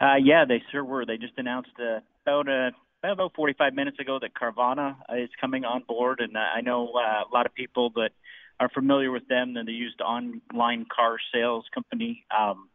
Uh, 0.00 0.16
yeah, 0.22 0.44
they 0.46 0.62
sure 0.70 0.84
were. 0.84 1.06
They 1.06 1.16
just 1.16 1.32
announced 1.38 1.70
uh, 1.80 2.00
about 2.26 2.48
a 2.48 2.68
uh, 2.68 2.70
about 3.12 3.34
45 3.36 3.72
minutes 3.74 4.00
ago 4.00 4.18
that 4.20 4.34
Carvana 4.34 4.96
is 5.16 5.30
coming 5.40 5.64
on 5.64 5.84
board, 5.86 6.18
and 6.20 6.36
I 6.36 6.60
know 6.60 6.88
a 6.88 7.32
lot 7.32 7.46
of 7.46 7.54
people 7.54 7.90
that 7.90 8.10
are 8.58 8.68
familiar 8.68 9.12
with 9.12 9.28
them. 9.28 9.56
And 9.56 9.68
they 9.68 9.72
used 9.72 10.00
online 10.00 10.86
car 10.94 11.18
sales 11.32 11.64
company. 11.72 12.24
Um, 12.36 12.68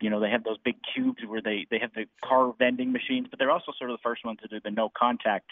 you 0.00 0.10
know, 0.10 0.20
they 0.20 0.30
have 0.30 0.44
those 0.44 0.58
big 0.64 0.76
cubes 0.94 1.18
where 1.26 1.42
they 1.42 1.66
they 1.70 1.78
have 1.78 1.92
the 1.94 2.06
car 2.24 2.52
vending 2.58 2.92
machines, 2.92 3.26
but 3.30 3.38
they're 3.38 3.50
also 3.50 3.72
sort 3.78 3.90
of 3.90 3.98
the 3.98 4.02
first 4.02 4.24
ones 4.24 4.38
to 4.42 4.48
do 4.48 4.60
the 4.62 4.70
no 4.70 4.90
contact 4.96 5.50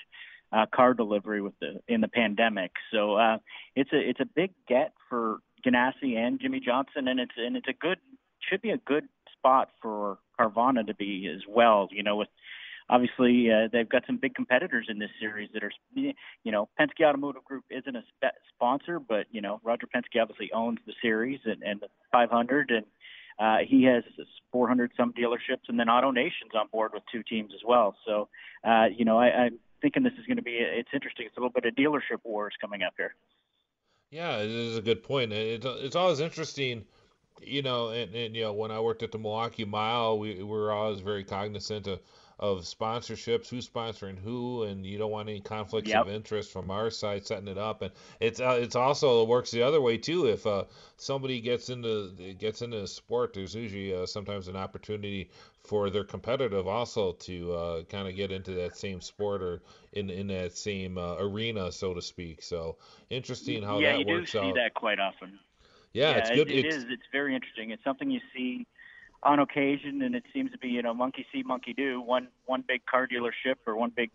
uh, 0.53 0.67
car 0.73 0.95
delivery 0.95 1.43
with 1.43 1.55
the 1.61 1.81
in 1.89 2.01
the 2.01 2.09
pandemic. 2.09 2.73
So 2.93 3.17
uh, 3.17 3.39
it's 3.75 3.93
a 3.93 3.99
it's 3.99 4.21
a 4.21 4.25
big 4.25 4.53
get 4.69 4.93
for 5.09 5.39
Ganassi 5.67 6.17
and 6.17 6.41
Jimmie 6.41 6.61
Johnson, 6.61 7.09
and 7.09 7.21
it's 7.21 7.35
and 7.37 7.57
it's 7.57 7.69
a 7.69 7.73
good 7.73 7.99
should 8.49 8.63
be 8.63 8.71
a 8.71 8.79
good 8.79 9.09
spot 9.33 9.71
for 9.83 10.19
Carvana 10.39 10.87
to 10.87 10.95
be 10.95 11.31
as 11.35 11.43
well. 11.49 11.89
You 11.91 12.03
know, 12.03 12.17
with 12.17 12.29
obviously 12.89 13.51
uh, 13.51 13.69
they've 13.73 13.89
got 13.89 14.05
some 14.07 14.19
big 14.19 14.35
competitors 14.35 14.87
in 14.89 14.99
this 14.99 15.11
series 15.21 15.51
that 15.55 15.65
are 15.65 15.73
you 15.95 16.15
know 16.53 16.69
Penske 16.79 17.05
Automotive 17.05 17.45
Group 17.45 17.65
isn't 17.71 17.97
a 17.97 18.03
spe- 18.03 18.37
sponsor, 18.55 19.01
but 19.01 19.27
you 19.31 19.41
know 19.41 19.61
Roger 19.65 19.87
Penske 19.87 20.21
obviously 20.21 20.51
owns 20.53 20.79
the 20.87 20.93
series 21.03 21.41
and, 21.45 21.63
and 21.63 21.81
the 21.81 21.89
500 22.13 22.71
and 22.71 22.87
uh, 23.39 23.59
he 23.67 23.85
has 23.85 24.03
400 24.53 24.93
some 24.97 25.13
dealerships, 25.13 25.69
and 25.69 25.79
then 25.79 25.89
AutoNation's 25.89 26.55
on 26.55 26.69
board 26.73 26.93
with 26.95 27.03
two 27.13 27.23
teams 27.23 27.53
as 27.55 27.61
well. 27.67 27.97
So, 28.07 28.29
uh, 28.65 28.87
you 28.97 29.05
know, 29.05 29.19
I, 29.19 29.27
I'm 29.27 29.59
thinking 29.83 30.03
this 30.03 30.15
is 30.19 30.27
going 30.27 30.39
to 30.39 30.43
be 30.43 30.53
it's 30.53 30.89
interesting. 30.95 31.27
It's 31.27 31.37
a 31.37 31.41
little 31.41 31.53
bit 31.53 31.65
of 31.67 31.75
dealership 31.75 32.21
wars 32.25 32.55
coming 32.61 32.83
up 32.83 32.95
here. 32.97 33.15
Yeah, 34.11 34.39
it 34.39 34.51
is 34.51 34.79
a 34.79 34.83
good 34.83 35.03
point. 35.03 35.33
It's 35.33 35.67
it's 35.67 35.97
always 35.97 36.21
interesting, 36.21 36.85
you 37.43 37.63
know, 37.63 37.91
and, 37.91 38.15
and 38.15 38.35
you 38.35 38.45
know 38.45 38.53
when 38.53 38.71
I 38.71 38.81
worked 38.81 39.03
at 39.03 39.13
the 39.13 39.19
Milwaukee 39.19 39.65
Mile, 39.65 40.19
we, 40.19 40.37
we 40.37 40.45
were 40.45 40.73
always 40.73 41.01
very 41.01 41.25
cognizant 41.25 41.87
of 41.87 42.01
of 42.39 42.61
sponsorships, 42.61 43.49
who's 43.49 43.69
sponsoring 43.69 44.19
who, 44.19 44.65
and 44.65 44.85
you 44.85 44.99
don't 44.99 45.11
want 45.11 45.29
any 45.29 45.41
conflicts 45.41 45.89
yep. 45.89 46.03
of 46.03 46.11
interest 46.11 46.53
from 46.53 46.71
our 46.71 46.91
side 46.91 47.27
setting 47.27 47.49
it 47.49 47.57
up. 47.57 47.81
And 47.81 47.93
it's 48.21 48.41
uh, 48.41 48.59
it's 48.61 48.77
also 48.77 49.23
it 49.23 49.29
works 49.29 49.51
the 49.51 49.63
other 49.63 49.81
way 49.81 49.97
too. 49.97 50.27
If 50.27 50.47
uh, 50.47 50.65
somebody 50.99 51.41
gets 51.41 51.71
into 51.71 52.11
gets 52.39 52.61
into 52.61 52.83
a 52.83 52.87
sport, 52.87 53.33
there's 53.33 53.55
usually 53.55 53.95
uh, 53.95 54.05
sometimes 54.05 54.49
an 54.49 54.57
opportunity 54.57 55.31
for 55.65 55.89
their 55.89 56.05
competitive 56.05 56.69
also 56.69 57.13
to 57.13 57.53
uh, 57.53 57.83
kind 57.85 58.07
of 58.07 58.15
get 58.15 58.31
into 58.31 58.53
that 58.53 58.77
same 58.77 59.01
sport 59.01 59.43
or 59.43 59.63
in 59.95 60.11
in 60.11 60.27
that 60.27 60.57
same 60.57 60.99
uh, 60.99 61.17
arena, 61.19 61.73
so 61.73 61.95
to 61.95 62.03
speak. 62.03 62.43
So 62.43 62.77
interesting 63.09 63.63
how 63.63 63.79
yeah, 63.79 63.97
that 63.97 64.07
works 64.07 64.35
out. 64.35 64.43
Yeah, 64.43 64.49
you 64.49 64.53
do 64.53 64.59
see 64.59 64.61
that 64.63 64.75
quite 64.75 65.01
often. 65.01 65.39
Yeah, 65.95 66.11
yeah 66.11 66.17
it's 66.19 66.31
good. 66.31 66.51
It, 66.51 66.59
it 66.59 66.67
it's, 66.67 66.77
is. 66.77 66.85
It's 66.91 67.07
very 67.11 67.35
interesting. 67.35 67.71
It's 67.71 67.83
something 67.83 68.11
you 68.11 68.21
see 68.35 68.67
on 69.27 69.41
occasion, 69.41 70.03
and 70.03 70.15
it 70.15 70.23
seems 70.33 70.53
to 70.53 70.59
be 70.59 70.69
you 70.69 70.83
know 70.83 70.95
monkey 70.95 71.27
see, 71.33 71.43
monkey 71.43 71.75
do. 71.75 72.01
One 72.01 72.29
one 72.47 72.65
big 72.67 72.87
car 72.87 73.07
dealership 73.07 73.57
or 73.67 73.77
one 73.77 73.91
big 73.95 74.11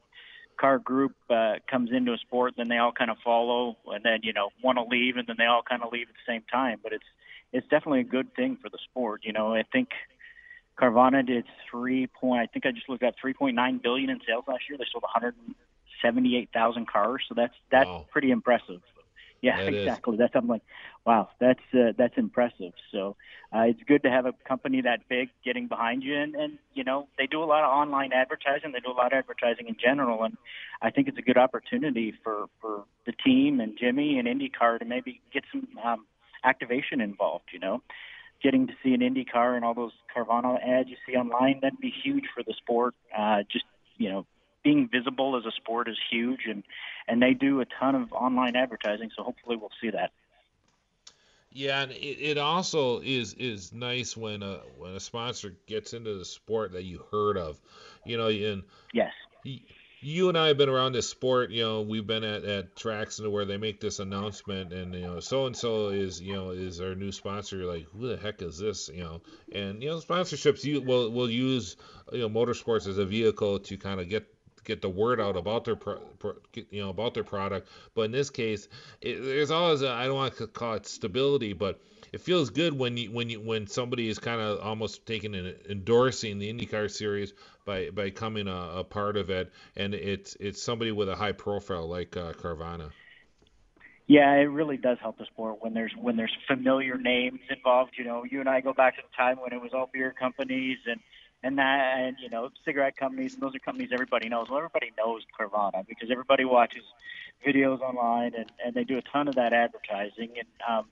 car 0.58 0.80
group 0.80 1.16
uh, 1.30 1.56
comes 1.70 1.90
into 1.92 2.14
a 2.14 2.18
sport, 2.18 2.54
then 2.58 2.70
they 2.70 2.78
all 2.78 2.92
kind 2.92 3.12
of 3.12 3.18
follow, 3.24 3.78
and 3.88 4.04
then 4.06 4.20
you 4.24 4.34
know 4.34 4.50
want 4.64 4.78
to 4.78 4.84
leave, 4.84 5.18
and 5.18 5.28
then 5.28 5.36
they 5.38 5.46
all 5.46 5.64
kind 5.68 5.84
of 5.84 5.92
leave 5.92 6.08
at 6.08 6.16
the 6.16 6.32
same 6.32 6.44
time. 6.52 6.80
But 6.82 6.94
it's 6.94 7.06
it's 7.52 7.68
definitely 7.68 8.02
a 8.02 8.06
good 8.06 8.34
thing 8.36 8.58
for 8.62 8.70
the 8.70 8.78
sport. 8.90 9.22
You 9.24 9.34
know, 9.34 9.54
I 9.54 9.64
think 9.64 9.90
Carvana 10.80 11.26
did 11.26 11.46
three 11.70 12.08
point. 12.08 12.42
I 12.42 12.46
think 12.48 12.66
I 12.66 12.72
just 12.72 12.88
looked 12.88 13.04
at 13.04 13.16
3.9 13.24 13.82
billion 13.82 14.10
in 14.10 14.20
sales 14.26 14.46
last 14.48 14.64
year. 14.70 14.78
They 14.78 14.86
sold 14.92 15.04
178,000 15.04 16.88
cars, 16.88 17.24
so 17.28 17.36
that's 17.36 17.54
that's 17.70 17.88
wow. 17.88 18.06
pretty 18.12 18.32
impressive. 18.32 18.82
Yeah, 19.42 19.58
that 19.58 19.74
exactly. 19.74 20.14
Is. 20.14 20.20
That's 20.20 20.36
I'm 20.36 20.48
like, 20.48 20.62
wow, 21.06 21.30
that's 21.40 21.60
uh, 21.74 21.94
that's 21.98 22.14
impressive. 22.16 22.74
So 22.92 23.16
uh, 23.54 23.62
it's 23.62 23.80
good 23.88 24.04
to 24.04 24.10
have 24.10 24.28
a 24.28 24.34
company 24.48 24.82
that 24.82 25.10
big 25.10 25.30
getting 25.44 25.68
behind 25.68 26.04
you, 26.04 26.16
and, 26.16 26.36
and 26.36 26.60
you 26.76 26.84
know 26.84 27.08
they 27.18 27.26
do 27.26 27.44
a 27.44 27.46
lot 27.46 27.64
of 27.64 27.72
online 27.72 28.14
advertising. 28.14 28.72
They 28.72 28.80
do 28.80 28.92
a 28.92 28.94
lot 28.94 29.14
of 29.14 29.18
advertising 29.18 29.68
in 29.68 29.78
general, 29.84 30.24
and 30.24 30.38
I 30.82 30.92
think 30.92 31.08
it's 31.08 31.18
a 31.18 31.24
good 31.24 31.38
opportunity 31.38 32.14
for 32.24 32.46
for 32.62 32.84
the 33.08 33.14
team 33.14 33.60
and 33.60 33.78
Jimmie 33.80 34.20
and 34.20 34.28
IndyCar 34.28 34.78
to 34.80 34.86
maybe 34.86 35.22
get 35.34 35.44
some 35.52 35.68
um, 35.84 36.06
activation 36.44 37.02
involved. 37.02 37.46
You 37.52 37.60
know, 37.60 37.82
getting 38.44 38.68
to 38.68 38.74
see 38.84 38.94
an 38.94 39.02
IndyCar 39.02 39.56
and 39.56 39.66
all 39.66 39.74
those 39.74 39.94
Carvana 40.16 40.64
ads 40.64 40.90
you 40.90 40.98
see 41.08 41.16
online 41.16 41.60
that'd 41.64 41.80
be 41.80 41.94
huge 42.04 42.26
for 42.34 42.44
the 42.44 42.54
sport. 42.54 42.94
Uh, 43.18 43.40
just 43.52 43.66
you 43.98 44.10
know 44.10 44.28
being 44.64 44.90
visible 44.92 45.38
as 45.38 45.46
a 45.46 45.52
sport 45.52 45.88
is 45.88 45.98
huge, 46.10 46.42
and 46.48 46.64
and 47.08 47.22
they 47.22 47.34
do 47.34 47.62
a 47.62 47.66
ton 47.66 47.96
of 47.96 48.12
online 48.14 48.56
advertising. 48.56 49.10
So 49.16 49.24
hopefully 49.24 49.56
we'll 49.56 49.72
see 49.82 49.90
that. 49.92 50.12
Yeah, 51.54 51.82
and 51.82 51.92
it, 51.92 51.96
it 51.96 52.38
also 52.38 53.02
is 53.02 53.34
is 53.34 53.74
nice 53.74 54.16
when 54.16 54.42
a 54.42 54.62
when 54.78 54.96
a 54.96 55.00
sponsor 55.00 55.54
gets 55.68 55.94
into 55.94 56.18
the 56.18 56.26
sport 56.26 56.72
that 56.74 56.84
you 56.84 57.04
heard 57.12 57.38
of, 57.38 57.60
you 58.06 58.18
know, 58.18 58.28
and 58.28 58.64
yes. 58.94 59.12
You 60.04 60.30
and 60.30 60.38
I 60.38 60.48
have 60.48 60.58
been 60.58 60.70
around 60.70 60.94
this 60.94 61.08
sport. 61.08 61.52
You 61.52 61.62
know, 61.62 61.82
we've 61.82 62.08
been 62.08 62.24
at, 62.24 62.44
at 62.44 62.76
tracks 62.76 63.20
and 63.20 63.32
where 63.32 63.46
they 63.46 63.58
make 63.58 63.80
this 63.80 64.00
announcement, 64.00 64.74
and 64.74 64.96
you 64.96 65.02
know, 65.02 65.20
so 65.20 65.46
and 65.46 65.56
so 65.56 65.90
is 65.90 66.20
you 66.20 66.34
know 66.34 66.50
is 66.52 66.82
our 66.82 66.96
new 66.96 67.12
sponsor. 67.12 67.58
You're 67.58 67.72
like, 67.72 67.86
who 67.92 68.08
the 68.08 68.18
heck 68.18 68.42
is 68.42 68.58
this? 68.58 68.90
You 68.92 69.04
know, 69.04 69.22
and 69.54 69.84
you 69.84 69.90
know, 69.90 69.98
sponsorships 69.98 70.64
you 70.64 70.82
will 70.82 71.12
will 71.12 71.30
use 71.30 71.76
you 72.12 72.20
know 72.20 72.30
motorsports 72.30 72.88
as 72.88 72.98
a 72.98 73.06
vehicle 73.06 73.60
to 73.60 73.78
kind 73.78 74.00
of 74.00 74.10
get 74.10 74.31
get 74.64 74.82
the 74.82 74.90
word 74.90 75.20
out 75.20 75.36
about 75.36 75.66
their 75.66 75.76
pro, 75.76 75.98
pro, 76.20 76.34
you 76.54 76.82
know 76.82 76.90
about 76.90 77.14
their 77.14 77.24
product. 77.24 77.68
But 77.94 78.04
in 78.04 78.12
this 78.12 78.30
case, 78.30 78.68
it, 79.02 79.22
there's 79.24 79.52
always 79.52 79.84
I 79.84 80.06
don't 80.06 80.16
want 80.16 80.38
to 80.38 80.48
call 80.48 80.76
it 80.76 80.88
stability, 80.88 81.54
but 81.54 81.82
it 82.12 82.22
feels 82.22 82.50
good 82.50 82.78
when 82.78 82.98
you 82.98 83.12
when 83.12 83.30
you 83.30 83.40
when 83.40 83.68
somebody 83.68 84.10
is 84.10 84.20
kind 84.20 84.42
of 84.42 84.60
almost 84.60 85.06
taking 85.06 85.36
and 85.36 85.56
endorsing 85.70 86.40
the 86.40 86.52
IndyCar 86.52 86.90
series 86.90 87.34
by 87.66 87.90
by 87.90 88.06
becoming 88.06 88.48
a, 88.48 88.80
a, 88.80 88.84
part 88.84 89.18
of 89.18 89.30
it, 89.30 89.52
and 89.76 89.94
it's 89.94 90.36
it's 90.40 90.62
somebody 90.62 90.92
with 90.92 91.10
a 91.10 91.16
high 91.16 91.32
profile 91.32 91.88
like 91.88 92.18
uh, 92.18 92.34
Carvana. 92.34 92.92
Yeah, 94.08 94.34
it 94.34 94.50
really 94.52 94.76
does 94.76 94.98
help 95.00 95.18
the 95.18 95.26
sport 95.26 95.60
when 95.62 95.74
there's 95.74 95.94
when 95.98 96.18
there's 96.18 96.36
familiar 96.48 96.98
names 96.98 97.40
involved. 97.50 97.94
You 97.98 98.04
know, 98.04 98.26
you 98.30 98.42
and 98.42 98.50
I 98.50 98.60
go 98.60 98.74
back 98.74 98.98
to 98.98 99.02
the 99.02 99.16
time 99.16 99.38
when 99.40 99.54
it 99.54 99.62
was 99.62 99.72
all 99.74 99.90
beer 99.92 100.14
companies 100.18 100.80
and 100.86 101.00
and 101.44 101.58
that 101.58 102.00
and 102.00 102.18
you 102.22 102.30
know 102.30 102.50
cigarette 102.66 102.98
companies 102.98 103.34
and 103.34 103.42
those 103.42 103.56
are 103.56 103.60
companies 103.60 103.90
everybody 103.92 104.30
knows. 104.30 104.50
Well 104.50 104.60
everybody 104.60 104.92
knows 104.98 105.24
Carvana 105.38 105.86
because 105.88 106.10
everybody 106.12 106.46
watches 106.46 106.84
videos 107.46 107.80
online 107.82 108.34
and 108.36 108.52
and 108.64 108.74
they 108.74 108.84
do 108.84 108.98
a 108.98 109.02
ton 109.02 109.28
of 109.28 109.36
that 109.36 109.54
advertising. 109.54 110.32
And 110.38 110.48
um 110.70 110.86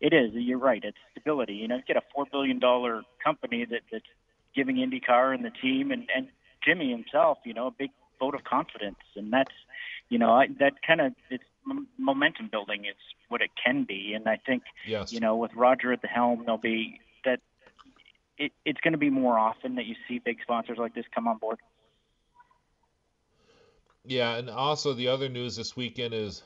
it 0.00 0.12
is 0.12 0.30
you're 0.32 0.58
right 0.58 0.82
it's 0.82 0.96
stability. 1.12 1.54
You 1.54 1.68
know 1.68 1.76
you 1.76 1.82
get 1.86 1.96
a 1.96 2.02
four 2.14 2.26
billion 2.30 2.58
dollar 2.58 3.02
company 3.22 3.64
that 3.66 3.82
that's 3.92 4.04
giving 4.54 4.76
IndyCar 4.76 5.34
and 5.34 5.44
the 5.44 5.50
team 5.50 5.90
and 5.90 6.08
and 6.14 6.28
Jimmie 6.64 6.90
himself 6.90 7.38
you 7.44 7.54
know 7.54 7.66
a 7.66 7.72
big 7.72 7.90
vote 8.18 8.34
of 8.34 8.44
confidence. 8.44 8.98
And 9.16 9.32
that's 9.32 9.54
you 10.08 10.18
know 10.18 10.32
I, 10.32 10.48
that 10.58 10.74
kind 10.86 11.00
of 11.00 11.12
it's 11.30 11.44
momentum 11.98 12.48
building 12.50 12.86
it's 12.86 12.98
what 13.28 13.42
it 13.42 13.50
can 13.62 13.84
be. 13.84 14.14
And 14.14 14.26
I 14.28 14.38
think 14.46 14.62
yes. 14.86 15.12
you 15.12 15.20
know 15.20 15.36
with 15.36 15.52
Roger 15.54 15.92
at 15.92 16.00
the 16.00 16.08
helm 16.08 16.44
there'll 16.46 16.58
be 16.58 17.00
that 17.24 17.40
it, 18.40 18.52
it's 18.64 18.80
going 18.80 18.92
to 18.92 18.98
be 18.98 19.10
more 19.10 19.38
often 19.38 19.74
that 19.74 19.84
you 19.84 19.94
see 20.08 20.18
big 20.18 20.38
sponsors 20.42 20.78
like 20.78 20.94
this 20.94 21.04
come 21.14 21.28
on 21.28 21.36
board. 21.36 21.58
Yeah, 24.04 24.36
and 24.36 24.48
also 24.48 24.94
the 24.94 25.08
other 25.08 25.28
news 25.28 25.56
this 25.56 25.76
weekend 25.76 26.14
is 26.14 26.42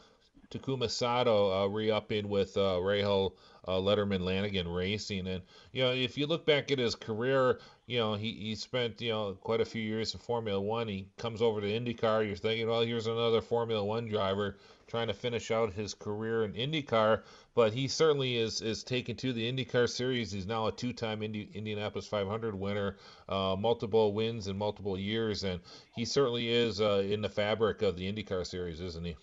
Takuma 0.50 0.90
Sato 0.90 1.52
uh, 1.52 1.66
re-upping 1.68 2.28
with 2.28 2.56
uh, 2.56 2.78
Rahal 2.80 3.34
uh, 3.66 3.72
Letterman 3.72 4.22
Lanigan 4.22 4.66
Racing. 4.66 5.28
And 5.28 5.42
you 5.72 5.84
know, 5.84 5.92
if 5.92 6.18
you 6.18 6.26
look 6.26 6.44
back 6.44 6.72
at 6.72 6.80
his 6.80 6.96
career, 6.96 7.60
you 7.86 7.98
know, 8.00 8.14
he, 8.14 8.32
he 8.32 8.54
spent 8.56 9.00
you 9.00 9.10
know 9.10 9.34
quite 9.40 9.60
a 9.60 9.64
few 9.64 9.80
years 9.80 10.14
in 10.14 10.20
Formula 10.20 10.60
One. 10.60 10.88
He 10.88 11.06
comes 11.16 11.40
over 11.40 11.60
to 11.60 11.66
IndyCar. 11.66 12.26
You're 12.26 12.34
thinking, 12.34 12.66
well, 12.66 12.82
here's 12.82 13.06
another 13.06 13.40
Formula 13.40 13.84
One 13.84 14.08
driver 14.08 14.56
trying 14.88 15.06
to 15.06 15.14
finish 15.14 15.52
out 15.52 15.72
his 15.72 15.94
career 15.94 16.44
in 16.44 16.52
IndyCar. 16.54 17.22
But 17.54 17.72
he 17.72 17.86
certainly 17.86 18.36
is 18.36 18.60
is 18.60 18.82
taken 18.82 19.14
to 19.16 19.32
the 19.32 19.50
IndyCar 19.50 19.88
series. 19.88 20.32
He's 20.32 20.46
now 20.46 20.66
a 20.66 20.72
two-time 20.72 21.22
Indi- 21.22 21.50
Indianapolis 21.54 22.06
500 22.06 22.54
winner, 22.54 22.96
uh, 23.28 23.54
multiple 23.58 24.12
wins 24.12 24.48
in 24.48 24.58
multiple 24.58 24.98
years, 24.98 25.44
and 25.44 25.60
he 25.94 26.04
certainly 26.04 26.48
is 26.48 26.80
uh, 26.80 27.04
in 27.08 27.22
the 27.22 27.28
fabric 27.28 27.82
of 27.82 27.96
the 27.96 28.12
IndyCar 28.12 28.44
series, 28.46 28.80
isn't 28.80 29.04
he? 29.04 29.16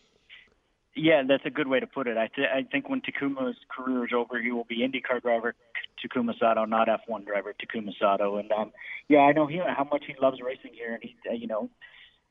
Yeah, 0.95 1.23
that's 1.25 1.45
a 1.45 1.49
good 1.49 1.67
way 1.67 1.79
to 1.79 1.87
put 1.87 2.07
it. 2.07 2.17
I, 2.17 2.27
th- 2.35 2.49
I 2.53 2.63
think 2.63 2.89
when 2.89 3.01
Takuma's 3.01 3.55
career 3.69 4.05
is 4.05 4.11
over, 4.13 4.41
he 4.41 4.51
will 4.51 4.65
be 4.65 4.79
IndyCar 4.79 5.21
driver 5.21 5.55
Takuma 6.03 6.37
Sato, 6.37 6.65
not 6.65 6.87
F1 6.87 7.25
driver 7.25 7.53
Takuma 7.53 7.91
Sato. 7.97 8.37
And 8.37 8.51
um, 8.51 8.71
yeah, 9.07 9.19
I 9.19 9.31
know 9.31 9.47
he 9.47 9.57
how 9.57 9.87
much 9.89 10.03
he 10.05 10.15
loves 10.21 10.39
racing 10.41 10.71
here, 10.73 10.93
and 10.93 11.03
he, 11.03 11.15
uh, 11.29 11.33
you 11.33 11.47
know, 11.47 11.69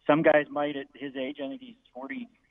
some 0.07 0.23
guys 0.23 0.47
might 0.51 0.77
at 0.77 0.87
his 0.95 1.17
age. 1.17 1.39
I 1.43 1.49
think 1.49 1.61
he's 1.63 1.77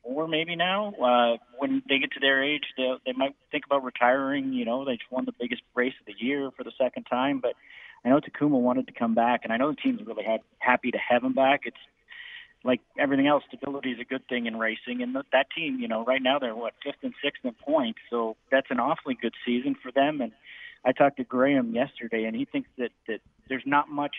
44 0.03 0.27
maybe 0.27 0.55
now. 0.55 0.93
Uh, 0.93 1.37
when 1.57 1.81
they 1.87 1.99
get 1.99 2.11
to 2.13 2.19
their 2.19 2.43
age, 2.43 2.63
they 2.77 2.91
they 3.05 3.13
might 3.13 3.35
think 3.51 3.65
about 3.65 3.83
retiring. 3.83 4.53
You 4.53 4.65
know, 4.65 4.85
they 4.85 4.97
just 4.97 5.11
won 5.11 5.25
the 5.25 5.33
biggest 5.39 5.61
race 5.75 5.93
of 5.99 6.05
the 6.05 6.23
year 6.23 6.51
for 6.55 6.63
the 6.63 6.71
second 6.77 7.03
time, 7.03 7.39
but 7.39 7.53
I 8.03 8.09
know 8.09 8.19
Takuma 8.19 8.59
wanted 8.59 8.87
to 8.87 8.93
come 8.93 9.13
back, 9.13 9.41
and 9.43 9.51
I 9.51 9.57
know 9.57 9.71
the 9.71 9.75
team's 9.75 10.05
really 10.05 10.23
had, 10.23 10.41
happy 10.59 10.91
to 10.91 10.97
have 10.97 11.23
him 11.23 11.33
back. 11.33 11.61
It's 11.65 11.77
like 12.63 12.81
everything 12.97 13.27
else, 13.27 13.43
stability 13.47 13.91
is 13.91 13.99
a 13.99 14.05
good 14.05 14.27
thing 14.27 14.45
in 14.45 14.57
racing. 14.57 15.01
And 15.01 15.15
that 15.15 15.47
team, 15.55 15.79
you 15.79 15.87
know, 15.87 16.03
right 16.03 16.21
now 16.21 16.39
they're 16.39 16.55
what 16.55 16.73
fifth 16.83 17.03
and 17.03 17.13
sixth 17.23 17.43
in 17.43 17.53
points, 17.53 17.99
so 18.09 18.35
that's 18.51 18.67
an 18.69 18.79
awfully 18.79 19.17
good 19.19 19.33
season 19.45 19.75
for 19.81 19.91
them. 19.91 20.21
And 20.21 20.31
I 20.85 20.91
talked 20.91 21.17
to 21.17 21.23
Graham 21.23 21.73
yesterday, 21.73 22.23
and 22.23 22.35
he 22.35 22.45
thinks 22.45 22.69
that 22.77 22.91
that 23.07 23.19
there's 23.47 23.63
not 23.65 23.89
much 23.89 24.15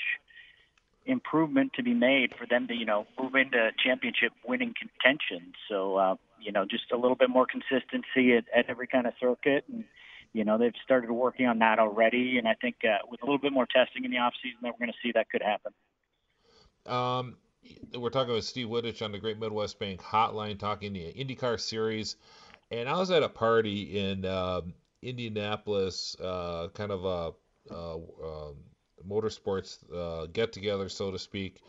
improvement 1.06 1.72
to 1.74 1.82
be 1.82 1.94
made 1.94 2.32
for 2.38 2.46
them 2.46 2.68
to, 2.68 2.74
you 2.74 2.84
know, 2.84 3.06
move 3.18 3.34
into 3.34 3.70
championship 3.82 4.32
winning 4.46 4.74
contention. 4.78 5.52
So, 5.68 5.96
uh, 5.96 6.14
you 6.40 6.52
know, 6.52 6.64
just 6.64 6.92
a 6.92 6.96
little 6.96 7.16
bit 7.16 7.30
more 7.30 7.46
consistency 7.46 8.36
at, 8.36 8.44
at 8.56 8.66
every 8.68 8.86
kind 8.86 9.06
of 9.06 9.14
circuit. 9.20 9.64
And 9.72 9.84
you 10.32 10.44
know 10.44 10.58
they've 10.58 10.74
started 10.84 11.10
working 11.10 11.46
on 11.46 11.58
that 11.58 11.78
already. 11.78 12.38
And 12.38 12.46
i 12.46 12.54
think 12.54 12.76
uh, 12.84 12.98
with 13.08 13.22
a 13.22 13.24
little 13.24 13.38
bit 13.38 13.52
more 13.52 13.66
testing 13.66 14.04
in 14.04 14.10
the 14.10 14.18
off 14.18 14.34
season 14.42 14.58
that 14.62 14.72
we're 14.72 14.86
going 14.86 14.92
to 14.92 14.98
see 15.02 15.12
that 15.12 15.28
could 15.30 15.42
happen. 15.42 15.72
Um, 16.86 17.36
we're 17.94 18.10
talking 18.10 18.32
with 18.32 18.44
Steve 18.44 18.68
Wittich 18.68 19.02
on 19.02 19.12
the 19.12 19.18
Great 19.18 19.38
Midwest 19.38 19.78
Bank 19.78 20.00
Hotline, 20.00 20.58
talking 20.58 20.92
the 20.92 21.12
IndyCar 21.12 21.60
Series, 21.60 22.16
and 22.70 22.88
I 22.88 22.96
was 22.96 23.10
at 23.10 23.22
a 23.22 23.28
party 23.28 23.98
in 23.98 24.24
uh, 24.24 24.62
Indianapolis, 25.02 26.16
uh, 26.18 26.68
kind 26.72 26.90
of 26.90 27.04
a, 27.04 27.74
a, 27.74 27.98
a 28.24 28.52
motorsports 29.08 29.78
uh, 29.94 30.26
get 30.26 30.52
together, 30.52 30.88
so 30.88 31.10
to 31.10 31.18
speak, 31.18 31.62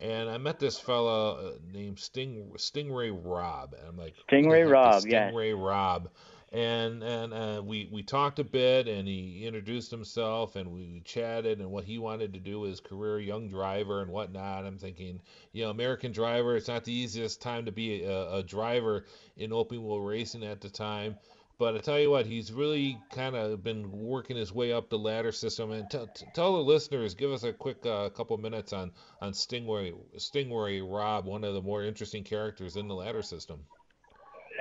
and 0.00 0.28
I 0.28 0.38
met 0.38 0.58
this 0.58 0.78
fella 0.78 1.34
uh, 1.34 1.52
named 1.72 1.98
Sting 1.98 2.52
Stingray 2.56 3.16
Rob, 3.22 3.74
and 3.78 3.88
I'm 3.88 3.96
like 3.96 4.14
Sting 4.26 4.48
Ray 4.48 4.64
Robb, 4.64 5.06
yeah, 5.06 5.30
Sting 5.30 5.34
Ray 5.34 5.52
Robb, 5.52 6.10
and 6.52 7.02
and 7.02 7.34
uh, 7.34 7.62
we 7.64 7.88
we 7.92 8.02
talked 8.02 8.38
a 8.38 8.44
bit, 8.44 8.86
and 8.86 9.08
he 9.08 9.44
introduced 9.46 9.90
himself, 9.90 10.56
and 10.56 10.70
we 10.70 11.02
chatted, 11.04 11.60
and 11.60 11.70
what 11.70 11.84
he 11.84 11.98
wanted 11.98 12.32
to 12.34 12.40
do 12.40 12.62
his 12.62 12.80
career, 12.80 13.18
young 13.18 13.48
driver 13.48 14.02
and 14.02 14.10
whatnot. 14.10 14.64
I'm 14.64 14.78
thinking, 14.78 15.20
you 15.52 15.64
know, 15.64 15.70
American 15.70 16.12
driver, 16.12 16.56
it's 16.56 16.68
not 16.68 16.84
the 16.84 16.92
easiest 16.92 17.42
time 17.42 17.64
to 17.64 17.72
be 17.72 18.04
a, 18.04 18.34
a 18.34 18.42
driver 18.42 19.04
in 19.36 19.52
open 19.52 19.82
wheel 19.84 20.00
racing 20.00 20.44
at 20.44 20.60
the 20.60 20.70
time. 20.70 21.16
But 21.56 21.76
I 21.76 21.78
tell 21.78 22.00
you 22.00 22.10
what, 22.10 22.26
he's 22.26 22.52
really 22.52 22.98
kind 23.12 23.36
of 23.36 23.62
been 23.62 23.90
working 23.92 24.36
his 24.36 24.52
way 24.52 24.72
up 24.72 24.88
the 24.88 24.98
ladder 24.98 25.30
system. 25.30 25.70
And 25.70 25.88
t- 25.88 26.04
t- 26.14 26.26
tell 26.34 26.56
the 26.56 26.62
listeners, 26.62 27.14
give 27.14 27.30
us 27.30 27.44
a 27.44 27.52
quick 27.52 27.86
uh, 27.86 28.08
couple 28.10 28.36
minutes 28.38 28.72
on 28.72 28.90
on 29.20 29.32
Sting 29.32 29.70
Ray 29.70 29.92
Stingray 30.16 30.82
Rob, 30.84 31.26
one 31.26 31.44
of 31.44 31.54
the 31.54 31.62
more 31.62 31.84
interesting 31.84 32.24
characters 32.24 32.76
in 32.76 32.88
the 32.88 32.94
ladder 32.94 33.22
system. 33.22 33.60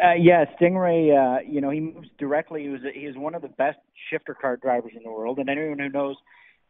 Uh, 0.04 0.14
yeah, 0.14 0.46
Sting 0.56 0.78
Ray. 0.78 1.16
Uh, 1.16 1.40
you 1.48 1.62
know, 1.62 1.72
he 1.72 1.80
moves 1.80 2.10
directly. 2.20 2.64
He 2.64 2.70
was 2.70 2.82
he 2.94 3.02
is 3.02 3.18
one 3.18 3.34
of 3.34 3.42
the 3.42 3.48
best 3.50 3.80
shifter 4.10 4.36
kart 4.42 4.62
drivers 4.62 4.94
in 4.96 5.04
the 5.04 5.12
world, 5.12 5.40
and 5.40 5.50
anyone 5.50 5.80
who 5.80 5.90
knows 5.90 6.16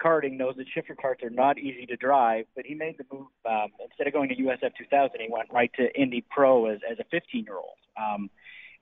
karting 0.03 0.37
knows 0.37 0.55
that 0.57 0.65
shifter 0.73 0.95
karts 0.95 1.23
are 1.23 1.29
not 1.29 1.57
easy 1.57 1.85
to 1.85 1.95
drive. 1.97 2.45
But 2.55 2.65
he 2.65 2.75
made 2.75 2.97
the 2.97 3.05
move 3.11 3.27
um, 3.45 3.69
instead 3.83 4.07
of 4.07 4.13
going 4.13 4.29
to 4.29 4.35
USF 4.35 4.71
2000, 4.77 5.19
he 5.19 5.27
went 5.29 5.51
right 5.51 5.71
to 5.77 5.93
Indy 5.99 6.23
Pro 6.29 6.67
as 6.67 6.79
as 6.89 6.99
a 6.99 7.05
15 7.11 7.43
year 7.43 7.55
old. 7.55 7.77
Um, 7.97 8.29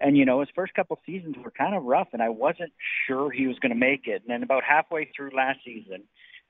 and 0.01 0.17
you 0.17 0.25
know, 0.25 0.39
his 0.39 0.49
first 0.55 0.73
couple 0.73 0.99
seasons 1.05 1.35
were 1.43 1.51
kind 1.51 1.75
of 1.75 1.83
rough, 1.83 2.09
and 2.13 2.21
I 2.21 2.29
wasn't 2.29 2.73
sure 3.07 3.31
he 3.31 3.47
was 3.47 3.59
going 3.59 3.71
to 3.71 3.77
make 3.77 4.07
it. 4.07 4.21
And 4.23 4.29
then 4.29 4.43
about 4.43 4.63
halfway 4.63 5.09
through 5.15 5.31
last 5.35 5.59
season, 5.63 6.03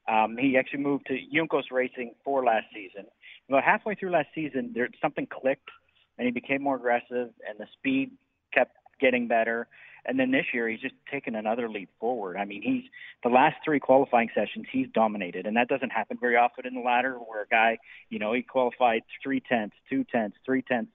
um, 0.07 0.37
he 0.37 0.57
actually 0.57 0.83
moved 0.83 1.07
to 1.07 1.17
Juncos 1.33 1.71
Racing 1.71 2.13
for 2.23 2.43
last 2.43 2.67
season. 2.73 3.05
About 3.49 3.63
halfway 3.63 3.95
through 3.95 4.11
last 4.11 4.29
season, 4.33 4.71
there 4.73 4.89
something 5.01 5.27
clicked 5.27 5.69
and 6.17 6.27
he 6.27 6.31
became 6.31 6.61
more 6.61 6.75
aggressive, 6.75 7.29
and 7.47 7.57
the 7.57 7.65
speed 7.73 8.11
kept 8.53 8.75
getting 8.99 9.27
better. 9.27 9.67
And 10.05 10.19
then 10.19 10.29
this 10.31 10.45
year, 10.53 10.69
he's 10.69 10.79
just 10.79 10.93
taken 11.11 11.35
another 11.35 11.69
leap 11.69 11.89
forward. 11.99 12.37
I 12.37 12.45
mean, 12.45 12.61
he's 12.61 12.83
the 13.23 13.29
last 13.29 13.55
three 13.65 13.79
qualifying 13.79 14.29
sessions, 14.35 14.67
he's 14.71 14.87
dominated, 14.93 15.47
and 15.47 15.57
that 15.57 15.67
doesn't 15.67 15.91
happen 15.91 16.17
very 16.19 16.35
often 16.35 16.67
in 16.67 16.75
the 16.75 16.81
ladder, 16.81 17.15
where 17.15 17.41
a 17.41 17.47
guy, 17.47 17.79
you 18.09 18.19
know, 18.19 18.33
he 18.33 18.43
qualified 18.43 19.01
three 19.23 19.39
tenths, 19.39 19.75
two 19.89 20.03
tenths, 20.03 20.37
three 20.45 20.61
tenths 20.61 20.91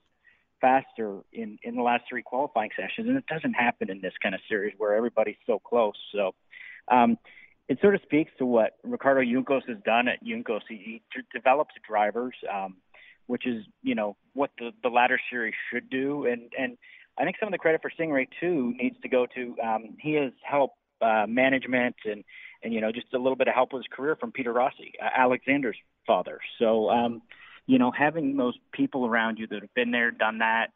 faster 0.61 1.21
in 1.31 1.57
in 1.63 1.75
the 1.75 1.81
last 1.81 2.03
three 2.09 2.23
qualifying 2.23 2.69
sessions, 2.75 3.07
and 3.07 3.17
it 3.17 3.25
doesn't 3.27 3.53
happen 3.53 3.89
in 3.89 4.01
this 4.01 4.13
kind 4.21 4.35
of 4.35 4.41
series 4.49 4.73
where 4.77 4.95
everybody's 4.95 5.37
so 5.45 5.59
close. 5.59 5.95
So. 6.13 6.33
Um, 6.89 7.17
it 7.69 7.79
sort 7.81 7.95
of 7.95 8.01
speaks 8.03 8.31
to 8.37 8.45
what 8.45 8.77
Ricardo 8.81 9.19
Juncos 9.19 9.67
has 9.67 9.75
done 9.83 10.07
at 10.07 10.23
Juncos. 10.23 10.61
He, 10.69 11.03
he 11.13 11.21
develops 11.33 11.75
drivers. 11.85 12.33
Um, 12.49 12.77
which 13.27 13.45
is 13.45 13.63
you 13.83 13.93
know 13.93 14.17
what 14.33 14.51
the 14.57 14.71
the 14.81 14.89
ladder 14.89 15.19
series 15.29 15.53
should 15.71 15.89
do. 15.89 16.25
And 16.25 16.51
and 16.57 16.77
I 17.17 17.23
think 17.23 17.35
some 17.39 17.47
of 17.47 17.51
the 17.51 17.57
credit 17.57 17.81
for 17.81 17.91
Sting 17.91 18.11
Ray 18.11 18.27
too 18.39 18.73
needs 18.77 18.95
to 19.01 19.09
go 19.09 19.27
to 19.35 19.55
um, 19.63 19.97
he 19.99 20.13
has 20.13 20.31
helped 20.41 20.77
uh, 21.01 21.25
management 21.27 21.95
and 22.05 22.23
and 22.63 22.73
you 22.73 22.81
know 22.81 22.91
just 22.91 23.13
a 23.13 23.17
little 23.17 23.35
bit 23.35 23.47
of 23.47 23.53
help 23.53 23.73
with 23.73 23.81
his 23.81 23.95
career 23.95 24.15
from 24.15 24.31
Peter 24.31 24.51
Rossi, 24.51 24.93
uh, 25.01 25.09
Alexander's 25.15 25.77
father. 26.07 26.39
So 26.57 26.89
um, 26.89 27.21
you 27.67 27.77
know 27.77 27.91
having 27.91 28.37
those 28.37 28.55
people 28.71 29.05
around 29.05 29.37
you 29.37 29.47
that 29.47 29.61
have 29.61 29.73
been 29.73 29.91
there, 29.91 30.11
done 30.11 30.39
that. 30.39 30.67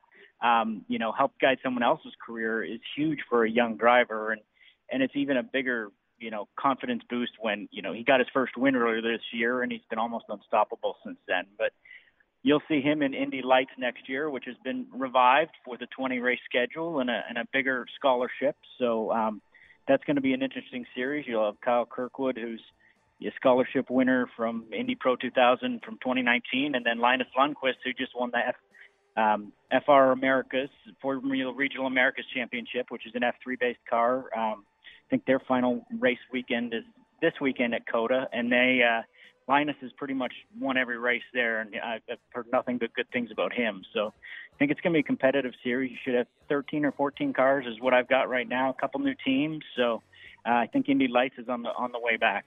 Um, 0.42 0.86
you 0.88 1.00
know, 1.00 1.12
help 1.12 1.34
guide 1.40 1.60
someone 1.64 1.84
else's 1.84 2.14
career 2.26 2.64
is 2.64 2.80
huge 2.96 3.20
for 3.30 3.44
a 3.46 3.50
young 3.50 3.78
driver, 3.78 4.32
and 4.32 4.42
and 4.92 5.02
it's 5.02 5.16
even 5.16 5.38
a 5.38 5.44
bigger 5.44 5.90
you 6.20 6.30
know 6.30 6.48
confidence 6.60 7.04
boost 7.10 7.34
when 7.40 7.68
you 7.72 7.82
know 7.82 7.94
he 7.94 8.04
got 8.04 8.20
his 8.20 8.30
first 8.34 8.56
win 8.58 8.76
earlier 8.76 9.02
this 9.02 9.22
year, 9.34 9.64
and 9.64 9.72
he's 9.72 9.82
been 9.90 10.00
almost 10.00 10.26
unstoppable 10.30 10.98
since 11.04 11.18
then. 11.28 11.46
But 11.58 11.72
You'll 12.44 12.62
see 12.68 12.82
him 12.82 13.04
in 13.04 13.14
Indy 13.14 13.42
Lights 13.44 13.72
next 13.78 14.10
year, 14.10 14.30
which 14.30 14.46
has 14.48 14.56
been 14.64 14.88
revived 14.92 15.52
with 15.68 15.82
a 15.82 15.88
20 15.96 16.20
race 16.20 16.40
schedule 16.46 17.00
and 17.00 17.10
a, 17.10 17.22
and 17.30 17.38
a 17.38 17.46
bigger 17.54 17.86
scholarship. 17.96 18.56
So 18.80 19.12
um, 19.12 19.42
that's 19.88 20.04
going 20.06 20.16
to 20.16 20.22
be 20.22 20.34
an 20.34 20.42
interesting 20.42 20.86
series. 20.96 21.26
You'll 21.28 21.46
have 21.46 21.62
Kyle 21.62 21.86
Kirkwood, 21.86 22.38
who's 22.38 22.62
a 23.28 23.32
scholarship 23.36 23.90
winner 23.90 24.28
from 24.36 24.66
Indy 24.78 24.96
Pro 24.96 25.16
2000 25.16 25.82
from 25.84 25.96
2019, 25.96 26.76
and 26.76 26.86
then 26.86 27.00
Linus 27.00 27.28
Lundqvist, 27.38 27.76
who 27.84 27.94
just 27.94 28.12
won 28.18 28.32
the 28.32 28.40
F, 28.40 28.56
um, 29.18 29.52
FR 29.86 30.12
Americas, 30.12 30.70
Formula 31.02 31.54
Regional 31.54 31.88
Americas 31.88 32.26
Championship, 32.34 32.88
which 32.90 33.06
is 33.06 33.14
an 33.16 33.22
F3 33.22 33.60
based 33.60 33.80
car. 33.90 34.26
Um, 34.36 34.66
I 34.84 35.10
think 35.10 35.26
their 35.26 35.40
final 35.40 35.86
race 36.00 36.20
weekend 36.32 36.74
is 36.74 36.84
this 37.22 37.34
weekend 37.40 37.76
at 37.76 37.86
COTA, 37.88 38.28
and 38.34 38.52
they 38.52 38.82
uh, 38.82 39.02
Linus 39.48 39.76
has 39.82 39.92
pretty 39.98 40.14
much 40.14 40.34
won 40.60 40.78
every 40.78 40.98
race 40.98 41.24
there, 41.34 41.60
and 41.60 41.76
I've 41.84 42.02
heard 42.30 42.48
nothing 42.52 42.78
but 42.78 42.94
good 42.94 43.10
things 43.12 43.30
about 43.32 43.54
him. 43.54 43.84
So 43.94 44.08
I 44.08 44.58
think 44.58 44.72
it's 44.72 44.80
going 44.82 44.94
to 44.94 44.98
be 44.98 45.02
a 45.02 45.04
competitive 45.04 45.54
series. 45.64 45.92
You 45.92 45.98
should 46.04 46.16
have 46.16 46.28
13 46.50 46.86
or 46.86 46.92
14 46.94 47.34
cars, 47.34 47.66
is 47.68 47.80
what 47.82 47.94
I've 47.94 48.08
got 48.08 48.30
right 48.30 48.48
now. 48.48 48.70
A 48.70 48.74
couple 48.74 49.00
new 49.02 49.16
teams, 49.26 49.64
so 49.76 50.02
uh, 50.48 50.54
I 50.54 50.68
think 50.72 50.90
Indy 50.90 51.08
Lights 51.08 51.36
is 51.38 51.50
on 51.50 51.64
the 51.64 51.70
on 51.70 51.92
the 51.92 52.00
way 52.00 52.18
back. 52.18 52.46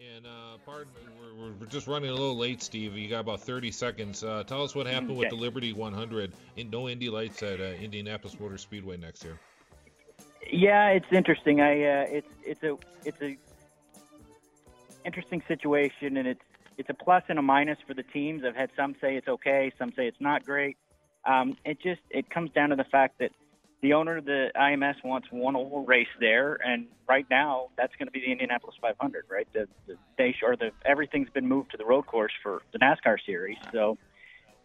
And 0.00 0.26
uh, 0.26 0.58
pardon, 0.64 0.92
we're, 1.36 1.50
we're 1.58 1.66
just 1.66 1.88
running 1.88 2.10
a 2.10 2.12
little 2.12 2.36
late, 2.36 2.62
Steve. 2.62 2.96
You 2.96 3.08
got 3.08 3.18
about 3.18 3.40
30 3.40 3.72
seconds. 3.72 4.22
Uh, 4.22 4.44
tell 4.46 4.62
us 4.62 4.72
what 4.72 4.86
happened 4.86 5.10
okay. 5.10 5.18
with 5.18 5.30
the 5.30 5.34
Liberty 5.34 5.72
100. 5.72 6.32
In, 6.56 6.70
no 6.70 6.88
Indy 6.88 7.10
Lights 7.10 7.42
at 7.42 7.60
uh, 7.60 7.64
Indianapolis 7.64 8.38
Motor 8.38 8.58
Speedway 8.58 8.96
next 8.96 9.24
year. 9.24 9.40
Yeah, 10.52 10.90
it's 10.90 11.06
interesting. 11.10 11.60
I 11.60 11.72
uh, 11.82 12.06
it's 12.08 12.28
it's 12.44 12.62
a 12.62 12.76
it's 13.04 13.20
a 13.20 13.36
interesting 15.04 15.42
situation, 15.48 16.16
and 16.16 16.28
it's 16.28 16.44
it's 16.78 16.88
a 16.88 16.94
plus 16.94 17.24
and 17.28 17.38
a 17.38 17.42
minus 17.42 17.78
for 17.86 17.92
the 17.92 18.04
teams. 18.04 18.44
I've 18.44 18.56
had 18.56 18.70
some 18.76 18.94
say 19.00 19.16
it's 19.16 19.28
okay, 19.28 19.72
some 19.78 19.92
say 19.94 20.06
it's 20.06 20.20
not 20.20 20.44
great. 20.46 20.76
Um, 21.24 21.56
it 21.64 21.82
just 21.82 22.00
it 22.08 22.30
comes 22.30 22.52
down 22.52 22.70
to 22.70 22.76
the 22.76 22.84
fact 22.84 23.18
that 23.18 23.32
the 23.80 23.92
owner 23.92 24.16
of 24.16 24.24
the 24.24 24.50
IMS 24.56 25.02
wants 25.04 25.28
one 25.30 25.54
oval 25.54 25.84
race 25.84 26.08
there, 26.18 26.58
and 26.64 26.86
right 27.08 27.26
now 27.30 27.68
that's 27.76 27.94
going 27.96 28.06
to 28.06 28.12
be 28.12 28.20
the 28.20 28.32
Indianapolis 28.32 28.74
500, 28.80 29.26
right? 29.30 29.46
The, 29.52 29.68
the 29.86 29.96
they 30.16 30.34
or 30.42 30.56
the 30.56 30.72
everything's 30.84 31.30
been 31.30 31.46
moved 31.46 31.70
to 31.72 31.76
the 31.76 31.84
road 31.84 32.06
course 32.06 32.32
for 32.42 32.62
the 32.72 32.78
NASCAR 32.78 33.18
series, 33.24 33.58
so 33.72 33.96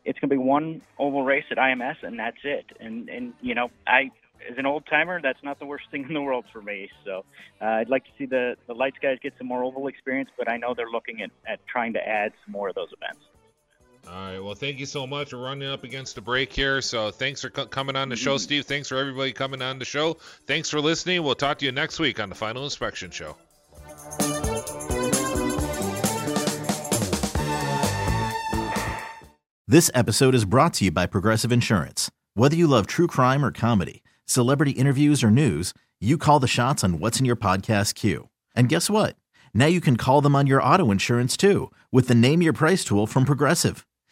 it's 0.05 0.19
going 0.19 0.29
to 0.29 0.35
be 0.35 0.41
one 0.41 0.81
oval 0.97 1.23
race 1.23 1.45
at 1.51 1.57
IMS, 1.57 2.01
and 2.01 2.17
that's 2.17 2.37
it. 2.43 2.65
And 2.79 3.07
and 3.09 3.33
you 3.41 3.53
know, 3.53 3.69
I 3.85 4.11
as 4.49 4.57
an 4.57 4.65
old 4.65 4.85
timer, 4.87 5.21
that's 5.21 5.43
not 5.43 5.59
the 5.59 5.65
worst 5.65 5.85
thing 5.91 6.05
in 6.07 6.13
the 6.13 6.21
world 6.21 6.45
for 6.51 6.61
me. 6.61 6.89
So 7.05 7.23
uh, 7.61 7.65
I'd 7.65 7.89
like 7.89 8.05
to 8.05 8.11
see 8.17 8.25
the 8.25 8.55
the 8.67 8.73
lights 8.73 8.97
guys 9.01 9.17
get 9.21 9.33
some 9.37 9.47
more 9.47 9.63
oval 9.63 9.87
experience, 9.87 10.29
but 10.37 10.49
I 10.49 10.57
know 10.57 10.73
they're 10.73 10.89
looking 10.89 11.21
at 11.21 11.31
at 11.47 11.59
trying 11.67 11.93
to 11.93 12.07
add 12.07 12.33
some 12.45 12.51
more 12.51 12.69
of 12.69 12.75
those 12.75 12.89
events. 12.93 13.23
All 14.05 14.13
right. 14.13 14.39
Well, 14.39 14.53
thank 14.53 14.79
you 14.79 14.85
so 14.85 15.07
much. 15.07 15.33
We're 15.33 15.43
running 15.43 15.69
up 15.69 15.83
against 15.83 16.17
a 16.17 16.21
break 16.21 16.51
here, 16.51 16.81
so 16.81 17.09
thanks 17.09 17.41
for 17.41 17.49
co- 17.49 17.67
coming 17.67 17.95
on 17.95 18.09
the 18.09 18.15
show, 18.15 18.35
mm-hmm. 18.35 18.39
Steve. 18.39 18.65
Thanks 18.65 18.89
for 18.89 18.97
everybody 18.97 19.31
coming 19.31 19.61
on 19.61 19.79
the 19.79 19.85
show. 19.85 20.17
Thanks 20.45 20.69
for 20.69 20.81
listening. 20.81 21.23
We'll 21.23 21.35
talk 21.35 21.59
to 21.59 21.65
you 21.65 21.71
next 21.71 21.99
week 21.99 22.19
on 22.19 22.29
the 22.29 22.35
Final 22.35 22.65
Inspection 22.65 23.11
Show. 23.11 23.37
This 29.65 29.89
episode 29.95 30.35
is 30.35 30.43
brought 30.45 30.73
to 30.75 30.85
you 30.85 30.91
by 30.91 31.07
Progressive 31.07 31.51
Insurance. 31.51 32.11
Whether 32.33 32.57
you 32.57 32.67
love 32.67 32.85
true 32.85 33.07
crime 33.07 33.43
or 33.45 33.51
comedy, 33.51 34.03
celebrity 34.25 34.71
interviews 34.71 35.23
or 35.23 35.31
news, 35.31 35.73
you 36.01 36.17
call 36.17 36.39
the 36.41 36.47
shots 36.47 36.83
on 36.83 36.99
what's 36.99 37.19
in 37.19 37.25
your 37.25 37.37
podcast 37.37 37.95
queue. 37.95 38.27
And 38.53 38.67
guess 38.67 38.89
what? 38.89 39.15
Now 39.53 39.67
you 39.67 39.79
can 39.79 39.95
call 39.95 40.19
them 40.19 40.35
on 40.35 40.47
your 40.47 40.61
auto 40.61 40.91
insurance 40.91 41.37
too 41.37 41.71
with 41.91 42.09
the 42.09 42.15
Name 42.15 42.41
Your 42.41 42.53
Price 42.53 42.83
tool 42.83 43.07
from 43.07 43.23
Progressive. 43.23 43.85